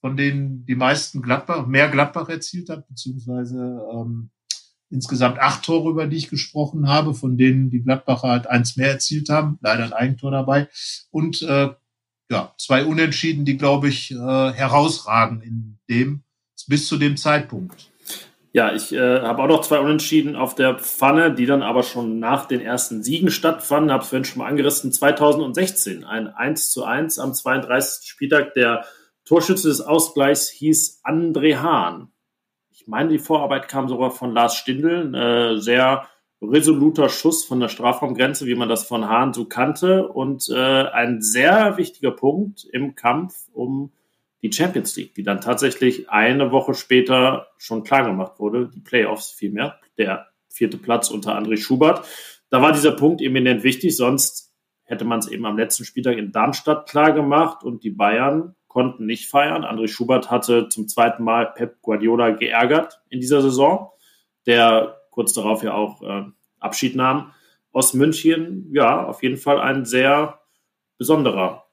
von 0.00 0.16
denen 0.16 0.64
die 0.64 0.76
meisten 0.76 1.22
Gladbach, 1.22 1.66
mehr 1.66 1.88
Gladbach 1.88 2.28
erzielt 2.28 2.68
hat, 2.68 2.86
beziehungsweise 2.86 3.82
ähm, 3.92 4.30
insgesamt 4.92 5.38
acht 5.38 5.64
Tore, 5.64 5.90
über 5.90 6.06
die 6.06 6.16
ich 6.16 6.30
gesprochen 6.30 6.88
habe, 6.88 7.14
von 7.14 7.36
denen 7.36 7.70
die 7.70 7.82
Gladbacher 7.82 8.28
halt 8.28 8.46
eins 8.46 8.76
mehr 8.76 8.90
erzielt 8.90 9.28
haben, 9.28 9.58
leider 9.62 9.84
ein 9.84 9.92
Eigentor 9.92 10.30
dabei. 10.30 10.68
Und 11.10 11.42
äh, 11.42 11.70
ja, 12.30 12.54
zwei 12.58 12.84
Unentschieden, 12.84 13.44
die, 13.44 13.56
glaube 13.56 13.88
ich, 13.88 14.10
äh, 14.10 14.16
herausragen 14.16 15.42
in 15.42 15.78
dem, 15.88 16.22
bis 16.68 16.86
zu 16.86 16.96
dem 16.96 17.16
Zeitpunkt. 17.16 17.90
Ja, 18.54 18.74
ich 18.74 18.92
äh, 18.92 19.20
habe 19.22 19.42
auch 19.42 19.48
noch 19.48 19.62
zwei 19.62 19.78
Unentschieden 19.78 20.36
auf 20.36 20.54
der 20.54 20.78
Pfanne, 20.78 21.34
die 21.34 21.46
dann 21.46 21.62
aber 21.62 21.82
schon 21.82 22.18
nach 22.18 22.46
den 22.46 22.60
ersten 22.60 23.02
Siegen 23.02 23.30
stattfanden. 23.30 23.90
Habe 23.90 24.02
es 24.02 24.10
vorhin 24.10 24.26
schon 24.26 24.40
mal 24.40 24.48
angerissen. 24.48 24.92
2016 24.92 26.04
ein 26.04 26.28
1 26.28 26.70
zu 26.70 26.84
1 26.84 27.18
am 27.18 27.32
32. 27.32 28.06
Spieltag. 28.06 28.52
Der 28.52 28.84
Torschütze 29.24 29.68
des 29.68 29.80
Ausgleichs 29.80 30.50
hieß 30.50 31.00
André 31.02 31.60
Hahn 31.60 32.12
ich 32.82 32.88
meine, 32.88 33.10
die 33.10 33.18
Vorarbeit 33.20 33.68
kam 33.68 33.88
sogar 33.88 34.10
von 34.10 34.34
Lars 34.34 34.56
Stindl, 34.56 35.14
äh, 35.14 35.60
sehr 35.60 36.08
resoluter 36.42 37.08
Schuss 37.08 37.44
von 37.44 37.60
der 37.60 37.68
Strafraumgrenze, 37.68 38.46
wie 38.46 38.56
man 38.56 38.68
das 38.68 38.84
von 38.84 39.08
Hahn 39.08 39.32
so 39.32 39.44
kannte. 39.44 40.08
Und 40.08 40.48
äh, 40.48 40.56
ein 40.56 41.22
sehr 41.22 41.76
wichtiger 41.76 42.10
Punkt 42.10 42.64
im 42.72 42.96
Kampf 42.96 43.46
um 43.52 43.92
die 44.42 44.52
Champions 44.52 44.96
League, 44.96 45.14
die 45.14 45.22
dann 45.22 45.40
tatsächlich 45.40 46.10
eine 46.10 46.50
Woche 46.50 46.74
später 46.74 47.46
schon 47.56 47.84
klar 47.84 48.04
gemacht 48.04 48.40
wurde, 48.40 48.68
die 48.68 48.80
Playoffs 48.80 49.30
vielmehr, 49.30 49.78
der 49.96 50.26
vierte 50.48 50.76
Platz 50.76 51.08
unter 51.08 51.38
André 51.38 51.58
Schubert. 51.58 52.04
Da 52.50 52.60
war 52.60 52.72
dieser 52.72 52.92
Punkt 52.92 53.22
eminent 53.22 53.62
wichtig, 53.62 53.96
sonst 53.96 54.52
hätte 54.82 55.04
man 55.04 55.20
es 55.20 55.28
eben 55.28 55.46
am 55.46 55.56
letzten 55.56 55.84
Spieltag 55.84 56.18
in 56.18 56.32
Darmstadt 56.32 56.88
klar 56.88 57.12
gemacht 57.12 57.62
und 57.62 57.84
die 57.84 57.90
Bayern 57.90 58.56
konnten 58.72 59.04
nicht 59.04 59.28
feiern. 59.28 59.64
André 59.64 59.86
Schubert 59.86 60.30
hatte 60.30 60.70
zum 60.70 60.88
zweiten 60.88 61.22
Mal 61.24 61.52
Pep 61.54 61.82
Guardiola 61.82 62.30
geärgert 62.30 63.02
in 63.10 63.20
dieser 63.20 63.42
Saison, 63.42 63.90
der 64.46 64.96
kurz 65.10 65.34
darauf 65.34 65.62
ja 65.62 65.74
auch 65.74 66.02
äh, 66.02 66.24
Abschied 66.58 66.96
nahm 66.96 67.32
aus 67.70 67.92
München. 67.92 68.70
Ja, 68.72 69.04
auf 69.04 69.22
jeden 69.22 69.36
Fall 69.36 69.60
ein 69.60 69.84
sehr 69.84 70.40
besonderer 70.96 71.66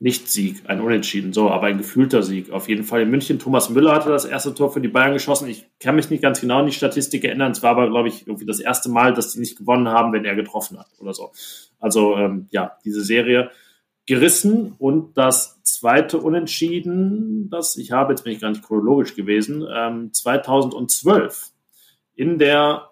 nicht-Sieg, 0.00 0.62
ein 0.66 0.80
Unentschieden, 0.80 1.32
so, 1.32 1.50
aber 1.50 1.66
ein 1.68 1.78
gefühlter 1.78 2.22
Sieg. 2.24 2.50
Auf 2.50 2.68
jeden 2.68 2.84
Fall 2.84 3.02
in 3.02 3.10
München. 3.10 3.38
Thomas 3.38 3.68
Müller 3.68 3.94
hatte 3.94 4.10
das 4.10 4.24
erste 4.24 4.54
Tor 4.54 4.72
für 4.72 4.80
die 4.80 4.88
Bayern 4.88 5.12
geschossen. 5.12 5.48
Ich 5.48 5.66
kann 5.80 5.96
mich 5.96 6.10
nicht 6.10 6.22
ganz 6.22 6.40
genau 6.40 6.58
an 6.58 6.66
die 6.66 6.72
Statistik 6.72 7.24
erinnern. 7.24 7.52
Es 7.52 7.62
war 7.62 7.70
aber, 7.70 7.88
glaube 7.88 8.08
ich, 8.08 8.26
irgendwie 8.26 8.46
das 8.46 8.60
erste 8.60 8.88
Mal, 8.90 9.14
dass 9.14 9.32
die 9.32 9.40
nicht 9.40 9.58
gewonnen 9.58 9.88
haben, 9.88 10.12
wenn 10.12 10.24
er 10.24 10.36
getroffen 10.36 10.78
hat 10.78 10.88
oder 10.98 11.14
so. 11.14 11.32
Also, 11.80 12.16
ähm, 12.16 12.46
ja, 12.50 12.76
diese 12.84 13.02
Serie 13.02 13.50
gerissen 14.08 14.74
und 14.78 15.18
das 15.18 15.62
zweite 15.62 16.16
Unentschieden, 16.18 17.50
das 17.50 17.76
ich 17.76 17.92
habe, 17.92 18.12
jetzt 18.12 18.24
bin 18.24 18.32
ich 18.32 18.40
gar 18.40 18.48
nicht 18.48 18.64
chronologisch 18.64 19.14
gewesen, 19.14 19.68
ähm, 19.70 20.14
2012 20.14 21.50
in 22.14 22.38
der 22.38 22.88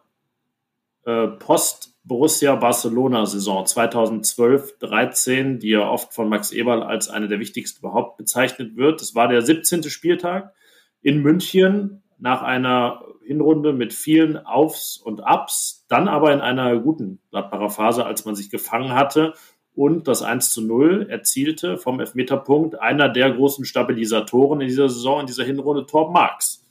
äh, 1.06 1.26
Post 1.26 1.94
Borussia 2.04 2.54
Barcelona 2.54 3.24
Saison 3.24 3.64
2012-13, 3.64 5.56
die 5.58 5.70
ja 5.70 5.88
oft 5.88 6.12
von 6.12 6.28
Max 6.28 6.52
Eberl 6.52 6.82
als 6.82 7.08
eine 7.08 7.28
der 7.28 7.40
wichtigsten 7.40 7.78
überhaupt 7.78 8.18
bezeichnet 8.18 8.76
wird. 8.76 9.00
Das 9.00 9.14
war 9.14 9.26
der 9.26 9.40
17. 9.40 9.84
Spieltag 9.84 10.52
in 11.00 11.22
München 11.22 12.02
nach 12.18 12.42
einer 12.42 13.02
Hinrunde 13.24 13.72
mit 13.72 13.94
vielen 13.94 14.36
Aufs 14.36 14.98
und 14.98 15.20
Ups, 15.20 15.86
dann 15.88 16.08
aber 16.08 16.34
in 16.34 16.40
einer 16.40 16.78
guten 16.78 17.20
Gladbacher 17.30 17.70
Phase, 17.70 18.04
als 18.04 18.26
man 18.26 18.34
sich 18.36 18.50
gefangen 18.50 18.92
hatte 18.92 19.32
und 19.76 20.08
das 20.08 20.22
1 20.22 20.50
zu 20.50 20.62
0 20.62 21.06
erzielte 21.10 21.76
vom 21.76 22.00
Elfmeterpunkt 22.00 22.80
einer 22.80 23.10
der 23.10 23.30
großen 23.30 23.66
Stabilisatoren 23.66 24.62
in 24.62 24.68
dieser 24.68 24.88
Saison, 24.88 25.20
in 25.20 25.26
dieser 25.26 25.44
Hinrunde, 25.44 25.84
Torben 25.84 26.14
Marx. 26.14 26.64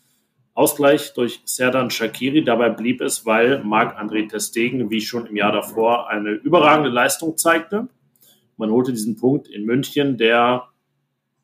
Ausgleich 0.55 1.13
durch 1.13 1.41
Serdan 1.45 1.91
Shakiri. 1.91 2.43
Dabei 2.43 2.69
blieb 2.69 3.01
es, 3.01 3.23
weil 3.23 3.63
Marc-André 3.63 4.27
Testegen, 4.27 4.89
wie 4.89 5.01
schon 5.01 5.27
im 5.27 5.35
Jahr 5.35 5.51
davor, 5.51 6.09
eine 6.09 6.31
überragende 6.31 6.89
Leistung 6.89 7.37
zeigte. 7.37 7.89
Man 8.57 8.71
holte 8.71 8.91
diesen 8.91 9.17
Punkt 9.17 9.49
in 9.49 9.65
München, 9.65 10.17
der 10.17 10.69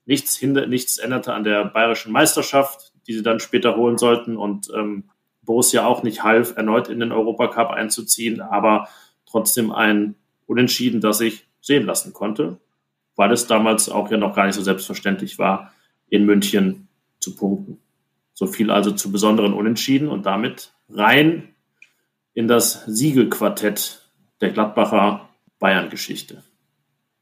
nichts, 0.06 0.36
hinder, 0.36 0.66
nichts 0.66 0.98
änderte 0.98 1.34
an 1.34 1.44
der 1.44 1.66
bayerischen 1.66 2.12
Meisterschaft, 2.12 2.92
die 3.06 3.14
sie 3.14 3.22
dann 3.22 3.40
später 3.40 3.76
holen 3.76 4.00
sollten 4.00 4.36
und 4.36 4.72
ähm, 4.76 5.12
Borussia 5.44 5.86
auch 5.86 6.02
nicht 6.02 6.24
half, 6.24 6.58
erneut 6.58 6.88
in 6.88 7.00
den 7.00 7.12
Europacup 7.12 7.70
einzuziehen, 7.70 8.42
aber 8.42 8.88
trotzdem 9.28 9.72
ein 9.72 10.16
Unentschieden, 10.48 11.02
das 11.02 11.20
sich 11.20 11.51
sehen 11.72 11.86
lassen 11.86 12.12
konnte, 12.12 12.58
weil 13.16 13.32
es 13.32 13.48
damals 13.48 13.88
auch 13.88 14.12
ja 14.12 14.18
noch 14.18 14.36
gar 14.36 14.46
nicht 14.46 14.56
so 14.56 14.62
selbstverständlich 14.62 15.40
war, 15.40 15.74
in 16.10 16.26
München 16.26 16.90
zu 17.22 17.34
punkten. 17.34 17.80
So 18.34 18.46
viel 18.46 18.72
also 18.72 18.92
zu 18.92 19.10
besonderen 19.10 19.54
Unentschieden 19.54 20.10
und 20.10 20.26
damit 20.26 20.74
rein 20.90 21.48
in 22.34 22.50
das 22.50 22.84
Siegelquartett 22.88 24.10
der 24.42 24.52
Gladbacher 24.52 25.30
Bayern-Geschichte. 25.60 26.44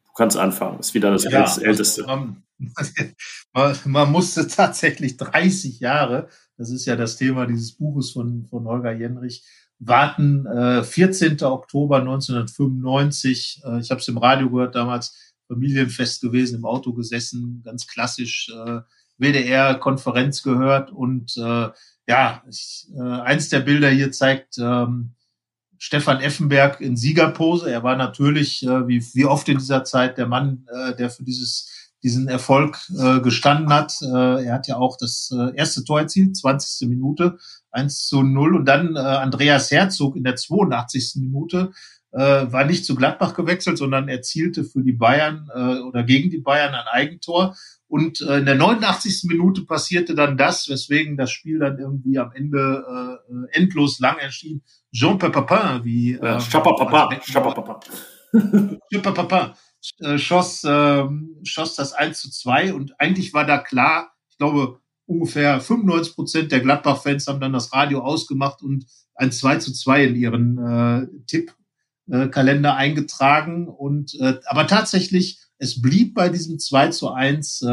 Du 0.07 0.13
kannst 0.15 0.35
anfangen, 0.35 0.79
ist 0.79 0.95
wieder 0.95 1.11
das 1.11 1.25
ja, 1.25 1.45
älteste. 1.61 2.05
Man, 2.07 2.43
man, 3.53 3.77
man, 3.85 4.11
musste 4.11 4.47
tatsächlich 4.47 5.17
30 5.17 5.79
Jahre, 5.79 6.27
das 6.57 6.71
ist 6.71 6.87
ja 6.87 6.95
das 6.95 7.17
Thema 7.17 7.45
dieses 7.45 7.73
Buches 7.73 8.11
von, 8.11 8.47
von 8.49 8.65
Holger 8.65 8.93
Jenrich, 8.93 9.43
warten. 9.79 10.45
Äh, 10.45 10.83
14. 10.83 11.41
Oktober 11.43 11.99
1995, 11.99 13.61
äh, 13.65 13.79
ich 13.79 13.91
habe 13.91 14.01
es 14.01 14.07
im 14.07 14.17
Radio 14.17 14.49
gehört 14.49 14.75
damals, 14.75 15.33
Familienfest 15.47 16.21
gewesen, 16.21 16.57
im 16.59 16.65
Auto 16.65 16.93
gesessen, 16.93 17.61
ganz 17.65 17.87
klassisch. 17.87 18.49
Äh, 18.49 18.81
WDR-Konferenz 19.19 20.43
gehört 20.43 20.91
und 20.91 21.35
äh, 21.37 21.69
ja, 22.07 22.43
ich, 22.49 22.87
äh, 22.95 23.01
eins 23.01 23.49
der 23.49 23.59
Bilder 23.59 23.89
hier 23.89 24.11
zeigt 24.11 24.57
ähm, 24.57 25.15
Stefan 25.77 26.21
Effenberg 26.21 26.81
in 26.81 26.97
Siegerpose. 26.97 27.69
Er 27.69 27.83
war 27.83 27.95
natürlich, 27.95 28.63
äh, 28.63 28.87
wie, 28.87 29.05
wie 29.13 29.25
oft 29.25 29.47
in 29.49 29.57
dieser 29.57 29.83
Zeit, 29.83 30.17
der 30.17 30.27
Mann, 30.27 30.65
äh, 30.73 30.95
der 30.95 31.09
für 31.09 31.23
dieses 31.23 31.69
diesen 32.03 32.27
Erfolg 32.27 32.79
äh, 32.97 33.19
gestanden 33.19 33.73
hat. 33.73 33.93
Äh, 34.01 34.45
er 34.45 34.53
hat 34.53 34.67
ja 34.67 34.77
auch 34.77 34.97
das 34.97 35.33
äh, 35.33 35.55
erste 35.55 35.83
Tor 35.83 35.99
erzielt, 35.99 36.37
20. 36.37 36.87
Minute, 36.87 37.37
1 37.71 38.07
zu 38.07 38.23
0. 38.23 38.55
Und 38.55 38.65
dann 38.65 38.95
äh, 38.95 38.99
Andreas 38.99 39.71
Herzog 39.71 40.15
in 40.15 40.23
der 40.23 40.35
82. 40.35 41.15
Minute 41.17 41.71
äh, 42.11 42.19
war 42.19 42.65
nicht 42.65 42.85
zu 42.85 42.95
Gladbach 42.95 43.33
gewechselt, 43.33 43.77
sondern 43.77 44.07
erzielte 44.07 44.63
für 44.63 44.81
die 44.81 44.93
Bayern 44.93 45.47
äh, 45.53 45.79
oder 45.79 46.03
gegen 46.03 46.29
die 46.29 46.39
Bayern 46.39 46.73
ein 46.73 46.87
Eigentor. 46.91 47.55
Und 47.87 48.21
äh, 48.21 48.37
in 48.39 48.45
der 48.45 48.55
89. 48.55 49.23
Minute 49.27 49.65
passierte 49.65 50.15
dann 50.15 50.37
das, 50.37 50.69
weswegen 50.69 51.17
das 51.17 51.31
Spiel 51.31 51.59
dann 51.59 51.79
irgendwie 51.79 52.17
am 52.17 52.31
Ende 52.33 53.19
äh, 53.27 53.57
endlos 53.57 53.99
lang 53.99 54.17
erschien. 54.19 54.61
Jean 54.93 55.17
Papin, 55.17 55.83
wie 55.83 56.13
äh, 56.13 56.39
Chapapapa, 56.39 57.09
Chapapapa. 57.21 57.79
Chapapapa 58.91 59.45
äh, 59.45 59.68
schoss, 60.17 60.63
äh, 60.63 61.03
schoss 61.43 61.75
das 61.75 61.93
1 61.93 62.19
zu 62.19 62.31
2 62.31 62.73
und 62.73 62.99
eigentlich 62.99 63.33
war 63.33 63.45
da 63.45 63.57
klar, 63.57 64.11
ich 64.29 64.37
glaube, 64.37 64.79
ungefähr 65.05 65.59
95 65.59 66.15
Prozent 66.15 66.51
der 66.51 66.59
Gladbach-Fans 66.59 67.27
haben 67.27 67.39
dann 67.39 67.53
das 67.53 67.73
Radio 67.73 68.01
ausgemacht 68.01 68.61
und 68.61 68.85
ein 69.15 69.31
2 69.31 69.57
zu 69.57 69.73
2 69.73 70.05
in 70.05 70.15
ihren 70.15 70.57
äh, 70.57 71.07
Tippkalender 71.25 72.69
äh, 72.69 72.73
eingetragen. 72.73 73.67
Und 73.67 74.15
äh, 74.19 74.39
aber 74.45 74.67
tatsächlich 74.67 75.39
es 75.57 75.81
blieb 75.81 76.13
bei 76.13 76.29
diesem 76.29 76.59
2 76.59 76.89
zu 76.89 77.11
1 77.11 77.63
äh, 77.63 77.65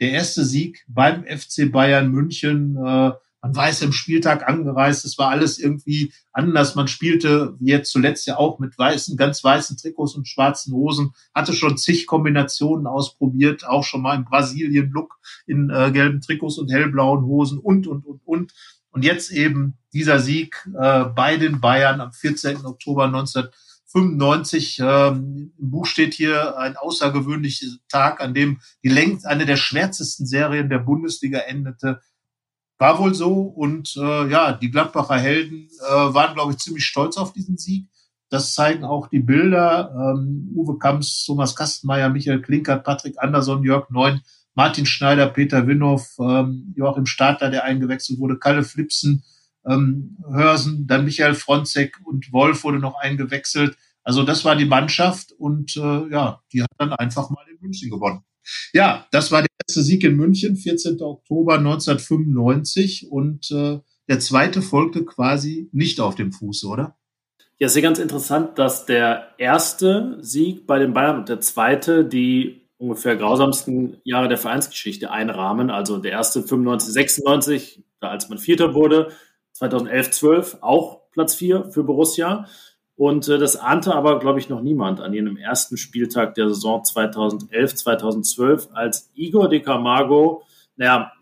der 0.00 0.10
erste 0.10 0.44
Sieg 0.44 0.84
beim 0.86 1.24
FC 1.24 1.72
Bayern 1.72 2.10
München. 2.10 2.76
Äh, 2.76 3.12
man 3.54 3.68
es 3.68 3.82
im 3.82 3.92
Spieltag 3.92 4.48
angereist. 4.48 5.04
Es 5.04 5.18
war 5.18 5.30
alles 5.30 5.58
irgendwie 5.58 6.12
anders. 6.32 6.74
Man 6.74 6.88
spielte, 6.88 7.56
jetzt 7.60 7.90
zuletzt 7.92 8.26
ja 8.26 8.36
auch, 8.38 8.58
mit 8.58 8.78
weißen, 8.78 9.16
ganz 9.16 9.42
weißen 9.42 9.76
Trikots 9.76 10.14
und 10.14 10.28
schwarzen 10.28 10.72
Hosen. 10.72 11.12
Hatte 11.34 11.52
schon 11.52 11.76
zig 11.76 12.06
Kombinationen 12.06 12.86
ausprobiert. 12.86 13.66
Auch 13.66 13.84
schon 13.84 14.02
mal 14.02 14.16
im 14.16 14.24
Brasilien-Look 14.24 15.18
in 15.46 15.70
äh, 15.70 15.90
gelben 15.92 16.20
Trikots 16.20 16.58
und 16.58 16.70
hellblauen 16.70 17.24
Hosen 17.24 17.58
und, 17.58 17.86
und, 17.86 18.04
und, 18.06 18.20
und. 18.24 18.52
Und 18.90 19.04
jetzt 19.04 19.30
eben 19.30 19.76
dieser 19.92 20.18
Sieg 20.18 20.66
äh, 20.78 21.04
bei 21.04 21.36
den 21.36 21.60
Bayern 21.60 22.00
am 22.00 22.12
14. 22.12 22.64
Oktober 22.64 23.08
19 23.08 23.48
95. 23.96 24.80
Ähm, 24.80 25.52
Im 25.58 25.70
Buch 25.70 25.86
steht 25.86 26.14
hier 26.14 26.58
ein 26.58 26.76
außergewöhnlicher 26.76 27.66
Tag, 27.88 28.20
an 28.20 28.34
dem 28.34 28.60
die 28.82 28.88
längst 28.88 29.26
eine 29.26 29.46
der 29.46 29.56
schwärzesten 29.56 30.26
Serien 30.26 30.68
der 30.68 30.80
Bundesliga 30.80 31.38
endete. 31.38 32.00
War 32.78 32.98
wohl 32.98 33.14
so. 33.14 33.32
Und 33.42 33.96
äh, 33.96 34.28
ja, 34.28 34.52
die 34.52 34.70
Gladbacher 34.70 35.18
Helden 35.18 35.68
äh, 35.88 35.92
waren, 35.92 36.34
glaube 36.34 36.52
ich, 36.52 36.58
ziemlich 36.58 36.84
stolz 36.84 37.16
auf 37.16 37.32
diesen 37.32 37.56
Sieg. 37.56 37.88
Das 38.28 38.54
zeigen 38.54 38.84
auch 38.84 39.08
die 39.08 39.20
Bilder. 39.20 39.92
Ähm, 39.94 40.50
Uwe 40.54 40.78
Kamps, 40.78 41.24
Thomas 41.24 41.54
Kastenmeier, 41.54 42.08
Michael 42.08 42.42
Klinkert, 42.42 42.84
Patrick 42.84 43.16
Anderson, 43.18 43.62
Jörg 43.62 43.88
Neun, 43.90 44.20
Martin 44.54 44.86
Schneider, 44.86 45.28
Peter 45.28 45.66
Winhoff, 45.66 46.16
ähm, 46.18 46.74
Joachim 46.76 47.06
Stadler, 47.06 47.50
der 47.50 47.64
eingewechselt 47.64 48.18
wurde, 48.18 48.38
Kalle 48.38 48.64
Flipsen, 48.64 49.22
ähm, 49.66 50.16
Hörsen, 50.30 50.86
dann 50.86 51.04
Michael 51.04 51.34
Fronzek 51.34 51.98
und 52.04 52.32
Wolf 52.32 52.64
wurde 52.64 52.78
noch 52.78 52.96
eingewechselt. 52.96 53.76
Also 54.02 54.22
das 54.22 54.44
war 54.44 54.56
die 54.56 54.64
Mannschaft 54.64 55.32
und 55.32 55.76
äh, 55.76 56.08
ja, 56.10 56.40
die 56.52 56.62
hat 56.62 56.70
dann 56.78 56.92
einfach 56.92 57.28
mal 57.30 57.44
in 57.50 57.58
München 57.60 57.90
gewonnen. 57.90 58.22
Ja, 58.72 59.06
das 59.10 59.32
war 59.32 59.42
der 59.42 59.50
erste 59.68 59.82
Sieg 59.82 60.04
in 60.04 60.16
München, 60.16 60.56
14. 60.56 61.00
Oktober 61.02 61.58
1995 61.58 63.10
und 63.10 63.50
äh, 63.50 63.80
der 64.08 64.20
zweite 64.20 64.62
folgte 64.62 65.04
quasi 65.04 65.68
nicht 65.72 66.00
auf 66.00 66.14
dem 66.14 66.32
Fuße, 66.32 66.68
oder? 66.68 66.96
Ja, 67.58 67.68
sehr 67.68 67.82
ganz 67.82 67.98
interessant, 67.98 68.58
dass 68.58 68.86
der 68.86 69.28
erste 69.38 70.18
Sieg 70.20 70.66
bei 70.66 70.78
den 70.78 70.92
Bayern 70.92 71.18
und 71.18 71.28
der 71.28 71.40
zweite 71.40 72.04
die 72.04 72.62
ungefähr 72.78 73.16
grausamsten 73.16 73.96
Jahre 74.04 74.28
der 74.28 74.36
Vereinsgeschichte 74.36 75.10
einrahmen. 75.10 75.70
Also 75.70 75.98
der 75.98 76.12
erste 76.12 76.42
95, 76.42 76.92
96, 76.92 77.84
als 78.00 78.28
man 78.28 78.38
Vierter 78.38 78.74
wurde, 78.74 79.10
2011, 79.54 80.10
12 80.10 80.58
auch 80.60 81.10
Platz 81.10 81.34
4 81.34 81.70
für 81.70 81.82
Borussia. 81.82 82.46
Und 82.96 83.28
äh, 83.28 83.38
das 83.38 83.56
ahnte 83.56 83.94
aber, 83.94 84.18
glaube 84.18 84.38
ich, 84.38 84.48
noch 84.48 84.62
niemand 84.62 85.00
an 85.00 85.12
jenem 85.12 85.36
ersten 85.36 85.76
Spieltag 85.76 86.34
der 86.34 86.48
Saison 86.48 86.82
2011, 86.82 87.74
2012, 87.74 88.68
als 88.72 89.10
Igor 89.14 89.48
de 89.48 89.60
Camargo, 89.60 90.42
naja, 90.76 91.12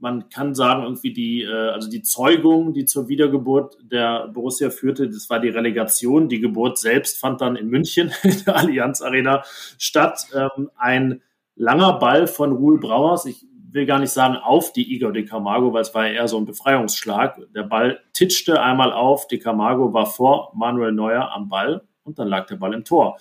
man 0.00 0.28
kann 0.28 0.54
sagen, 0.54 0.84
irgendwie 0.84 1.12
die, 1.12 1.42
äh, 1.42 1.70
also 1.70 1.90
die 1.90 2.02
Zeugung, 2.02 2.72
die 2.72 2.84
zur 2.84 3.08
Wiedergeburt 3.08 3.78
der 3.82 4.28
Borussia 4.28 4.70
führte, 4.70 5.08
das 5.08 5.28
war 5.28 5.40
die 5.40 5.48
Relegation. 5.48 6.28
Die 6.28 6.40
Geburt 6.40 6.78
selbst 6.78 7.18
fand 7.18 7.40
dann 7.40 7.56
in 7.56 7.68
München 7.68 8.12
in 8.22 8.44
der 8.44 8.56
Allianz 8.56 9.02
Arena 9.02 9.42
statt. 9.76 10.26
Ähm, 10.34 10.70
ein 10.76 11.22
langer 11.56 11.94
Ball 11.94 12.26
von 12.26 12.52
Ruhl 12.52 12.78
Brauers. 12.78 13.26
Ich 13.26 13.44
will 13.70 13.86
gar 13.86 13.98
nicht 13.98 14.10
sagen 14.10 14.36
auf 14.36 14.72
die 14.72 14.94
Igor 14.94 15.12
de 15.12 15.24
Camargo, 15.24 15.72
weil 15.72 15.82
es 15.82 15.94
war 15.94 16.06
ja 16.06 16.14
eher 16.14 16.28
so 16.28 16.38
ein 16.38 16.46
Befreiungsschlag. 16.46 17.40
Der 17.54 17.64
Ball 17.64 18.00
titschte 18.12 18.62
einmal 18.62 18.92
auf, 18.92 19.26
de 19.28 19.38
Camargo 19.38 19.92
war 19.92 20.06
vor 20.06 20.52
Manuel 20.54 20.92
Neuer 20.92 21.30
am 21.32 21.48
Ball 21.48 21.82
und 22.04 22.18
dann 22.18 22.28
lag 22.28 22.46
der 22.46 22.56
Ball 22.56 22.74
im 22.74 22.84
Tor. 22.84 23.18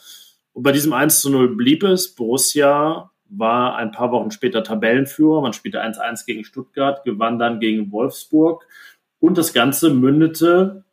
Und 0.54 0.64
bei 0.64 0.72
diesem 0.72 0.94
1 0.94 1.22
zu 1.22 1.30
0 1.30 1.56
blieb 1.56 1.84
es. 1.84 2.16
Borussia 2.16 3.12
war 3.30 3.76
ein 3.76 3.92
paar 3.92 4.12
Wochen 4.12 4.32
später 4.32 4.64
Tabellenführer. 4.64 5.42
Man 5.42 5.54
spielte 5.54 5.84
1-1 5.84 6.26
gegen 6.26 6.44
Stuttgart, 6.44 7.04
gewann 7.04 7.38
dann 7.38 7.60
gegen 7.60 7.92
Wolfsburg. 7.92 8.66
Und 9.20 9.38
das 9.38 9.54
Ganze 9.54 9.94
mündete 9.94 10.84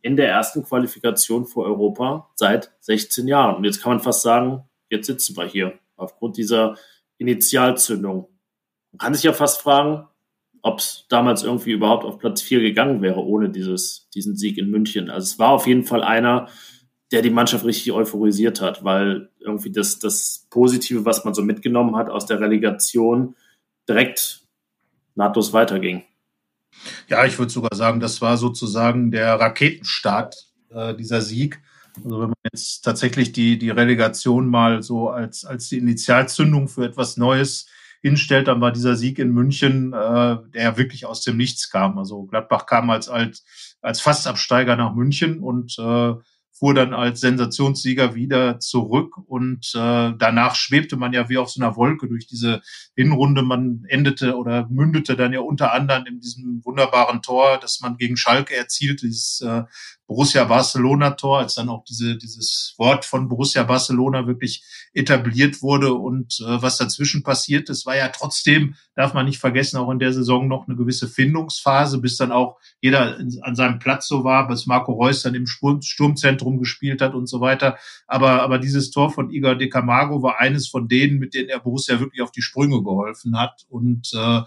in 0.00 0.16
der 0.16 0.28
ersten 0.28 0.62
Qualifikation 0.62 1.46
für 1.46 1.60
Europa 1.60 2.30
seit 2.34 2.72
16 2.80 3.26
Jahren. 3.26 3.56
Und 3.56 3.64
jetzt 3.64 3.82
kann 3.82 3.92
man 3.92 4.00
fast 4.00 4.22
sagen, 4.22 4.64
jetzt 4.88 5.06
sitzen 5.06 5.36
wir 5.36 5.44
hier 5.44 5.78
aufgrund 5.96 6.36
dieser 6.36 6.76
Initialzündung. 7.18 8.28
Man 8.98 9.06
kann 9.06 9.14
sich 9.14 9.22
ja 9.22 9.32
fast 9.32 9.60
fragen, 9.60 10.08
ob 10.62 10.80
es 10.80 11.06
damals 11.08 11.44
irgendwie 11.44 11.70
überhaupt 11.70 12.04
auf 12.04 12.18
Platz 12.18 12.42
4 12.42 12.60
gegangen 12.60 13.00
wäre 13.00 13.24
ohne 13.24 13.48
dieses, 13.48 14.08
diesen 14.14 14.36
Sieg 14.36 14.58
in 14.58 14.70
München. 14.70 15.08
Also 15.08 15.24
es 15.24 15.38
war 15.38 15.50
auf 15.50 15.68
jeden 15.68 15.84
Fall 15.84 16.02
einer, 16.02 16.48
der 17.12 17.22
die 17.22 17.30
Mannschaft 17.30 17.64
richtig 17.64 17.92
euphorisiert 17.92 18.60
hat, 18.60 18.82
weil 18.82 19.30
irgendwie 19.38 19.70
das, 19.70 20.00
das 20.00 20.46
Positive, 20.50 21.04
was 21.04 21.24
man 21.24 21.32
so 21.32 21.42
mitgenommen 21.42 21.96
hat 21.96 22.10
aus 22.10 22.26
der 22.26 22.40
Relegation, 22.40 23.36
direkt 23.88 24.42
nahtlos 25.14 25.52
weiterging. 25.52 26.02
Ja, 27.08 27.24
ich 27.24 27.38
würde 27.38 27.52
sogar 27.52 27.74
sagen, 27.74 28.00
das 28.00 28.20
war 28.20 28.36
sozusagen 28.36 29.10
der 29.12 29.34
Raketenstart 29.34 30.48
äh, 30.70 30.94
dieser 30.94 31.22
Sieg. 31.22 31.62
Also 31.96 32.20
wenn 32.20 32.28
man 32.28 32.36
jetzt 32.52 32.82
tatsächlich 32.82 33.32
die, 33.32 33.58
die 33.58 33.70
Relegation 33.70 34.48
mal 34.48 34.82
so 34.82 35.08
als, 35.08 35.44
als 35.44 35.68
die 35.68 35.78
Initialzündung 35.78 36.68
für 36.68 36.84
etwas 36.84 37.16
Neues 37.16 37.66
hinstellt, 38.02 38.48
dann 38.48 38.60
war 38.60 38.72
dieser 38.72 38.96
Sieg 38.96 39.18
in 39.18 39.30
München, 39.30 39.92
äh, 39.92 40.36
der 40.54 40.76
wirklich 40.76 41.06
aus 41.06 41.22
dem 41.22 41.36
Nichts 41.36 41.70
kam. 41.70 41.98
Also 41.98 42.24
Gladbach 42.24 42.66
kam 42.66 42.90
als, 42.90 43.08
als, 43.08 43.44
als 43.80 44.00
Fastabsteiger 44.00 44.76
nach 44.76 44.94
München 44.94 45.40
und 45.40 45.78
äh, 45.78 46.14
fuhr 46.58 46.74
dann 46.74 46.92
als 46.92 47.20
Sensationssieger 47.20 48.14
wieder 48.14 48.58
zurück 48.58 49.16
und 49.26 49.72
äh, 49.74 50.12
danach 50.18 50.56
schwebte 50.56 50.96
man 50.96 51.12
ja 51.12 51.28
wie 51.28 51.38
auf 51.38 51.50
so 51.50 51.62
einer 51.62 51.76
Wolke 51.76 52.08
durch 52.08 52.26
diese 52.26 52.62
Hinrunde. 52.96 53.42
Man 53.42 53.84
endete 53.88 54.36
oder 54.36 54.66
mündete 54.68 55.16
dann 55.16 55.32
ja 55.32 55.40
unter 55.40 55.72
anderem 55.72 56.06
in 56.06 56.20
diesem 56.20 56.64
wunderbaren 56.64 57.22
Tor, 57.22 57.58
das 57.60 57.80
man 57.80 57.96
gegen 57.96 58.16
Schalke 58.16 58.56
erzielte, 58.56 59.06
dieses 59.06 59.40
äh, 59.40 59.62
Borussia 60.08 60.42
Barcelona 60.44 61.10
Tor, 61.10 61.40
als 61.40 61.54
dann 61.54 61.68
auch 61.68 61.84
diese, 61.84 62.16
dieses 62.16 62.74
Wort 62.78 63.04
von 63.04 63.28
Borussia 63.28 63.62
Barcelona 63.62 64.26
wirklich 64.26 64.64
etabliert 64.94 65.60
wurde 65.60 65.92
und 65.92 66.40
äh, 66.40 66.62
was 66.62 66.78
dazwischen 66.78 67.22
passiert 67.22 67.68
ist, 67.68 67.84
war 67.84 67.94
ja 67.94 68.08
trotzdem, 68.08 68.74
darf 68.96 69.12
man 69.12 69.26
nicht 69.26 69.38
vergessen, 69.38 69.76
auch 69.76 69.90
in 69.90 69.98
der 69.98 70.14
Saison 70.14 70.48
noch 70.48 70.66
eine 70.66 70.76
gewisse 70.76 71.08
Findungsphase, 71.08 71.98
bis 71.98 72.16
dann 72.16 72.32
auch 72.32 72.56
jeder 72.80 73.18
in, 73.20 73.38
an 73.42 73.54
seinem 73.54 73.78
Platz 73.80 74.08
so 74.08 74.24
war, 74.24 74.48
bis 74.48 74.64
Marco 74.64 74.92
Reus 74.92 75.20
dann 75.20 75.34
im 75.34 75.46
Sturm, 75.46 75.82
Sturmzentrum 75.82 76.58
gespielt 76.58 77.02
hat 77.02 77.14
und 77.14 77.26
so 77.26 77.42
weiter. 77.42 77.76
Aber, 78.06 78.42
aber 78.42 78.58
dieses 78.58 78.90
Tor 78.90 79.10
von 79.10 79.30
Igor 79.30 79.56
de 79.56 79.68
Camargo 79.68 80.22
war 80.22 80.40
eines 80.40 80.68
von 80.68 80.88
denen, 80.88 81.18
mit 81.18 81.34
denen 81.34 81.50
er 81.50 81.60
Borussia 81.60 82.00
wirklich 82.00 82.22
auf 82.22 82.32
die 82.32 82.42
Sprünge 82.42 82.82
geholfen 82.82 83.38
hat. 83.38 83.66
Und 83.68 84.10
äh, 84.14 84.40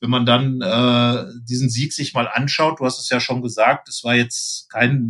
wenn 0.00 0.10
man 0.10 0.24
dann 0.24 0.62
äh, 0.62 1.30
diesen 1.46 1.68
Sieg 1.68 1.92
sich 1.92 2.14
mal 2.14 2.28
anschaut, 2.28 2.80
du 2.80 2.86
hast 2.86 2.98
es 2.98 3.10
ja 3.10 3.20
schon 3.20 3.42
gesagt, 3.42 3.90
es 3.90 4.02
war 4.04 4.14
jetzt 4.14 4.70
kein 4.70 5.01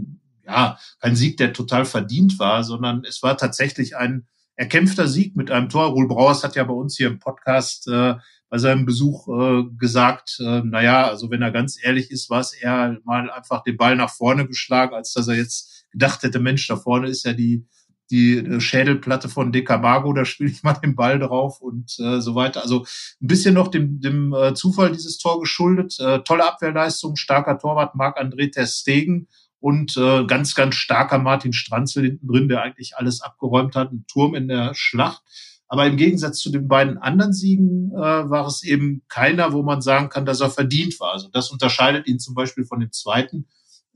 ja, 0.46 0.78
kein 1.00 1.16
Sieg, 1.16 1.36
der 1.36 1.52
total 1.52 1.84
verdient 1.84 2.38
war, 2.38 2.64
sondern 2.64 3.04
es 3.04 3.22
war 3.22 3.36
tatsächlich 3.36 3.96
ein 3.96 4.26
erkämpfter 4.56 5.08
Sieg 5.08 5.36
mit 5.36 5.50
einem 5.50 5.68
Tor. 5.68 5.86
Ruhl 5.86 6.08
Brauers 6.08 6.44
hat 6.44 6.56
ja 6.56 6.64
bei 6.64 6.74
uns 6.74 6.96
hier 6.96 7.08
im 7.08 7.18
Podcast 7.18 7.88
äh, 7.88 8.14
bei 8.48 8.58
seinem 8.58 8.84
Besuch 8.84 9.28
äh, 9.28 9.64
gesagt, 9.78 10.38
äh, 10.40 10.60
naja, 10.62 11.06
also 11.08 11.30
wenn 11.30 11.40
er 11.40 11.52
ganz 11.52 11.78
ehrlich 11.82 12.10
ist, 12.10 12.28
war 12.28 12.40
es 12.40 12.52
eher 12.52 12.98
mal 13.04 13.30
einfach 13.30 13.62
den 13.62 13.78
Ball 13.78 13.96
nach 13.96 14.10
vorne 14.10 14.46
geschlagen, 14.46 14.94
als 14.94 15.14
dass 15.14 15.28
er 15.28 15.36
jetzt 15.36 15.86
gedacht 15.90 16.22
hätte, 16.22 16.38
Mensch, 16.38 16.66
da 16.68 16.76
vorne 16.76 17.08
ist 17.08 17.24
ja 17.24 17.32
die, 17.32 17.66
die 18.10 18.36
äh, 18.36 18.60
Schädelplatte 18.60 19.30
von 19.30 19.52
De 19.52 19.64
Camargo, 19.64 20.12
da 20.12 20.26
spiele 20.26 20.50
ich 20.50 20.62
mal 20.62 20.74
den 20.74 20.94
Ball 20.94 21.18
drauf 21.18 21.62
und 21.62 21.98
äh, 21.98 22.20
so 22.20 22.34
weiter. 22.34 22.62
Also 22.62 22.84
ein 23.22 23.26
bisschen 23.26 23.54
noch 23.54 23.68
dem, 23.68 24.00
dem 24.00 24.34
äh, 24.34 24.52
Zufall 24.52 24.92
dieses 24.92 25.16
Tor 25.16 25.40
geschuldet. 25.40 25.98
Äh, 25.98 26.20
tolle 26.20 26.46
Abwehrleistung, 26.46 27.16
starker 27.16 27.58
Torwart 27.58 27.94
Marc-André 27.94 28.52
Ter 28.52 28.66
Stegen 28.66 29.28
und 29.62 29.96
äh, 29.96 30.24
ganz, 30.24 30.56
ganz 30.56 30.74
starker 30.74 31.18
Martin 31.18 31.52
Stranzel 31.52 32.02
hinten 32.02 32.26
drin, 32.26 32.48
der 32.48 32.62
eigentlich 32.62 32.96
alles 32.96 33.22
abgeräumt 33.22 33.76
hat, 33.76 33.92
ein 33.92 34.04
Turm 34.08 34.34
in 34.34 34.48
der 34.48 34.74
Schlacht. 34.74 35.22
Aber 35.68 35.86
im 35.86 35.96
Gegensatz 35.96 36.40
zu 36.40 36.50
den 36.50 36.66
beiden 36.66 36.98
anderen 36.98 37.32
Siegen 37.32 37.92
äh, 37.92 37.96
war 37.96 38.44
es 38.48 38.64
eben 38.64 39.02
keiner, 39.08 39.52
wo 39.52 39.62
man 39.62 39.80
sagen 39.80 40.08
kann, 40.08 40.26
dass 40.26 40.40
er 40.40 40.50
verdient 40.50 40.98
war. 40.98 41.12
Also 41.12 41.28
das 41.28 41.52
unterscheidet 41.52 42.08
ihn 42.08 42.18
zum 42.18 42.34
Beispiel 42.34 42.64
von 42.64 42.80
dem 42.80 42.90
zweiten 42.90 43.46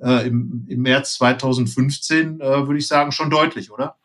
äh, 0.00 0.28
im, 0.28 0.66
im 0.68 0.82
März 0.82 1.14
2015, 1.14 2.40
äh, 2.40 2.66
würde 2.66 2.78
ich 2.78 2.86
sagen, 2.86 3.10
schon 3.10 3.28
deutlich, 3.28 3.72
oder? 3.72 3.96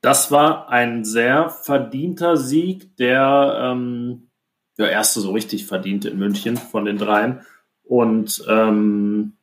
Das 0.00 0.32
war 0.32 0.68
ein 0.68 1.04
sehr 1.04 1.48
verdienter 1.48 2.36
Sieg, 2.36 2.96
der 2.96 3.56
ähm, 3.72 4.30
der 4.78 4.90
erste 4.90 5.20
so 5.20 5.30
richtig 5.30 5.64
verdiente 5.64 6.08
in 6.08 6.18
München 6.18 6.56
von 6.56 6.84
den 6.84 6.98
dreien. 6.98 7.42
Und 7.84 8.44
ähm, 8.48 9.35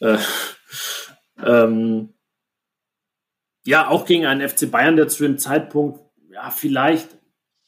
äh, 0.00 0.18
ähm, 1.44 2.14
ja, 3.64 3.88
auch 3.88 4.06
gegen 4.06 4.26
einen 4.26 4.46
FC 4.48 4.70
Bayern, 4.70 4.96
der 4.96 5.08
zu 5.08 5.24
dem 5.24 5.38
Zeitpunkt 5.38 6.00
ja 6.30 6.50
vielleicht 6.50 7.18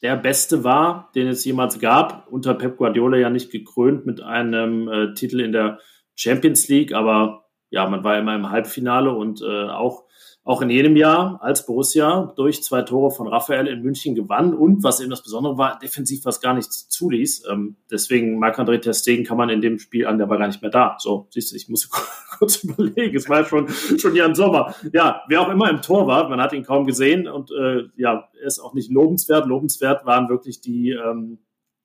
der 0.01 0.15
beste 0.15 0.63
war, 0.63 1.11
den 1.13 1.27
es 1.27 1.45
jemals 1.45 1.79
gab. 1.79 2.27
Unter 2.27 2.55
Pep 2.55 2.77
Guardiola 2.77 3.17
ja 3.17 3.29
nicht 3.29 3.51
gekrönt 3.51 4.05
mit 4.05 4.21
einem 4.21 4.87
äh, 4.87 5.13
Titel 5.13 5.39
in 5.41 5.51
der 5.51 5.79
Champions 6.15 6.67
League, 6.67 6.93
aber 6.93 7.45
ja, 7.69 7.87
man 7.87 8.03
war 8.03 8.17
immer 8.17 8.35
im 8.35 8.49
Halbfinale 8.49 9.11
und 9.11 9.41
äh, 9.41 9.67
auch 9.67 10.05
auch 10.43 10.61
in 10.61 10.71
jedem 10.71 10.95
Jahr 10.95 11.39
als 11.43 11.65
Borussia 11.67 12.33
durch 12.35 12.63
zwei 12.63 12.81
Tore 12.81 13.11
von 13.11 13.27
Raphael 13.27 13.67
in 13.67 13.83
München 13.83 14.15
gewann 14.15 14.55
und 14.55 14.83
was 14.83 14.99
eben 14.99 15.11
das 15.11 15.21
Besondere 15.21 15.57
war, 15.57 15.77
defensiv 15.77 16.25
was 16.25 16.41
gar 16.41 16.55
nichts 16.55 16.89
zuließ. 16.89 17.43
Ähm, 17.51 17.75
deswegen 17.91 18.39
Marc-André 18.39 18.79
Ter 18.79 18.93
Stegen 18.93 19.23
kann 19.23 19.37
man 19.37 19.49
in 19.49 19.61
dem 19.61 19.77
Spiel 19.77 20.07
an, 20.07 20.17
der 20.17 20.29
war 20.29 20.39
gar 20.39 20.47
nicht 20.47 20.61
mehr 20.61 20.71
da. 20.71 20.95
So, 20.99 21.27
siehst 21.29 21.51
du, 21.51 21.55
ich 21.55 21.69
muss 21.69 21.89
kurz 22.39 22.63
überlegen, 22.63 23.15
es 23.15 23.29
war 23.29 23.45
schon, 23.45 23.69
schon 23.69 24.15
ja 24.15 24.25
im 24.25 24.33
Sommer. 24.33 24.73
Ja, 24.93 25.21
wer 25.27 25.41
auch 25.41 25.49
immer 25.49 25.69
im 25.69 25.81
Tor 25.83 26.07
war, 26.07 26.27
man 26.27 26.41
hat 26.41 26.53
ihn 26.53 26.63
kaum 26.63 26.85
gesehen 26.85 27.27
und 27.27 27.51
äh, 27.51 27.83
ja, 27.95 28.27
er 28.39 28.47
ist 28.47 28.59
auch 28.59 28.73
nicht 28.73 28.91
lobenswert. 28.91 29.45
Lobenswert 29.45 30.05
waren 30.07 30.27
wirklich 30.27 30.59
die 30.59 30.89
ähm, 30.89 31.37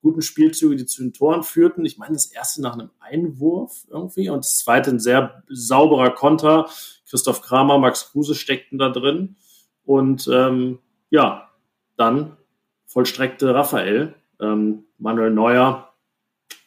guten 0.07 0.21
Spielzüge, 0.21 0.77
die 0.77 0.85
zu 0.85 1.03
den 1.03 1.11
Toren 1.11 1.43
führten. 1.43 1.83
Ich 1.83 1.97
meine, 1.97 2.13
das 2.13 2.27
erste 2.27 2.61
nach 2.61 2.73
einem 2.73 2.91
Einwurf 2.99 3.85
irgendwie 3.89 4.29
und 4.29 4.45
das 4.45 4.59
zweite 4.59 4.91
ein 4.91 4.99
sehr 4.99 5.43
sauberer 5.49 6.11
Konter 6.11 6.69
Christoph 7.09 7.41
Kramer, 7.41 7.77
Max 7.77 8.11
Kruse 8.11 8.35
steckten 8.35 8.77
da 8.77 8.89
drin. 8.89 9.35
Und 9.83 10.29
ähm, 10.31 10.79
ja, 11.09 11.49
dann 11.97 12.37
vollstreckte 12.85 13.53
Raphael. 13.53 14.15
Ähm, 14.39 14.85
Manuel 14.97 15.31
Neuer 15.31 15.93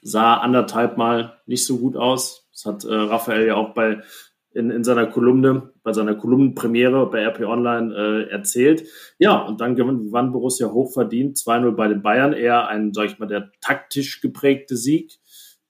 sah 0.02 0.34
anderthalb 0.34 0.98
Mal 0.98 1.38
nicht 1.46 1.64
so 1.64 1.78
gut 1.78 1.96
aus. 1.96 2.48
Das 2.52 2.66
hat 2.66 2.84
äh, 2.84 2.94
Raphael 2.94 3.46
ja 3.46 3.54
auch 3.54 3.72
bei 3.74 4.02
in, 4.52 4.70
in 4.70 4.84
seiner 4.84 5.06
Kolumne, 5.06 5.72
bei 5.82 5.92
seiner 5.92 6.14
Kolumnenpremiere 6.14 7.08
bei 7.10 7.24
RP 7.26 7.40
Online 7.40 7.94
äh, 7.94 8.30
erzählt. 8.30 8.84
Ja, 9.18 9.38
und 9.38 9.60
dann 9.60 9.76
gewann 9.76 10.32
Borussia 10.32 10.70
hochverdient 10.70 11.36
2-0 11.36 11.72
bei 11.72 11.88
den 11.88 12.02
Bayern. 12.02 12.32
Eher 12.32 12.68
ein, 12.68 12.92
sag 12.92 13.06
ich 13.06 13.18
mal, 13.18 13.26
der 13.26 13.50
taktisch 13.60 14.20
geprägte 14.20 14.76
Sieg 14.76 15.18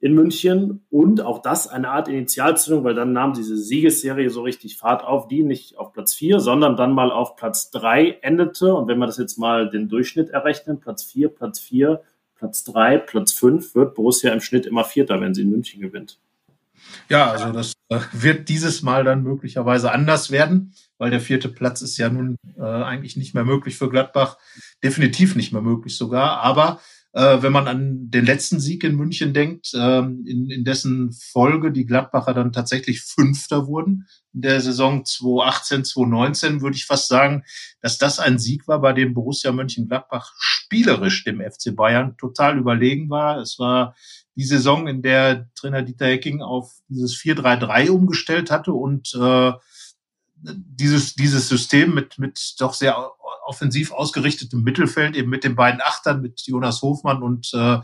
in 0.01 0.15
München 0.15 0.87
und 0.89 1.21
auch 1.21 1.43
das 1.43 1.69
eine 1.69 1.91
Art 1.91 2.09
Initialzündung, 2.09 2.85
weil 2.85 2.95
dann 2.95 3.13
nahm 3.13 3.35
diese 3.35 3.57
Siegesserie 3.57 4.31
so 4.31 4.43
richtig 4.43 4.79
Fahrt 4.79 5.05
auf, 5.05 5.29
die 5.29 5.43
nicht 5.43 5.77
auf 5.79 5.93
Platz 5.93 6.15
4, 6.15 6.41
sondern 6.41 6.77
dann 6.77 6.93
mal 6.93 7.13
auf 7.13 7.37
Platz 7.37 7.71
3 7.71 8.19
endete. 8.23 8.75
Und 8.75 8.89
wenn 8.89 8.99
wir 8.99 9.07
das 9.07 9.19
jetzt 9.19 9.39
mal 9.39 9.69
den 9.69 9.89
Durchschnitt 9.89 10.31
errechnen, 10.31 10.81
Platz 10.81 11.05
4, 11.05 11.29
Platz 11.29 11.61
4, 11.61 12.01
Platz 12.35 12.65
3, 12.65 12.99
Platz 12.99 13.33
5, 13.33 13.75
wird 13.75 13.95
Borussia 13.95 14.33
im 14.33 14.41
Schnitt 14.41 14.65
immer 14.65 14.85
Vierter, 14.85 15.21
wenn 15.21 15.35
sie 15.35 15.43
in 15.43 15.51
München 15.51 15.83
gewinnt. 15.83 16.19
Ja, 17.09 17.31
also 17.31 17.53
das 17.53 17.73
äh, 17.89 18.01
wird 18.13 18.49
dieses 18.49 18.83
Mal 18.83 19.05
dann 19.05 19.23
möglicherweise 19.23 19.93
anders 19.93 20.31
werden, 20.31 20.75
weil 20.99 21.11
der 21.11 21.21
vierte 21.21 21.49
Platz 21.49 21.83
ist 21.83 21.99
ja 21.99 22.09
nun 22.09 22.37
äh, 22.57 22.63
eigentlich 22.63 23.17
nicht 23.17 23.35
mehr 23.35 23.45
möglich 23.45 23.77
für 23.77 23.89
Gladbach, 23.89 24.39
definitiv 24.83 25.37
nicht 25.37 25.53
mehr 25.53 25.63
möglich 25.63 25.97
sogar. 25.97 26.41
Aber 26.41 26.81
äh, 27.13 27.43
wenn 27.43 27.53
man 27.53 27.67
an 27.67 28.11
den 28.11 28.25
letzten 28.25 28.61
Sieg 28.61 28.85
in 28.85 28.95
München 28.95 29.35
denkt, 29.35 29.75
äh, 29.75 29.99
in, 29.99 30.49
in 30.49 30.65
dessen 30.65 31.13
Folge 31.13 31.73
die 31.73 31.85
Gladbacher 31.85 32.35
dann 32.35 32.53
tatsächlich 32.53 33.03
Fünfter 33.03 33.67
wurden 33.67 34.07
in 34.33 34.43
der 34.43 34.61
Saison 34.61 35.05
2018, 35.05 35.85
2019, 35.85 36.63
würde 36.63 36.77
ich 36.77 36.87
fast 36.87 37.09
sagen, 37.09 37.43
dass 37.81 37.99
das 37.99 38.21
ein 38.21 38.39
Sieg 38.39 38.69
war, 38.69 38.81
bei 38.81 38.93
dem 38.93 39.13
Borussia 39.13 39.51
Mönchengladbach 39.51 40.33
spielerisch 40.39 41.25
dem 41.25 41.41
FC 41.41 41.75
Bayern 41.75 42.17
total 42.17 42.59
überlegen 42.59 43.11
war. 43.11 43.39
Es 43.39 43.59
war 43.59 43.97
die 44.41 44.47
Saison, 44.47 44.87
in 44.87 45.03
der 45.03 45.51
Trainer 45.55 45.83
Dieter 45.83 46.07
Hecking 46.07 46.41
auf 46.41 46.73
dieses 46.89 47.15
4-3-3 47.15 47.91
umgestellt 47.91 48.51
hatte 48.51 48.73
und 48.73 49.15
äh, 49.15 49.53
dieses, 50.35 51.15
dieses 51.15 51.47
System 51.47 51.93
mit, 51.93 52.19
mit 52.19 52.55
doch 52.59 52.73
sehr 52.73 52.97
offensiv 53.45 53.93
ausgerichtetem 53.93 54.63
Mittelfeld, 54.63 55.15
eben 55.15 55.29
mit 55.29 55.45
den 55.45 55.57
beiden 55.57 55.83
Achtern, 55.83 56.23
mit 56.23 56.41
Jonas 56.47 56.81
Hofmann 56.81 57.23
und 57.23 57.51
äh, 57.53 57.81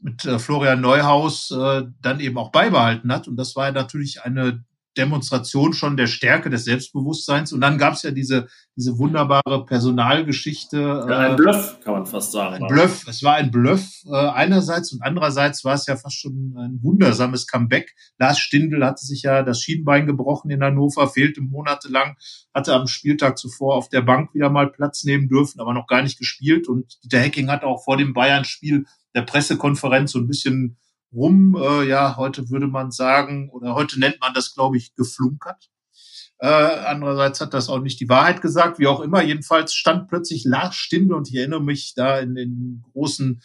mit 0.00 0.24
äh, 0.24 0.38
Florian 0.38 0.80
Neuhaus, 0.80 1.50
äh, 1.50 1.82
dann 2.00 2.20
eben 2.20 2.38
auch 2.38 2.50
beibehalten 2.50 3.12
hat. 3.12 3.28
Und 3.28 3.36
das 3.36 3.54
war 3.54 3.70
natürlich 3.70 4.22
eine 4.22 4.64
Demonstration 4.96 5.72
schon 5.72 5.96
der 5.96 6.06
Stärke 6.06 6.50
des 6.50 6.64
Selbstbewusstseins. 6.64 7.52
Und 7.52 7.60
dann 7.60 7.78
gab 7.78 7.94
es 7.94 8.02
ja 8.02 8.10
diese, 8.10 8.48
diese 8.76 8.98
wunderbare 8.98 9.64
Personalgeschichte. 9.66 10.78
Ja, 10.78 11.18
ein 11.18 11.32
äh, 11.32 11.36
Bluff, 11.36 11.80
kann 11.80 11.94
man 11.94 12.06
fast 12.06 12.32
sagen. 12.32 12.62
Ein 12.62 12.68
Bluff. 12.68 13.06
Es 13.08 13.22
war 13.22 13.34
ein 13.34 13.50
Bluff 13.50 13.84
äh, 14.06 14.14
einerseits 14.14 14.92
und 14.92 15.02
andererseits 15.02 15.64
war 15.64 15.74
es 15.74 15.86
ja 15.86 15.96
fast 15.96 16.20
schon 16.20 16.54
ein 16.56 16.80
wundersames 16.82 17.46
Comeback. 17.46 17.94
Lars 18.18 18.38
Stindl 18.38 18.84
hatte 18.84 19.04
sich 19.04 19.22
ja 19.22 19.42
das 19.42 19.60
Schienbein 19.60 20.06
gebrochen 20.06 20.50
in 20.50 20.62
Hannover, 20.62 21.08
fehlte 21.08 21.40
monatelang, 21.40 22.16
hatte 22.52 22.74
am 22.74 22.86
Spieltag 22.86 23.38
zuvor 23.38 23.76
auf 23.76 23.88
der 23.88 24.02
Bank 24.02 24.34
wieder 24.34 24.50
mal 24.50 24.70
Platz 24.70 25.04
nehmen 25.04 25.28
dürfen, 25.28 25.60
aber 25.60 25.74
noch 25.74 25.86
gar 25.86 26.02
nicht 26.02 26.18
gespielt. 26.18 26.68
Und 26.68 27.02
Dieter 27.04 27.20
Hecking 27.20 27.50
hatte 27.50 27.66
auch 27.66 27.84
vor 27.84 27.96
dem 27.96 28.12
Bayern-Spiel 28.12 28.86
der 29.14 29.22
Pressekonferenz 29.22 30.12
so 30.12 30.18
ein 30.18 30.26
bisschen 30.26 30.76
rum. 31.14 31.56
Äh, 31.60 31.88
ja, 31.88 32.16
heute 32.16 32.50
würde 32.50 32.66
man 32.66 32.90
sagen, 32.90 33.50
oder 33.50 33.74
heute 33.74 33.98
nennt 33.98 34.20
man 34.20 34.34
das, 34.34 34.54
glaube 34.54 34.76
ich, 34.76 34.94
geflunkert. 34.94 35.70
Äh, 36.38 36.48
andererseits 36.48 37.40
hat 37.40 37.54
das 37.54 37.68
auch 37.68 37.80
nicht 37.80 38.00
die 38.00 38.08
Wahrheit 38.08 38.42
gesagt, 38.42 38.78
wie 38.78 38.86
auch 38.86 39.00
immer. 39.00 39.22
Jedenfalls 39.22 39.72
stand 39.72 40.08
plötzlich 40.08 40.44
Lars 40.44 40.74
Stindl 40.74 41.14
und 41.14 41.28
ich 41.28 41.36
erinnere 41.36 41.62
mich 41.62 41.94
da 41.94 42.18
in 42.18 42.34
den 42.34 42.84
großen 42.92 43.40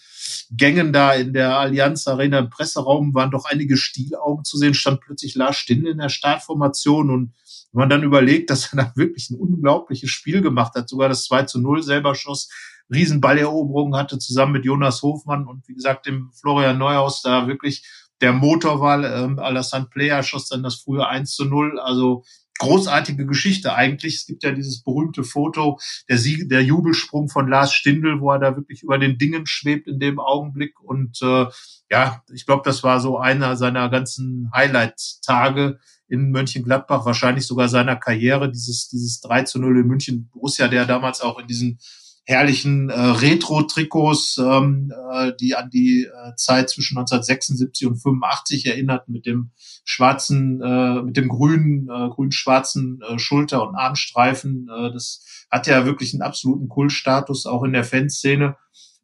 Gängen 0.52 0.92
da 0.92 1.14
in 1.14 1.32
der 1.32 1.58
Allianz 1.58 2.08
Arena 2.08 2.40
im 2.40 2.50
Presseraum 2.50 3.14
waren 3.14 3.32
doch 3.32 3.46
einige 3.46 3.78
Stielaugen 3.78 4.44
zu 4.44 4.58
sehen, 4.58 4.74
stand 4.74 5.02
plötzlich 5.02 5.36
Lars 5.36 5.56
Stindl 5.56 5.92
in 5.92 6.00
der 6.00 6.10
Startformation 6.10 7.10
und 7.10 7.34
wenn 7.72 7.82
man 7.82 7.90
dann 7.90 8.04
überlegt, 8.04 8.50
dass 8.50 8.74
er 8.74 8.78
da 8.78 8.92
wirklich 8.96 9.30
ein 9.30 9.40
unglaubliches 9.40 10.10
Spiel 10.10 10.42
gemacht 10.42 10.74
hat, 10.76 10.90
sogar 10.90 11.08
das 11.08 11.26
2 11.26 11.44
zu 11.44 11.62
0 11.62 11.84
selber 11.84 12.16
schoss, 12.16 12.50
Riesenballeroberung 12.92 13.96
hatte, 13.96 14.20
zusammen 14.20 14.54
mit 14.54 14.66
Jonas 14.66 15.02
Hofmann 15.02 15.48
und 15.48 15.68
wie 15.68 15.76
gesagt 15.76 16.06
dem 16.06 16.32
Florian 16.34 16.78
Neuhaus 16.78 17.22
da 17.22 17.48
wirklich 17.48 17.86
der 18.22 18.34
Motorwahl. 18.34 19.06
Ähm, 19.06 19.40
Alassane 19.40 19.88
Player 19.90 20.24
schoss 20.24 20.50
dann 20.50 20.64
das 20.64 20.76
frühe 20.76 21.08
1 21.08 21.34
zu 21.34 21.46
0. 21.46 21.80
Also 21.80 22.24
großartige 22.60 23.26
Geschichte 23.26 23.74
eigentlich. 23.74 24.16
Es 24.16 24.26
gibt 24.26 24.44
ja 24.44 24.52
dieses 24.52 24.84
berühmte 24.84 25.24
Foto, 25.24 25.80
der 26.10 26.18
Sieg, 26.18 26.50
der 26.50 26.64
Jubelsprung 26.64 27.30
von 27.30 27.48
Lars 27.48 27.74
Stindl, 27.74 28.20
wo 28.20 28.32
er 28.32 28.40
da 28.40 28.56
wirklich 28.56 28.84
über 28.84 28.98
den 28.98 29.18
Dingen 29.18 29.46
schwebt 29.46 29.88
in 29.88 30.00
dem 30.00 30.20
Augenblick. 30.20 30.80
Und 30.82 31.22
äh, 31.22 31.46
ja, 31.90 32.22
ich 32.34 32.46
glaube, 32.46 32.64
das 32.66 32.84
war 32.84 33.00
so 33.00 33.18
einer 33.18 33.56
seiner 33.56 33.90
ganzen 33.90 34.52
Highlight-Tage 34.54 35.80
in 36.10 36.32
Mönchengladbach, 36.32 37.06
wahrscheinlich 37.06 37.48
sogar 37.48 37.70
seiner 37.70 37.96
Karriere, 37.96 38.52
dieses, 38.52 38.90
dieses 38.90 39.22
3 39.22 39.44
zu 39.44 39.60
0 39.60 39.80
in 39.80 39.88
München. 39.88 40.30
Borussia, 40.32 40.68
der 40.68 40.86
damals 40.86 41.22
auch 41.22 41.40
in 41.40 41.48
diesen 41.48 41.80
herrlichen 42.30 42.92
äh, 42.92 42.94
Retro-Trikots, 42.94 44.38
ähm, 44.38 44.94
äh, 45.12 45.32
die 45.42 45.56
an 45.56 45.72
die 45.72 46.04
äh, 46.04 46.36
Zeit 46.36 46.70
zwischen 46.70 46.96
1976 46.96 47.88
und 47.88 47.96
85 47.96 48.68
erinnert, 48.68 49.10
mit 49.10 49.26
dem 49.26 49.50
schwarzen, 49.84 50.62
äh, 50.62 51.02
mit 51.02 51.18
dem 51.18 51.28
grünen, 51.28 51.90
äh, 51.90 52.08
grün-schwarzen 52.10 53.02
äh, 53.02 53.18
Schulter- 53.18 53.68
und 53.68 53.76
Armstreifen. 53.76 54.70
Äh, 54.70 54.94
das 54.94 55.26
hat 55.50 55.66
ja 55.66 55.88
wirklich 55.88 56.14
einen 56.14 56.22
absoluten 56.22 56.70
Kultstatus, 56.70 57.48
auch 57.48 57.64
in 57.64 57.74
der 57.74 57.84
Fanszene. 57.84 58.58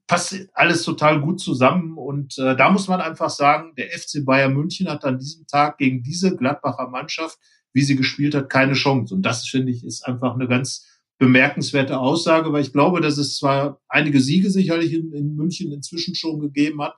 Passt 0.05 0.35
alles 0.53 0.83
total 0.83 1.19
gut 1.19 1.39
zusammen 1.39 1.97
und 1.97 2.37
äh, 2.37 2.55
da 2.55 2.69
muss 2.69 2.87
man 2.87 3.01
einfach 3.01 3.31
sagen, 3.31 3.73
der 3.75 3.89
FC 3.89 4.23
Bayern 4.23 4.53
München 4.53 4.87
hat 4.87 5.03
an 5.03 5.17
diesem 5.17 5.47
Tag 5.47 5.79
gegen 5.79 6.03
diese 6.03 6.35
Gladbacher 6.35 6.89
Mannschaft, 6.89 7.39
wie 7.73 7.81
sie 7.81 7.95
gespielt 7.95 8.35
hat, 8.35 8.51
keine 8.51 8.73
Chance. 8.73 9.15
Und 9.15 9.23
das, 9.23 9.47
finde 9.47 9.71
ich, 9.71 9.83
ist 9.83 10.05
einfach 10.05 10.35
eine 10.35 10.47
ganz 10.47 10.85
bemerkenswerte 11.17 11.99
Aussage, 11.99 12.51
weil 12.51 12.61
ich 12.61 12.73
glaube, 12.73 13.01
dass 13.01 13.17
es 13.17 13.37
zwar 13.37 13.79
einige 13.87 14.19
Siege 14.19 14.49
sicherlich 14.49 14.93
in, 14.93 15.13
in 15.13 15.35
München 15.35 15.71
inzwischen 15.71 16.15
schon 16.15 16.39
gegeben 16.39 16.81
hat, 16.81 16.95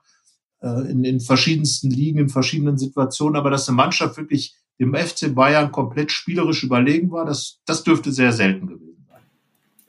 äh, 0.60 0.90
in, 0.90 1.04
in 1.04 1.20
verschiedensten 1.20 1.90
Ligen, 1.90 2.18
in 2.18 2.28
verschiedenen 2.28 2.78
Situationen, 2.78 3.36
aber 3.36 3.50
dass 3.50 3.68
eine 3.68 3.76
Mannschaft 3.76 4.16
wirklich 4.16 4.56
dem 4.80 4.94
FC 4.94 5.34
Bayern 5.34 5.72
komplett 5.72 6.12
spielerisch 6.12 6.62
überlegen 6.62 7.10
war, 7.10 7.24
das, 7.24 7.60
das 7.66 7.82
dürfte 7.82 8.12
sehr 8.12 8.32
selten 8.32 8.66
gewesen 8.66 9.04
sein. 9.08 9.22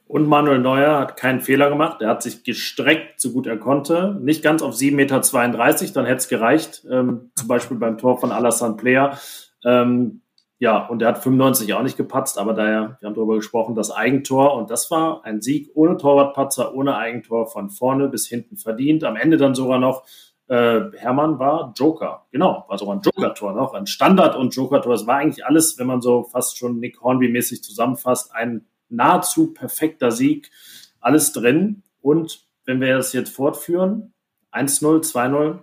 Und 0.08 0.28
Manuel 0.28 0.60
Neuer 0.60 1.00
hat 1.00 1.18
keinen 1.18 1.42
Fehler 1.42 1.70
gemacht. 1.70 2.02
Er 2.02 2.10
hat 2.10 2.24
sich 2.24 2.44
gestreckt, 2.44 3.22
so 3.22 3.32
gut 3.32 3.46
er 3.46 3.58
konnte. 3.58 4.20
Nicht 4.22 4.42
ganz 4.42 4.62
auf 4.62 4.76
7,32 4.76 4.94
Meter, 4.96 5.94
dann 5.94 6.06
hätte 6.06 6.18
es 6.18 6.28
gereicht. 6.28 6.86
Ähm, 6.90 7.32
zum 7.36 7.48
Beispiel 7.48 7.78
beim 7.78 7.98
Tor 7.98 8.20
von 8.20 8.32
Alassane 8.32 8.76
Player. 8.76 9.20
Ähm, 9.64 10.22
ja, 10.62 10.86
und 10.88 11.02
er 11.02 11.08
hat 11.08 11.24
95 11.24 11.74
auch 11.74 11.84
nicht 11.84 11.96
gepatzt, 11.96 12.38
aber 12.38 12.54
daher, 12.54 12.98
wir 13.00 13.08
haben 13.08 13.16
darüber 13.16 13.36
gesprochen, 13.36 13.76
das 13.76 13.92
Eigentor. 13.92 14.56
Und 14.56 14.70
das 14.70 14.92
war 14.92 15.24
ein 15.24 15.42
Sieg 15.42 15.72
ohne 15.74 15.96
Torwartpatzer, 15.96 16.76
ohne 16.76 16.98
Eigentor 16.98 17.48
von 17.48 17.70
vorne 17.70 18.10
bis 18.10 18.28
hinten 18.28 18.58
verdient. 18.58 19.06
Am 19.06 19.16
Ende 19.16 19.38
dann 19.38 19.56
sogar 19.56 19.80
noch, 19.80 20.04
äh, 20.48 20.82
Hermann 20.98 21.40
war 21.40 21.74
Joker. 21.78 22.26
Genau, 22.32 22.66
war 22.68 22.78
sogar 22.78 22.96
ein 22.96 23.02
Joker-Tor 23.02 23.54
noch, 23.54 23.74
ein 23.74 23.88
Standard- 23.88 24.36
und 24.36 24.54
Joker-Tor. 24.54 24.94
Es 24.94 25.08
war 25.08 25.16
eigentlich 25.16 25.46
alles, 25.46 25.80
wenn 25.80 25.88
man 25.88 26.02
so 26.02 26.24
fast 26.24 26.58
schon 26.58 26.82
Nick 26.82 27.00
Hornby-mäßig 27.02 27.64
zusammenfasst, 27.64 28.36
ein 28.36 28.66
nahezu 28.90 29.54
perfekter 29.54 30.12
Sieg. 30.12 30.52
Alles 31.00 31.32
drin. 31.32 31.84
Und 32.02 32.46
wenn 32.66 32.82
wir 32.82 32.98
das 32.98 33.14
jetzt 33.14 33.34
fortführen, 33.34 34.14
1-0, 34.52 35.04
2-0, 35.04 35.60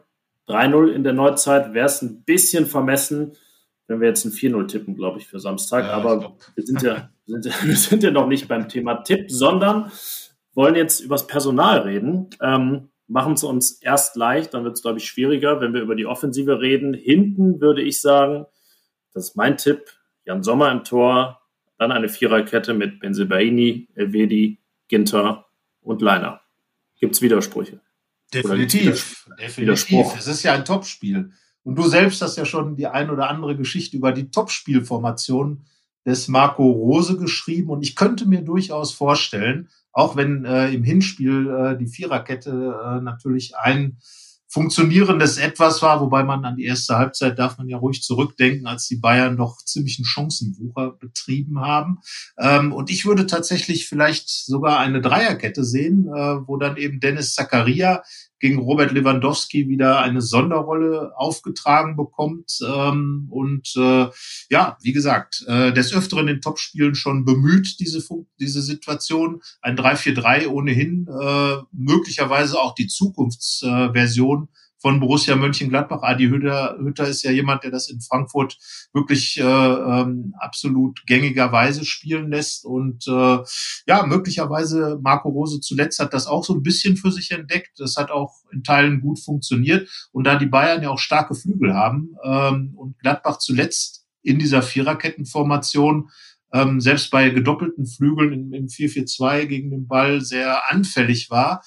3-0 0.49 0.88
in 0.88 1.05
der 1.05 1.12
Neuzeit, 1.12 1.74
wäre 1.74 1.86
es 1.86 2.01
ein 2.01 2.22
bisschen 2.22 2.64
vermessen, 2.64 3.36
wenn 3.87 4.01
wir 4.01 4.09
jetzt 4.09 4.24
ein 4.24 4.32
4-0 4.32 4.66
tippen, 4.68 4.95
glaube 4.95 5.18
ich, 5.18 5.26
für 5.26 5.39
Samstag. 5.39 5.84
Ja, 5.84 5.93
Aber 5.93 6.37
wir 6.55 6.66
sind, 6.66 6.82
ja, 6.82 7.11
wir, 7.26 7.34
sind 7.43 7.47
ja, 7.47 7.53
wir 7.62 7.76
sind 7.76 8.03
ja 8.03 8.11
noch 8.11 8.26
nicht 8.26 8.49
beim 8.49 8.68
Thema 8.68 8.97
Tipp, 8.97 9.30
sondern 9.30 9.91
wollen 10.55 10.74
jetzt 10.74 11.01
übers 11.01 11.26
Personal 11.26 11.80
reden. 11.80 12.30
Ähm, 12.41 12.89
Machen 13.09 13.34
es 13.34 13.45
uns 13.45 13.80
erst 13.82 14.16
leicht, 14.16 14.53
dann 14.53 14.64
wird 14.64 14.74
es, 14.74 14.82
glaube 14.82 14.99
ich, 14.99 15.07
schwieriger, 15.07 15.61
wenn 15.61 15.72
wir 15.72 15.80
über 15.80 15.95
die 15.95 16.07
Offensive 16.07 16.61
reden. 16.61 16.93
Hinten 16.93 17.61
würde 17.61 17.80
ich 17.80 18.01
sagen, 18.01 18.47
das 19.14 19.28
ist 19.28 19.37
mein 19.37 19.57
Tipp, 19.57 19.93
Jan 20.24 20.43
Sommer 20.43 20.72
im 20.72 20.82
Tor, 20.82 21.41
dann 21.78 21.93
eine 21.93 22.09
Viererkette 22.09 22.74
mit 22.74 22.99
Benzebaini, 22.99 23.89
Elvedi, 23.95 24.59
Ginter 24.89 25.47
und 25.82 26.03
Leiner. 26.03 26.41
Gibt 26.99 27.14
es 27.14 27.22
Widersprüche? 27.22 27.80
Definitiv. 28.34 29.28
Definitiv. 29.39 30.07
Es 30.18 30.26
ist 30.26 30.43
ja 30.43 30.55
ein 30.55 30.64
Topspiel. 30.64 31.30
Und 31.67 31.75
du 31.75 31.83
selbst 31.89 32.23
hast 32.23 32.37
ja 32.37 32.45
schon 32.45 32.77
die 32.77 32.87
ein 32.87 33.11
oder 33.11 33.29
andere 33.29 33.57
Geschichte 33.57 33.97
über 33.97 34.12
die 34.12 34.31
Topspielformation 34.31 35.64
des 36.07 36.29
Marco 36.29 36.62
Rose 36.71 37.17
geschrieben. 37.17 37.71
Und 37.71 37.83
ich 37.83 37.97
könnte 37.97 38.25
mir 38.25 38.43
durchaus 38.43 38.93
vorstellen, 38.93 39.69
auch 39.91 40.14
wenn 40.14 40.45
äh, 40.45 40.71
im 40.71 40.85
Hinspiel 40.85 41.49
äh, 41.49 41.77
die 41.77 41.89
Viererkette 41.89 42.51
äh, 42.51 43.01
natürlich 43.01 43.57
ein 43.57 43.99
funktionierendes 44.47 45.39
Etwas 45.39 45.83
war, 45.83 46.01
wobei 46.01 46.23
man 46.23 46.45
an 46.45 46.55
die 46.55 46.67
erste 46.67 46.99
Halbzeit 46.99 47.37
darf 47.37 47.59
man 47.59 47.69
ja 47.69 47.79
ruhig 47.79 48.01
zurückdenken, 48.01 48.69
als 48.69 48.87
die 48.87 48.99
Bayern 48.99 49.35
noch 49.35 49.57
ziemlichen 49.59 50.05
Chancenwucher 50.05 50.93
betrieben 50.93 51.61
haben. 51.61 51.99
Ähm, 52.39 52.73
und 52.73 52.91
ich 52.91 53.07
würde 53.07 53.27
tatsächlich 53.27 53.89
vielleicht 53.89 54.29
sogar 54.29 54.79
eine 54.79 55.01
Dreierkette 55.01 55.64
sehen, 55.64 56.07
äh, 56.07 56.47
wo 56.47 56.59
dann 56.59 56.77
eben 56.77 57.01
Dennis 57.01 57.35
Zakaria 57.35 58.05
gegen 58.39 58.59
Robert 58.59 58.93
Lewandowski 58.93 59.68
wieder 59.68 60.01
eine 60.01 60.20
Sonderrolle 60.20 61.12
aufgetragen 61.16 61.97
bekommt. 61.97 62.59
Ähm, 62.66 63.26
und 63.30 63.74
äh, 63.76 64.09
ja, 64.51 64.76
wie 64.82 64.93
gesagt, 64.93 65.45
äh, 65.47 65.72
des 65.72 65.95
Öfteren 65.95 66.28
in 66.28 66.41
Topspielen 66.41 66.95
schon 66.95 67.24
bemüht, 67.24 67.80
diese, 67.80 68.03
diese 68.39 68.62
Situation. 68.62 69.41
Ein 69.62 69.76
3-4-3 69.76 70.49
ohnehin, 70.49 71.07
äh, 71.09 71.57
möglicherweise 71.72 72.59
auch 72.59 72.74
die 72.74 72.89
Zukunftsversion 72.89 74.49
von 74.79 75.01
Borussia 75.01 75.37
Mönchengladbach. 75.37 76.03
Adi 76.03 76.29
Hütter, 76.29 76.77
Hütter 76.79 77.09
ist 77.09 77.22
ja 77.22 77.31
jemand, 77.31 77.64
der 77.64 77.70
das 77.70 77.89
in 77.89 78.01
Frankfurt 78.01 78.59
wirklich 78.93 79.39
äh, 79.39 79.43
ähm, 79.43 80.35
absolut 80.39 81.05
gängigerweise 81.07 81.85
spielen 81.85 82.31
lässt. 82.31 82.64
Und 82.64 83.07
äh, 83.09 83.39
ja, 83.87 84.07
möglicherweise 84.07 84.99
Marco 85.03 85.29
Rose 85.29 85.61
zuletzt 85.61 85.99
hat 85.99 86.14
das 86.14 86.27
auch 86.27 86.45
so 86.45 86.55
ein 86.55 86.62
bisschen 86.62 86.97
für 86.97 87.11
sich 87.11 87.31
entdeckt. 87.31 87.79
Das 87.79 87.97
hat 87.97 88.11
auch 88.11 88.35
in 88.53 88.62
Teilen 88.62 89.01
gut 89.01 89.18
funktioniert. 89.18 89.89
Und 90.12 90.27
da 90.27 90.37
die 90.37 90.47
Bayern 90.47 90.83
ja 90.83 90.91
auch 90.91 90.99
starke 90.99 91.35
Flügel 91.35 91.74
haben 91.74 92.14
ähm, 92.24 92.74
und 92.77 92.99
Gladbach 92.99 93.39
zuletzt 93.39 94.07
in 94.22 94.39
dieser 94.39 94.62
Viererkettenformation 94.62 96.11
ähm, 96.53 96.81
selbst 96.81 97.11
bei 97.11 97.31
gedoppelten 97.31 97.87
Flügeln 97.87 98.33
im, 98.33 98.53
im 98.53 98.66
4-4-2 98.66 99.47
gegen 99.47 99.70
den 99.70 99.87
Ball 99.87 100.20
sehr 100.20 100.70
anfällig 100.70 101.31
war, 101.31 101.62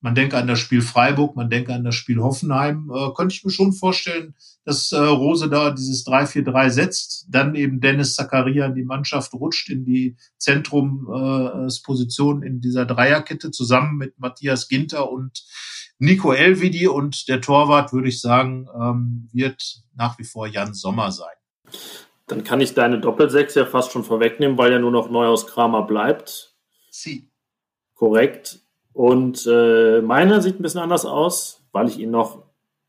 man 0.00 0.14
denke 0.14 0.36
an 0.36 0.46
das 0.46 0.60
Spiel 0.60 0.80
Freiburg, 0.80 1.34
man 1.34 1.50
denke 1.50 1.74
an 1.74 1.82
das 1.84 1.96
Spiel 1.96 2.18
Hoffenheim. 2.18 2.90
Äh, 2.94 3.12
könnte 3.14 3.34
ich 3.34 3.44
mir 3.44 3.50
schon 3.50 3.72
vorstellen, 3.72 4.34
dass 4.64 4.92
äh, 4.92 4.98
Rose 4.98 5.48
da 5.48 5.70
dieses 5.70 6.06
3-4-3 6.06 6.70
setzt, 6.70 7.26
dann 7.28 7.54
eben 7.54 7.80
Dennis 7.80 8.14
Zakaria 8.14 8.66
in 8.66 8.74
die 8.74 8.84
Mannschaft 8.84 9.34
rutscht 9.34 9.70
in 9.70 9.84
die 9.84 10.16
Zentrumsposition 10.38 12.42
äh, 12.42 12.46
in 12.46 12.60
dieser 12.60 12.86
Dreierkette 12.86 13.50
zusammen 13.50 13.96
mit 13.96 14.18
Matthias 14.18 14.68
Ginter 14.68 15.10
und 15.10 15.44
Nico 15.98 16.32
Elvidi 16.32 16.86
und 16.86 17.28
der 17.28 17.40
Torwart, 17.40 17.92
würde 17.92 18.08
ich 18.08 18.20
sagen, 18.20 18.68
ähm, 18.72 19.28
wird 19.32 19.82
nach 19.96 20.16
wie 20.18 20.24
vor 20.24 20.46
Jan 20.46 20.74
Sommer 20.74 21.10
sein. 21.10 21.26
Dann 22.28 22.44
kann 22.44 22.60
ich 22.60 22.74
deine 22.74 23.00
Doppelsechs 23.00 23.56
ja 23.56 23.66
fast 23.66 23.90
schon 23.90 24.04
vorwegnehmen, 24.04 24.58
weil 24.58 24.70
ja 24.70 24.78
nur 24.78 24.92
noch 24.92 25.10
Neuhaus 25.10 25.48
Kramer 25.48 25.86
bleibt. 25.86 26.54
Sie. 26.90 27.32
Korrekt. 27.94 28.60
Und 28.98 29.46
äh, 29.48 30.00
meiner 30.00 30.40
sieht 30.42 30.58
ein 30.58 30.62
bisschen 30.64 30.80
anders 30.80 31.06
aus, 31.06 31.64
weil 31.70 31.86
ich 31.86 32.00
ihn 32.00 32.10
noch 32.10 32.42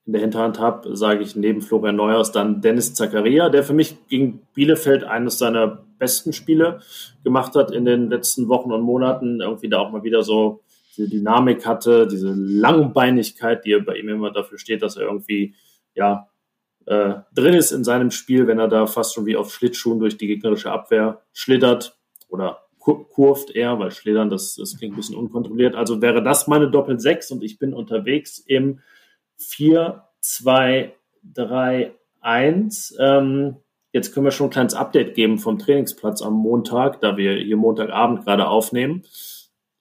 in 0.07 0.13
der 0.13 0.23
Hinterhand 0.23 0.57
habe, 0.57 0.97
sage 0.97 1.21
ich 1.21 1.35
neben 1.35 1.61
Florian 1.61 1.97
Neuhaus 1.97 2.31
dann 2.31 2.61
Dennis 2.61 2.95
Zakaria, 2.95 3.49
der 3.49 3.63
für 3.63 3.75
mich 3.75 3.95
gegen 4.07 4.41
Bielefeld 4.55 5.03
eines 5.03 5.37
seiner 5.37 5.85
besten 5.99 6.33
Spiele 6.33 6.81
gemacht 7.23 7.53
hat 7.53 7.69
in 7.69 7.85
den 7.85 8.09
letzten 8.09 8.47
Wochen 8.47 8.71
und 8.71 8.81
Monaten. 8.81 9.39
Irgendwie 9.39 9.69
da 9.69 9.77
auch 9.77 9.91
mal 9.91 10.01
wieder 10.01 10.23
so 10.23 10.63
diese 10.97 11.09
Dynamik 11.09 11.67
hatte, 11.67 12.07
diese 12.07 12.33
Langbeinigkeit, 12.35 13.63
die 13.63 13.77
bei 13.77 13.97
ihm 13.97 14.09
immer 14.09 14.31
dafür 14.31 14.57
steht, 14.57 14.81
dass 14.81 14.97
er 14.97 15.03
irgendwie 15.03 15.53
ja 15.93 16.27
äh, 16.87 17.17
drin 17.35 17.53
ist 17.53 17.71
in 17.71 17.83
seinem 17.83 18.09
Spiel, 18.09 18.47
wenn 18.47 18.57
er 18.57 18.67
da 18.67 18.87
fast 18.87 19.13
schon 19.13 19.27
wie 19.27 19.37
auf 19.37 19.53
Schlittschuhen 19.53 19.99
durch 19.99 20.17
die 20.17 20.25
gegnerische 20.25 20.71
Abwehr 20.71 21.21
schlittert 21.33 21.99
oder 22.29 22.63
kurft 22.79 23.51
er, 23.51 23.77
weil 23.79 23.91
Schlittern, 23.91 24.29
das, 24.29 24.55
das 24.55 24.77
klingt 24.77 24.93
ein 24.93 24.97
bisschen 24.97 25.15
unkontrolliert. 25.15 25.75
Also 25.75 26.01
wäre 26.01 26.23
das 26.23 26.47
meine 26.47 26.71
Doppel 26.71 26.99
6 26.99 27.31
und 27.31 27.43
ich 27.43 27.59
bin 27.59 27.73
unterwegs 27.73 28.39
im 28.39 28.79
4, 29.37 30.03
2, 30.21 30.95
3, 31.33 31.93
1. 32.21 32.97
Ähm, 32.99 33.57
jetzt 33.91 34.13
können 34.13 34.25
wir 34.25 34.31
schon 34.31 34.47
ein 34.47 34.51
kleines 34.51 34.73
Update 34.73 35.15
geben 35.15 35.37
vom 35.37 35.59
Trainingsplatz 35.59 36.21
am 36.21 36.33
Montag, 36.33 37.01
da 37.01 37.17
wir 37.17 37.33
hier 37.35 37.57
Montagabend 37.57 38.25
gerade 38.25 38.47
aufnehmen. 38.47 39.03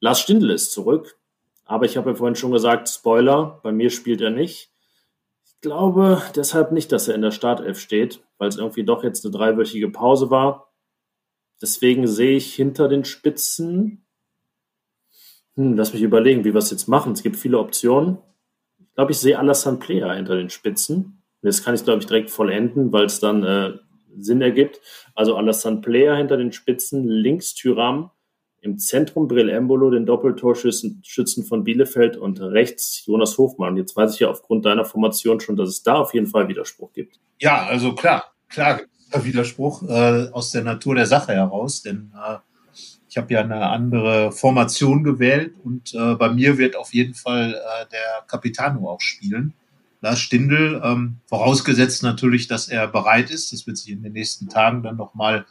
Lars 0.01 0.21
Stindl 0.21 0.51
ist 0.51 0.73
zurück, 0.73 1.19
aber 1.65 1.85
ich 1.85 1.97
habe 1.97 2.11
ja 2.11 2.17
vorhin 2.17 2.37
schon 2.37 2.53
gesagt, 2.53 2.89
Spoiler, 2.89 3.61
bei 3.63 3.73
mir 3.73 3.91
spielt 3.91 4.21
er 4.21 4.31
nicht. 4.31 4.71
Ich 5.45 5.61
glaube 5.61 6.23
deshalb 6.37 6.73
nicht, 6.73 6.93
dass 6.93 7.09
er 7.09 7.15
in 7.15 7.23
der 7.23 7.33
Startelf 7.33 7.81
steht, 7.81 8.23
weil 8.39 8.49
es 8.49 8.59
irgendwie 8.59 8.85
doch 8.85 9.03
jetzt 9.03 9.25
eine 9.25 9.33
dreiwöchige 9.33 9.89
Pause 9.91 10.31
war. 10.31 10.68
Deswegen 11.61 12.07
sehe 12.07 12.37
ich 12.37 12.55
hinter 12.55 12.89
den 12.89 13.05
Spitzen. 13.05 14.05
Hm, 15.57 15.77
lass 15.77 15.93
mich 15.93 16.03
überlegen, 16.03 16.45
wie 16.45 16.55
wir 16.55 16.59
es 16.59 16.71
jetzt 16.71 16.89
machen. 16.89 17.13
Es 17.13 17.23
gibt 17.23 17.37
viele 17.37 17.59
Optionen. 17.59 18.19
Ich 18.79 18.95
glaube, 18.95 19.13
ich 19.13 19.19
sehe 19.19 19.39
Alassane 19.39 19.79
Player 19.79 20.15
hinter 20.15 20.37
den 20.37 20.51
Spitzen. 20.51 21.23
Das 21.43 21.65
kann 21.65 21.75
ich, 21.75 21.85
glaube 21.85 22.01
ich, 22.01 22.07
direkt 22.07 22.31
vollenden, 22.31 22.93
weil 22.93 23.07
es 23.07 23.21
dann 23.21 23.45
äh, 23.45 23.73
Sinn 24.17 24.41
ergibt. 24.41 24.81
Also 25.15 25.37
Alassane 25.37 25.81
Player 25.81 26.17
hinter 26.17 26.37
den 26.37 26.53
Spitzen, 26.53 27.09
links 27.09 27.55
Tyram, 27.55 28.11
im 28.61 28.79
Zentrum 28.79 29.29
Brill 29.29 29.49
Embolo, 29.49 29.91
den 29.91 30.05
Doppeltorschützen 30.05 31.01
Schützen 31.05 31.45
von 31.45 31.63
Bielefeld 31.63 32.17
und 32.17 32.41
rechts 32.41 33.05
Jonas 33.07 33.39
Hofmann. 33.39 33.77
Jetzt 33.77 33.97
weiß 33.97 34.15
ich 34.15 34.21
ja 34.21 34.31
aufgrund 34.31 34.65
deiner 34.65 34.85
Formation 34.85 35.39
schon, 35.39 35.57
dass 35.57 35.69
es 35.69 35.83
da 35.85 35.95
auf 35.95 36.13
jeden 36.13 36.27
Fall 36.27 36.49
Widerspruch 36.49 36.93
gibt. 36.93 37.21
Ja, 37.41 37.67
also 37.67 37.95
klar, 37.95 38.33
klar 38.49 38.81
Widerspruch 39.13 39.83
äh, 39.89 40.29
aus 40.31 40.51
der 40.51 40.65
Natur 40.65 40.95
der 40.95 41.07
Sache 41.07 41.33
heraus, 41.33 41.83
denn 41.83 42.13
äh, 42.15 42.37
ich 43.09 43.17
habe 43.17 43.33
ja 43.33 43.41
eine 43.41 43.67
andere 43.67 44.33
Formation 44.33 45.03
gewählt 45.03 45.55
und 45.65 45.95
äh, 45.95 46.15
bei 46.15 46.29
mir 46.31 46.59
wird 46.59 46.77
auf 46.77 46.93
jeden 46.93 47.15
Fall 47.15 47.55
äh, 47.55 47.87
der 47.91 48.25
Capitano 48.27 48.89
auch 48.89 49.01
spielen. 49.01 49.55
Lars 50.01 50.21
Stindl, 50.21 50.81
ähm, 50.85 51.17
vorausgesetzt 51.27 52.03
natürlich, 52.03 52.47
dass 52.47 52.69
er 52.69 52.87
bereit 52.87 53.31
ist. 53.31 53.53
Das 53.53 53.67
wird 53.67 53.79
sich 53.79 53.91
in 53.91 54.03
den 54.03 54.13
nächsten 54.13 54.49
Tagen 54.49 54.83
dann 54.83 54.97
nochmal 54.97 55.45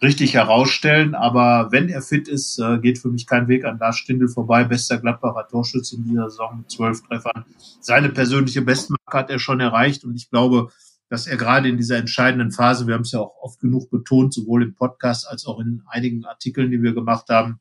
richtig 0.00 0.34
herausstellen. 0.34 1.14
Aber 1.14 1.70
wenn 1.72 1.88
er 1.88 2.02
fit 2.02 2.28
ist, 2.28 2.58
äh, 2.58 2.78
geht 2.78 2.98
für 2.98 3.08
mich 3.08 3.26
kein 3.26 3.48
Weg 3.48 3.64
an 3.64 3.78
Lars 3.78 3.96
Stindl 3.98 4.28
vorbei. 4.28 4.64
Bester 4.64 4.98
Gladbacher 4.98 5.46
Torschütze 5.48 5.96
in 5.96 6.04
dieser 6.04 6.30
Saison 6.30 6.58
mit 6.58 6.70
zwölf 6.70 7.02
Treffern. 7.02 7.44
Seine 7.80 8.08
persönliche 8.08 8.62
Bestmarke 8.62 9.18
hat 9.18 9.30
er 9.30 9.38
schon 9.38 9.60
erreicht 9.60 10.04
und 10.04 10.16
ich 10.16 10.30
glaube, 10.30 10.70
dass 11.12 11.26
er 11.26 11.36
gerade 11.36 11.68
in 11.68 11.76
dieser 11.76 11.98
entscheidenden 11.98 12.52
Phase, 12.52 12.86
wir 12.86 12.94
haben 12.94 13.02
es 13.02 13.12
ja 13.12 13.20
auch 13.20 13.34
oft 13.42 13.60
genug 13.60 13.90
betont, 13.90 14.32
sowohl 14.32 14.62
im 14.62 14.74
Podcast 14.74 15.28
als 15.28 15.44
auch 15.44 15.60
in 15.60 15.82
einigen 15.86 16.24
Artikeln, 16.24 16.70
die 16.70 16.82
wir 16.82 16.94
gemacht 16.94 17.28
haben, 17.28 17.60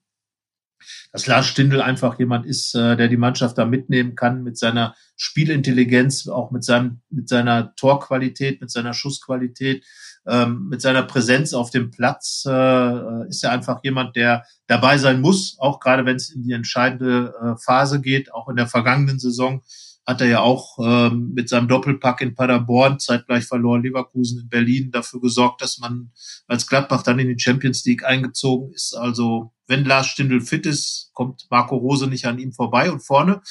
dass 1.11 1.27
Lars 1.27 1.47
Stindl 1.47 1.81
einfach 1.81 2.17
jemand 2.17 2.45
ist, 2.45 2.73
äh, 2.75 2.95
der 2.95 3.09
die 3.09 3.17
Mannschaft 3.17 3.57
da 3.57 3.65
mitnehmen 3.65 4.15
kann 4.15 4.43
mit 4.43 4.57
seiner 4.57 4.95
Spielintelligenz, 5.17 6.29
auch 6.29 6.51
mit 6.51 6.63
seinem, 6.63 7.01
mit 7.09 7.27
seiner 7.27 7.75
Torqualität, 7.75 8.61
mit 8.61 8.71
seiner 8.71 8.93
Schussqualität, 8.93 9.83
ähm, 10.25 10.69
mit 10.69 10.81
seiner 10.81 11.03
Präsenz 11.03 11.53
auf 11.53 11.71
dem 11.71 11.91
Platz, 11.91 12.45
äh, 12.47 13.27
ist 13.27 13.43
er 13.43 13.51
einfach 13.51 13.83
jemand, 13.83 14.15
der 14.15 14.45
dabei 14.67 14.97
sein 14.97 15.19
muss, 15.19 15.57
auch 15.59 15.81
gerade 15.81 16.05
wenn 16.05 16.15
es 16.15 16.29
in 16.29 16.43
die 16.43 16.53
entscheidende 16.53 17.33
äh, 17.43 17.61
Phase 17.61 17.99
geht, 17.99 18.33
auch 18.33 18.47
in 18.47 18.55
der 18.55 18.67
vergangenen 18.67 19.19
Saison 19.19 19.61
hat 20.05 20.21
er 20.21 20.27
ja 20.27 20.39
auch 20.39 20.77
ähm, 20.81 21.31
mit 21.33 21.47
seinem 21.47 21.67
Doppelpack 21.67 22.21
in 22.21 22.33
Paderborn 22.35 22.99
zeitgleich 22.99 23.45
verloren, 23.45 23.83
Leverkusen 23.83 24.41
in 24.41 24.49
Berlin 24.49 24.91
dafür 24.91 25.21
gesorgt, 25.21 25.61
dass 25.61 25.77
man 25.77 26.11
als 26.47 26.67
Gladbach 26.67 27.03
dann 27.03 27.19
in 27.19 27.27
die 27.27 27.39
Champions 27.39 27.85
League 27.85 28.03
eingezogen 28.03 28.73
ist. 28.73 28.95
Also 28.95 29.51
wenn 29.67 29.85
Lars 29.85 30.07
Stindl 30.07 30.41
fit 30.41 30.65
ist, 30.65 31.11
kommt 31.13 31.47
Marco 31.49 31.77
Rose 31.77 32.07
nicht 32.07 32.25
an 32.25 32.39
ihm 32.39 32.51
vorbei. 32.51 32.91
Und 32.91 33.01
vorne, 33.01 33.41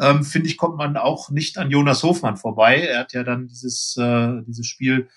ähm, 0.00 0.24
finde 0.24 0.48
ich, 0.48 0.56
kommt 0.56 0.76
man 0.76 0.96
auch 0.96 1.30
nicht 1.30 1.56
an 1.56 1.70
Jonas 1.70 2.02
Hofmann 2.02 2.36
vorbei. 2.36 2.80
Er 2.82 3.00
hat 3.00 3.12
ja 3.12 3.22
dann 3.22 3.46
dieses, 3.46 3.96
äh, 3.96 4.42
dieses 4.46 4.66
Spiel 4.66 5.08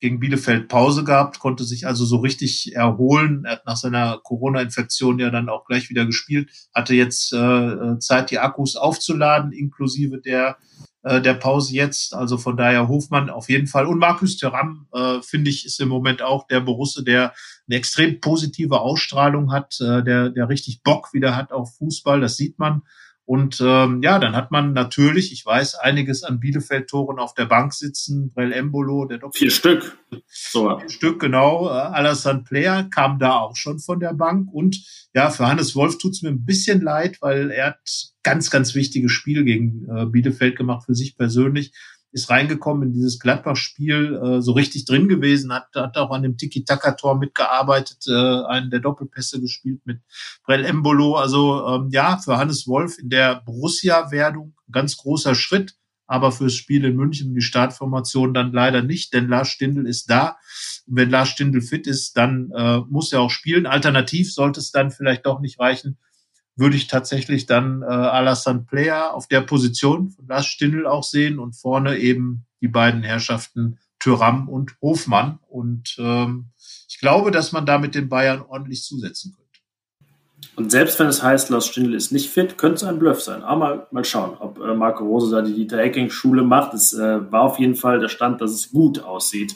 gegen 0.00 0.20
Bielefeld 0.20 0.68
Pause 0.68 1.04
gehabt, 1.04 1.38
konnte 1.38 1.64
sich 1.64 1.86
also 1.86 2.04
so 2.04 2.18
richtig 2.18 2.74
erholen. 2.74 3.44
Er 3.44 3.52
hat 3.52 3.66
nach 3.66 3.76
seiner 3.76 4.18
Corona-Infektion 4.22 5.18
ja 5.18 5.30
dann 5.30 5.48
auch 5.48 5.64
gleich 5.64 5.90
wieder 5.90 6.06
gespielt, 6.06 6.50
hatte 6.74 6.94
jetzt 6.94 7.32
äh, 7.32 7.98
Zeit, 7.98 8.30
die 8.30 8.38
Akkus 8.38 8.76
aufzuladen, 8.76 9.52
inklusive 9.52 10.20
der 10.20 10.56
äh, 11.08 11.20
der 11.22 11.34
Pause 11.34 11.74
jetzt. 11.74 12.14
Also 12.14 12.38
von 12.38 12.56
daher 12.56 12.88
Hofmann 12.88 13.30
auf 13.30 13.48
jeden 13.48 13.66
Fall. 13.66 13.86
Und 13.86 13.98
Markus 13.98 14.36
Thuram, 14.36 14.86
äh, 14.92 15.20
finde 15.22 15.50
ich, 15.50 15.64
ist 15.64 15.80
im 15.80 15.88
Moment 15.88 16.22
auch 16.22 16.46
der 16.46 16.60
Borusse, 16.60 17.04
der 17.04 17.34
eine 17.68 17.78
extrem 17.78 18.20
positive 18.20 18.80
Ausstrahlung 18.80 19.52
hat, 19.52 19.80
äh, 19.80 20.02
der, 20.02 20.30
der 20.30 20.48
richtig 20.48 20.82
Bock 20.82 21.12
wieder 21.12 21.36
hat 21.36 21.52
auf 21.52 21.76
Fußball. 21.76 22.20
Das 22.20 22.36
sieht 22.36 22.58
man. 22.58 22.82
Und 23.28 23.60
ähm, 23.60 24.00
ja, 24.02 24.18
dann 24.18 24.34
hat 24.34 24.50
man 24.50 24.72
natürlich, 24.72 25.32
ich 25.32 25.44
weiß, 25.44 25.74
einiges 25.74 26.22
an 26.22 26.40
Bielefeld-Toren 26.40 27.18
auf 27.18 27.34
der 27.34 27.44
Bank 27.44 27.74
sitzen. 27.74 28.32
Brell 28.32 28.54
Embolo, 28.54 29.04
der 29.04 29.18
Doktor. 29.18 29.38
Vier 29.38 29.50
Stück. 29.50 29.98
So. 30.28 30.78
Vier 30.78 30.88
Stück, 30.88 31.20
genau. 31.20 31.66
Äh, 31.66 31.72
Alassane 31.72 32.42
Player 32.44 32.84
kam 32.84 33.18
da 33.18 33.36
auch 33.40 33.54
schon 33.54 33.80
von 33.80 34.00
der 34.00 34.14
Bank. 34.14 34.48
Und 34.50 34.82
ja, 35.12 35.28
für 35.28 35.46
Hannes 35.46 35.76
Wolf 35.76 35.98
tut's 35.98 36.22
mir 36.22 36.30
ein 36.30 36.46
bisschen 36.46 36.80
leid, 36.80 37.18
weil 37.20 37.50
er 37.50 37.66
hat 37.66 38.12
ganz, 38.22 38.48
ganz 38.48 38.74
wichtiges 38.74 39.12
Spiel 39.12 39.44
gegen 39.44 39.86
äh, 39.94 40.06
Bielefeld 40.06 40.56
gemacht 40.56 40.86
für 40.86 40.94
sich 40.94 41.14
persönlich 41.14 41.72
ist 42.12 42.30
reingekommen 42.30 42.88
in 42.88 42.94
dieses 42.94 43.18
Gladbach-Spiel, 43.18 44.20
äh, 44.22 44.42
so 44.42 44.52
richtig 44.52 44.84
drin 44.86 45.08
gewesen, 45.08 45.52
hat, 45.52 45.68
hat 45.74 45.96
auch 45.96 46.10
an 46.10 46.22
dem 46.22 46.36
Tiki-Taka-Tor 46.36 47.18
mitgearbeitet, 47.18 48.04
äh, 48.08 48.44
einen 48.46 48.70
der 48.70 48.80
Doppelpässe 48.80 49.40
gespielt 49.40 49.80
mit 49.84 50.00
Brell 50.44 50.64
Embolo. 50.64 51.16
Also 51.16 51.66
ähm, 51.66 51.88
ja, 51.90 52.18
für 52.18 52.38
Hannes 52.38 52.66
Wolf 52.66 52.98
in 52.98 53.10
der 53.10 53.42
Borussia-Werdung 53.44 54.54
ganz 54.70 54.96
großer 54.96 55.34
Schritt, 55.34 55.74
aber 56.06 56.32
fürs 56.32 56.54
Spiel 56.54 56.84
in 56.84 56.96
München 56.96 57.34
die 57.34 57.42
Startformation 57.42 58.32
dann 58.32 58.52
leider 58.52 58.82
nicht, 58.82 59.12
denn 59.12 59.28
Lars 59.28 59.48
Stindl 59.48 59.86
ist 59.86 60.08
da. 60.08 60.38
Und 60.86 60.96
wenn 60.96 61.10
Lars 61.10 61.28
Stindl 61.28 61.60
fit 61.60 61.86
ist, 61.86 62.16
dann 62.16 62.50
äh, 62.56 62.78
muss 62.88 63.12
er 63.12 63.20
auch 63.20 63.30
spielen. 63.30 63.66
Alternativ 63.66 64.32
sollte 64.32 64.60
es 64.60 64.70
dann 64.70 64.90
vielleicht 64.90 65.26
doch 65.26 65.40
nicht 65.40 65.60
reichen, 65.60 65.98
würde 66.58 66.76
ich 66.76 66.88
tatsächlich 66.88 67.46
dann 67.46 67.82
äh, 67.82 67.86
Alassane 67.86 68.64
Player 68.68 69.14
auf 69.14 69.28
der 69.28 69.40
Position 69.42 70.10
von 70.10 70.26
Lars 70.26 70.46
Stindl 70.46 70.86
auch 70.86 71.04
sehen 71.04 71.38
und 71.38 71.54
vorne 71.54 71.96
eben 71.98 72.46
die 72.60 72.68
beiden 72.68 73.02
Herrschaften 73.02 73.78
Thüram 74.00 74.48
und 74.48 74.76
Hofmann. 74.82 75.38
Und 75.48 75.96
ähm, 75.98 76.50
ich 76.88 76.98
glaube, 76.98 77.30
dass 77.30 77.52
man 77.52 77.66
da 77.66 77.78
mit 77.78 77.94
den 77.94 78.08
Bayern 78.08 78.42
ordentlich 78.42 78.82
zusetzen 78.82 79.32
könnte. 79.32 79.48
Und 80.56 80.70
selbst 80.70 80.98
wenn 80.98 81.06
es 81.06 81.22
heißt, 81.22 81.50
Lars 81.50 81.66
Stindl 81.68 81.94
ist 81.94 82.10
nicht 82.10 82.30
fit, 82.30 82.58
könnte 82.58 82.76
es 82.76 82.84
ein 82.84 82.98
Bluff 82.98 83.22
sein. 83.22 83.42
Aber 83.42 83.58
mal, 83.58 83.86
mal 83.90 84.04
schauen, 84.04 84.36
ob 84.38 84.58
äh, 84.58 84.74
Marco 84.74 85.04
Rose 85.04 85.30
da 85.30 85.42
die 85.42 85.54
Dieter 85.54 85.78
Hecking-Schule 85.78 86.42
macht. 86.42 86.74
Es 86.74 86.92
äh, 86.92 87.30
war 87.30 87.42
auf 87.42 87.58
jeden 87.58 87.76
Fall 87.76 88.00
der 88.00 88.08
Stand, 88.08 88.40
dass 88.40 88.52
es 88.52 88.70
gut 88.70 89.00
aussieht. 89.00 89.54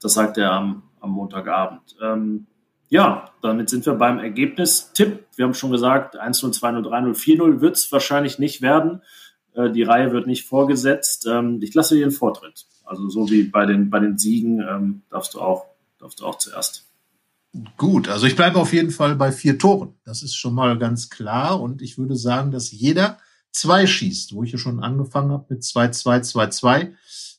Das 0.00 0.14
sagt 0.14 0.38
er 0.38 0.52
am, 0.52 0.82
am 1.00 1.10
Montagabend. 1.10 1.96
Ähm, 2.02 2.46
ja, 2.88 3.30
damit 3.42 3.70
sind 3.70 3.86
wir 3.86 3.94
beim 3.94 4.18
Ergebnis-Tipp. 4.18 5.26
Wir 5.36 5.44
haben 5.44 5.54
schon 5.54 5.72
gesagt, 5.72 6.20
1-0, 6.20 6.58
2-0, 6.58 6.86
3-0, 6.86 7.14
4-0 7.14 7.60
wird 7.60 7.76
es 7.76 7.90
wahrscheinlich 7.90 8.38
nicht 8.38 8.62
werden. 8.62 9.02
Äh, 9.54 9.70
die 9.70 9.82
Reihe 9.82 10.12
wird 10.12 10.26
nicht 10.26 10.46
vorgesetzt. 10.46 11.26
Ähm, 11.26 11.60
ich 11.62 11.74
lasse 11.74 11.94
dir 11.94 12.04
den 12.04 12.10
Vortritt. 12.10 12.66
Also 12.84 13.08
so 13.08 13.30
wie 13.30 13.44
bei 13.44 13.66
den, 13.66 13.90
bei 13.90 14.00
den 14.00 14.18
Siegen 14.18 14.60
ähm, 14.60 15.02
darfst, 15.10 15.34
du 15.34 15.40
auch, 15.40 15.66
darfst 15.98 16.20
du 16.20 16.26
auch 16.26 16.38
zuerst. 16.38 16.86
Gut, 17.76 18.08
also 18.08 18.26
ich 18.26 18.36
bleibe 18.36 18.58
auf 18.58 18.72
jeden 18.72 18.90
Fall 18.90 19.14
bei 19.14 19.30
vier 19.30 19.58
Toren. 19.58 19.94
Das 20.04 20.22
ist 20.22 20.34
schon 20.34 20.54
mal 20.54 20.76
ganz 20.76 21.08
klar. 21.08 21.60
Und 21.60 21.82
ich 21.82 21.98
würde 21.98 22.16
sagen, 22.16 22.50
dass 22.50 22.72
jeder 22.72 23.18
zwei 23.52 23.86
schießt, 23.86 24.34
wo 24.34 24.42
ich 24.42 24.52
ja 24.52 24.58
schon 24.58 24.80
angefangen 24.80 25.30
habe 25.30 25.46
mit 25.48 25.62
2-2, 25.62 26.32
2-2. 26.32 26.92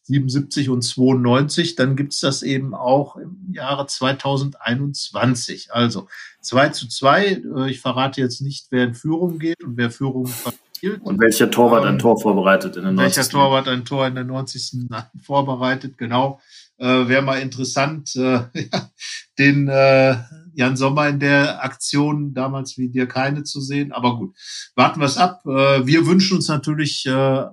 77 0.06 0.70
und 0.70 0.82
92, 0.82 1.76
dann 1.76 1.96
gibt's 1.96 2.20
das 2.20 2.44
eben 2.44 2.74
auch 2.74 3.16
im 3.16 3.52
Jahre 3.52 3.88
2021. 3.88 5.74
Also 5.74 6.08
2 6.42 6.70
zu 6.70 6.88
2, 6.88 7.26
äh, 7.26 7.70
ich 7.70 7.82
verrate 7.82 8.22
jetzt 8.22 8.42
nicht, 8.42 8.68
wer 8.70 8.86
in 8.86 8.94
Führung 8.94 9.40
geht 9.40 9.64
und 9.64 9.78
wer 9.78 9.92
Führung 9.92 10.28
verspielt. 10.28 11.02
Und 11.02 11.20
welcher 11.20 11.50
Torwart 11.50 11.86
ein 11.86 11.94
ähm, 11.94 12.00
Tor 12.00 12.20
vorbereitet 12.20 12.76
in 12.76 12.84
der 12.84 12.92
90. 12.92 13.18
Welcher 13.18 13.30
Torwart 13.30 13.68
ein 13.68 13.86
Tor 13.86 14.06
in 14.08 14.16
der 14.16 14.26
90. 14.26 14.88
vorbereitet, 15.24 15.98
genau. 15.98 16.40
Äh, 16.78 17.08
Wäre 17.08 17.22
mal 17.22 17.40
interessant, 17.40 18.16
äh, 18.16 18.42
den, 19.40 19.68
äh, 19.68 20.18
Jan 20.56 20.78
Sommer 20.78 21.10
in 21.10 21.20
der 21.20 21.64
Aktion 21.64 22.34
damals 22.34 22.78
wie 22.78 22.90
dir 22.90 23.08
keine 23.08 23.44
zu 23.44 23.60
sehen. 23.60 23.92
Aber 23.92 24.18
gut, 24.18 24.36
warten 24.76 25.00
wir 25.00 25.06
es 25.06 25.18
ab. 25.18 25.42
Äh, 25.46 25.86
wir 25.86 26.08
wünschen 26.08 26.38
uns 26.38 26.48
natürlich, 26.48 27.06
äh, 27.06 27.46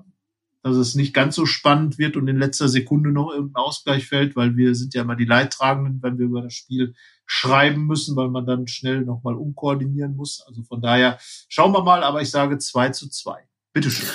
dass 0.62 0.76
es 0.76 0.94
nicht 0.94 1.12
ganz 1.12 1.34
so 1.34 1.44
spannend 1.44 1.98
wird 1.98 2.16
und 2.16 2.28
in 2.28 2.38
letzter 2.38 2.68
Sekunde 2.68 3.10
noch 3.10 3.32
irgendein 3.32 3.62
Ausgleich 3.62 4.06
fällt, 4.06 4.36
weil 4.36 4.56
wir 4.56 4.74
sind 4.74 4.94
ja 4.94 5.02
immer 5.02 5.16
die 5.16 5.24
Leidtragenden, 5.24 6.02
wenn 6.02 6.18
wir 6.18 6.26
über 6.26 6.42
das 6.42 6.54
Spiel 6.54 6.94
schreiben 7.26 7.86
müssen, 7.86 8.14
weil 8.16 8.28
man 8.28 8.46
dann 8.46 8.68
schnell 8.68 9.02
nochmal 9.02 9.34
umkoordinieren 9.34 10.16
muss. 10.16 10.44
Also 10.46 10.62
von 10.62 10.80
daher 10.80 11.18
schauen 11.48 11.72
wir 11.72 11.82
mal, 11.82 12.04
aber 12.04 12.22
ich 12.22 12.30
sage 12.30 12.58
2 12.58 12.90
zu 12.90 13.08
2. 13.08 13.38
Bitteschön. 13.72 14.08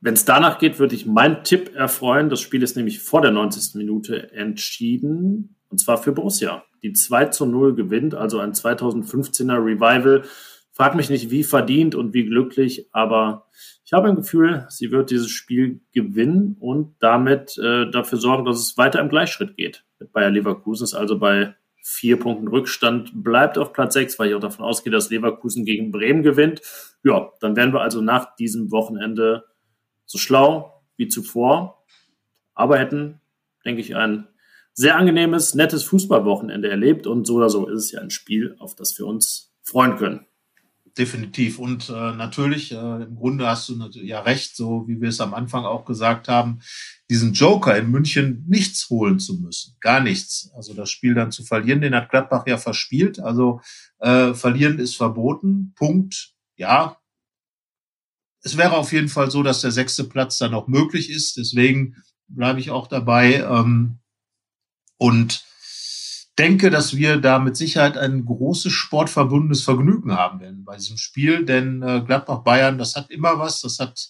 Wenn 0.00 0.14
es 0.14 0.24
danach 0.24 0.58
geht, 0.58 0.78
würde 0.78 0.94
ich 0.94 1.06
meinen 1.06 1.42
Tipp 1.44 1.74
erfreuen. 1.74 2.28
Das 2.28 2.40
Spiel 2.40 2.62
ist 2.62 2.76
nämlich 2.76 3.00
vor 3.00 3.22
der 3.22 3.30
90. 3.30 3.74
Minute 3.76 4.32
entschieden. 4.32 5.56
Und 5.68 5.78
zwar 5.78 5.98
für 5.98 6.12
Borussia. 6.12 6.64
Die 6.82 6.92
2 6.92 7.26
zu 7.26 7.46
0 7.46 7.74
gewinnt, 7.74 8.14
also 8.14 8.38
ein 8.38 8.52
2015er 8.52 9.64
Revival. 9.64 10.24
Frag 10.72 10.94
mich 10.94 11.08
nicht, 11.08 11.30
wie 11.30 11.42
verdient 11.42 11.94
und 11.94 12.12
wie 12.12 12.26
glücklich, 12.26 12.88
aber 12.92 13.46
ich 13.86 13.92
habe 13.92 14.08
ein 14.08 14.16
Gefühl, 14.16 14.66
sie 14.68 14.90
wird 14.90 15.10
dieses 15.12 15.30
Spiel 15.30 15.80
gewinnen 15.92 16.56
und 16.58 16.96
damit 16.98 17.56
äh, 17.56 17.88
dafür 17.88 18.18
sorgen, 18.18 18.44
dass 18.44 18.58
es 18.58 18.76
weiter 18.76 19.00
im 19.00 19.08
Gleichschritt 19.08 19.56
geht 19.56 19.84
mit 20.00 20.12
Bayer 20.12 20.30
Leverkusen. 20.30 20.82
Ist 20.82 20.94
also 20.94 21.20
bei 21.20 21.54
vier 21.84 22.18
Punkten 22.18 22.48
Rückstand, 22.48 23.22
bleibt 23.22 23.58
auf 23.58 23.72
Platz 23.72 23.94
sechs, 23.94 24.18
weil 24.18 24.28
ich 24.28 24.34
auch 24.34 24.40
davon 24.40 24.64
ausgehe, 24.64 24.92
dass 24.92 25.10
Leverkusen 25.10 25.64
gegen 25.64 25.92
Bremen 25.92 26.24
gewinnt. 26.24 26.62
Ja, 27.04 27.30
dann 27.40 27.54
werden 27.54 27.72
wir 27.72 27.80
also 27.80 28.00
nach 28.00 28.34
diesem 28.34 28.72
Wochenende 28.72 29.44
so 30.04 30.18
schlau 30.18 30.82
wie 30.96 31.06
zuvor, 31.06 31.84
aber 32.54 32.78
hätten, 32.78 33.20
denke 33.64 33.82
ich, 33.82 33.94
ein 33.94 34.26
sehr 34.72 34.96
angenehmes, 34.96 35.54
nettes 35.54 35.84
Fußballwochenende 35.84 36.68
erlebt 36.68 37.06
und 37.06 37.24
so 37.24 37.36
oder 37.36 37.50
so 37.50 37.68
ist 37.68 37.84
es 37.84 37.92
ja 37.92 38.00
ein 38.00 38.10
Spiel, 38.10 38.56
auf 38.58 38.74
das 38.74 38.98
wir 38.98 39.06
uns 39.06 39.54
freuen 39.62 39.94
können. 39.94 40.26
Definitiv. 40.98 41.58
Und 41.58 41.90
äh, 41.90 41.92
natürlich, 41.92 42.72
äh, 42.72 43.02
im 43.02 43.16
Grunde 43.16 43.46
hast 43.46 43.68
du 43.68 43.74
ja 43.92 44.20
recht, 44.20 44.56
so 44.56 44.88
wie 44.88 44.98
wir 44.98 45.10
es 45.10 45.20
am 45.20 45.34
Anfang 45.34 45.64
auch 45.66 45.84
gesagt 45.84 46.26
haben, 46.28 46.60
diesen 47.10 47.34
Joker 47.34 47.76
in 47.76 47.90
München 47.90 48.44
nichts 48.48 48.88
holen 48.88 49.18
zu 49.18 49.34
müssen. 49.38 49.76
Gar 49.80 50.00
nichts. 50.00 50.50
Also 50.56 50.72
das 50.72 50.90
Spiel 50.90 51.12
dann 51.14 51.32
zu 51.32 51.44
verlieren, 51.44 51.82
den 51.82 51.94
hat 51.94 52.08
Gladbach 52.08 52.46
ja 52.46 52.56
verspielt. 52.56 53.20
Also 53.20 53.60
äh, 53.98 54.32
verlieren 54.32 54.78
ist 54.78 54.96
verboten. 54.96 55.74
Punkt. 55.76 56.32
Ja. 56.56 56.96
Es 58.42 58.56
wäre 58.56 58.78
auf 58.78 58.92
jeden 58.92 59.08
Fall 59.08 59.30
so, 59.30 59.42
dass 59.42 59.60
der 59.60 59.72
sechste 59.72 60.04
Platz 60.04 60.38
dann 60.38 60.54
auch 60.54 60.66
möglich 60.66 61.10
ist. 61.10 61.36
Deswegen 61.36 62.02
bleibe 62.26 62.60
ich 62.60 62.70
auch 62.70 62.86
dabei. 62.86 63.40
Ähm, 63.40 63.98
und 64.96 65.44
denke, 66.38 66.70
dass 66.70 66.96
wir 66.96 67.16
da 67.18 67.38
mit 67.38 67.56
Sicherheit 67.56 67.96
ein 67.96 68.24
großes 68.24 68.72
sportverbundenes 68.72 69.62
Vergnügen 69.62 70.12
haben 70.12 70.40
werden 70.40 70.64
bei 70.64 70.76
diesem 70.76 70.98
Spiel, 70.98 71.44
denn 71.44 71.82
äh, 71.82 72.02
Gladbach-Bayern, 72.04 72.78
das 72.78 72.94
hat 72.94 73.10
immer 73.10 73.38
was, 73.38 73.62
das 73.62 73.78
hat 73.78 74.08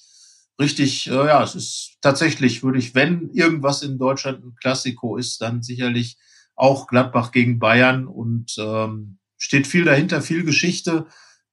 richtig, 0.60 1.08
äh, 1.08 1.14
ja, 1.14 1.42
es 1.42 1.54
ist 1.54 1.98
tatsächlich, 2.00 2.62
würde 2.62 2.78
ich, 2.78 2.94
wenn 2.94 3.30
irgendwas 3.30 3.82
in 3.82 3.98
Deutschland 3.98 4.44
ein 4.44 4.56
Klassiko 4.60 5.16
ist, 5.16 5.40
dann 5.40 5.62
sicherlich 5.62 6.18
auch 6.56 6.86
Gladbach 6.86 7.32
gegen 7.32 7.58
Bayern 7.58 8.06
und 8.06 8.56
ähm, 8.58 9.18
steht 9.38 9.66
viel 9.66 9.84
dahinter, 9.84 10.22
viel 10.22 10.44
Geschichte, 10.44 11.06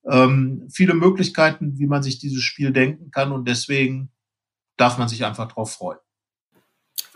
ähm, 0.09 0.67
viele 0.71 0.93
Möglichkeiten, 0.95 1.77
wie 1.77 1.87
man 1.87 2.01
sich 2.01 2.17
dieses 2.17 2.43
Spiel 2.43 2.71
denken 2.71 3.11
kann 3.11 3.31
und 3.31 3.47
deswegen 3.47 4.11
darf 4.77 4.97
man 4.97 5.07
sich 5.07 5.25
einfach 5.25 5.49
drauf 5.49 5.73
freuen. 5.73 5.99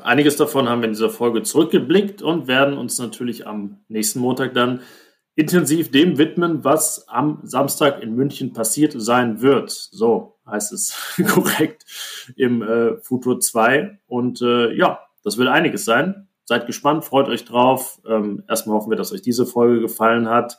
Einiges 0.04 0.36
davon 0.36 0.70
haben 0.70 0.82
wir 0.82 0.88
in 0.88 0.94
dieser 0.94 1.10
Folge 1.10 1.44
zurückgeblickt 1.44 2.22
und 2.22 2.48
werden 2.48 2.78
uns 2.78 3.00
natürlich 3.00 3.48
am 3.48 3.80
nächsten 3.88 4.20
Montag 4.20 4.54
dann 4.54 4.82
intensiv 5.36 5.92
dem 5.92 6.18
widmen, 6.18 6.64
was 6.64 7.08
am 7.08 7.40
Samstag 7.44 8.02
in 8.02 8.16
München 8.16 8.54
passiert 8.54 8.94
sein 8.96 9.42
wird. 9.42 9.72
So 9.72 10.36
heißt 10.46 10.72
es 10.74 11.16
korrekt 11.28 11.86
im 12.36 12.62
äh, 12.62 12.98
Futur 12.98 13.40
2. 13.40 14.00
Und 14.08 14.42
äh, 14.42 14.74
ja, 14.74 15.00
das 15.24 15.38
wird 15.38 15.48
einiges 15.48 15.86
sein. 15.86 16.28
Seid 16.46 16.66
gespannt, 16.66 17.04
freut 17.04 17.28
euch 17.28 17.46
drauf. 17.46 18.00
Ähm, 18.08 18.44
erstmal 18.48 18.78
hoffen 18.78 18.92
wir, 18.92 18.98
dass 18.98 19.12
euch 19.12 19.22
diese 19.22 19.46
Folge 19.46 19.82
gefallen 19.82 20.30
hat. 20.30 20.58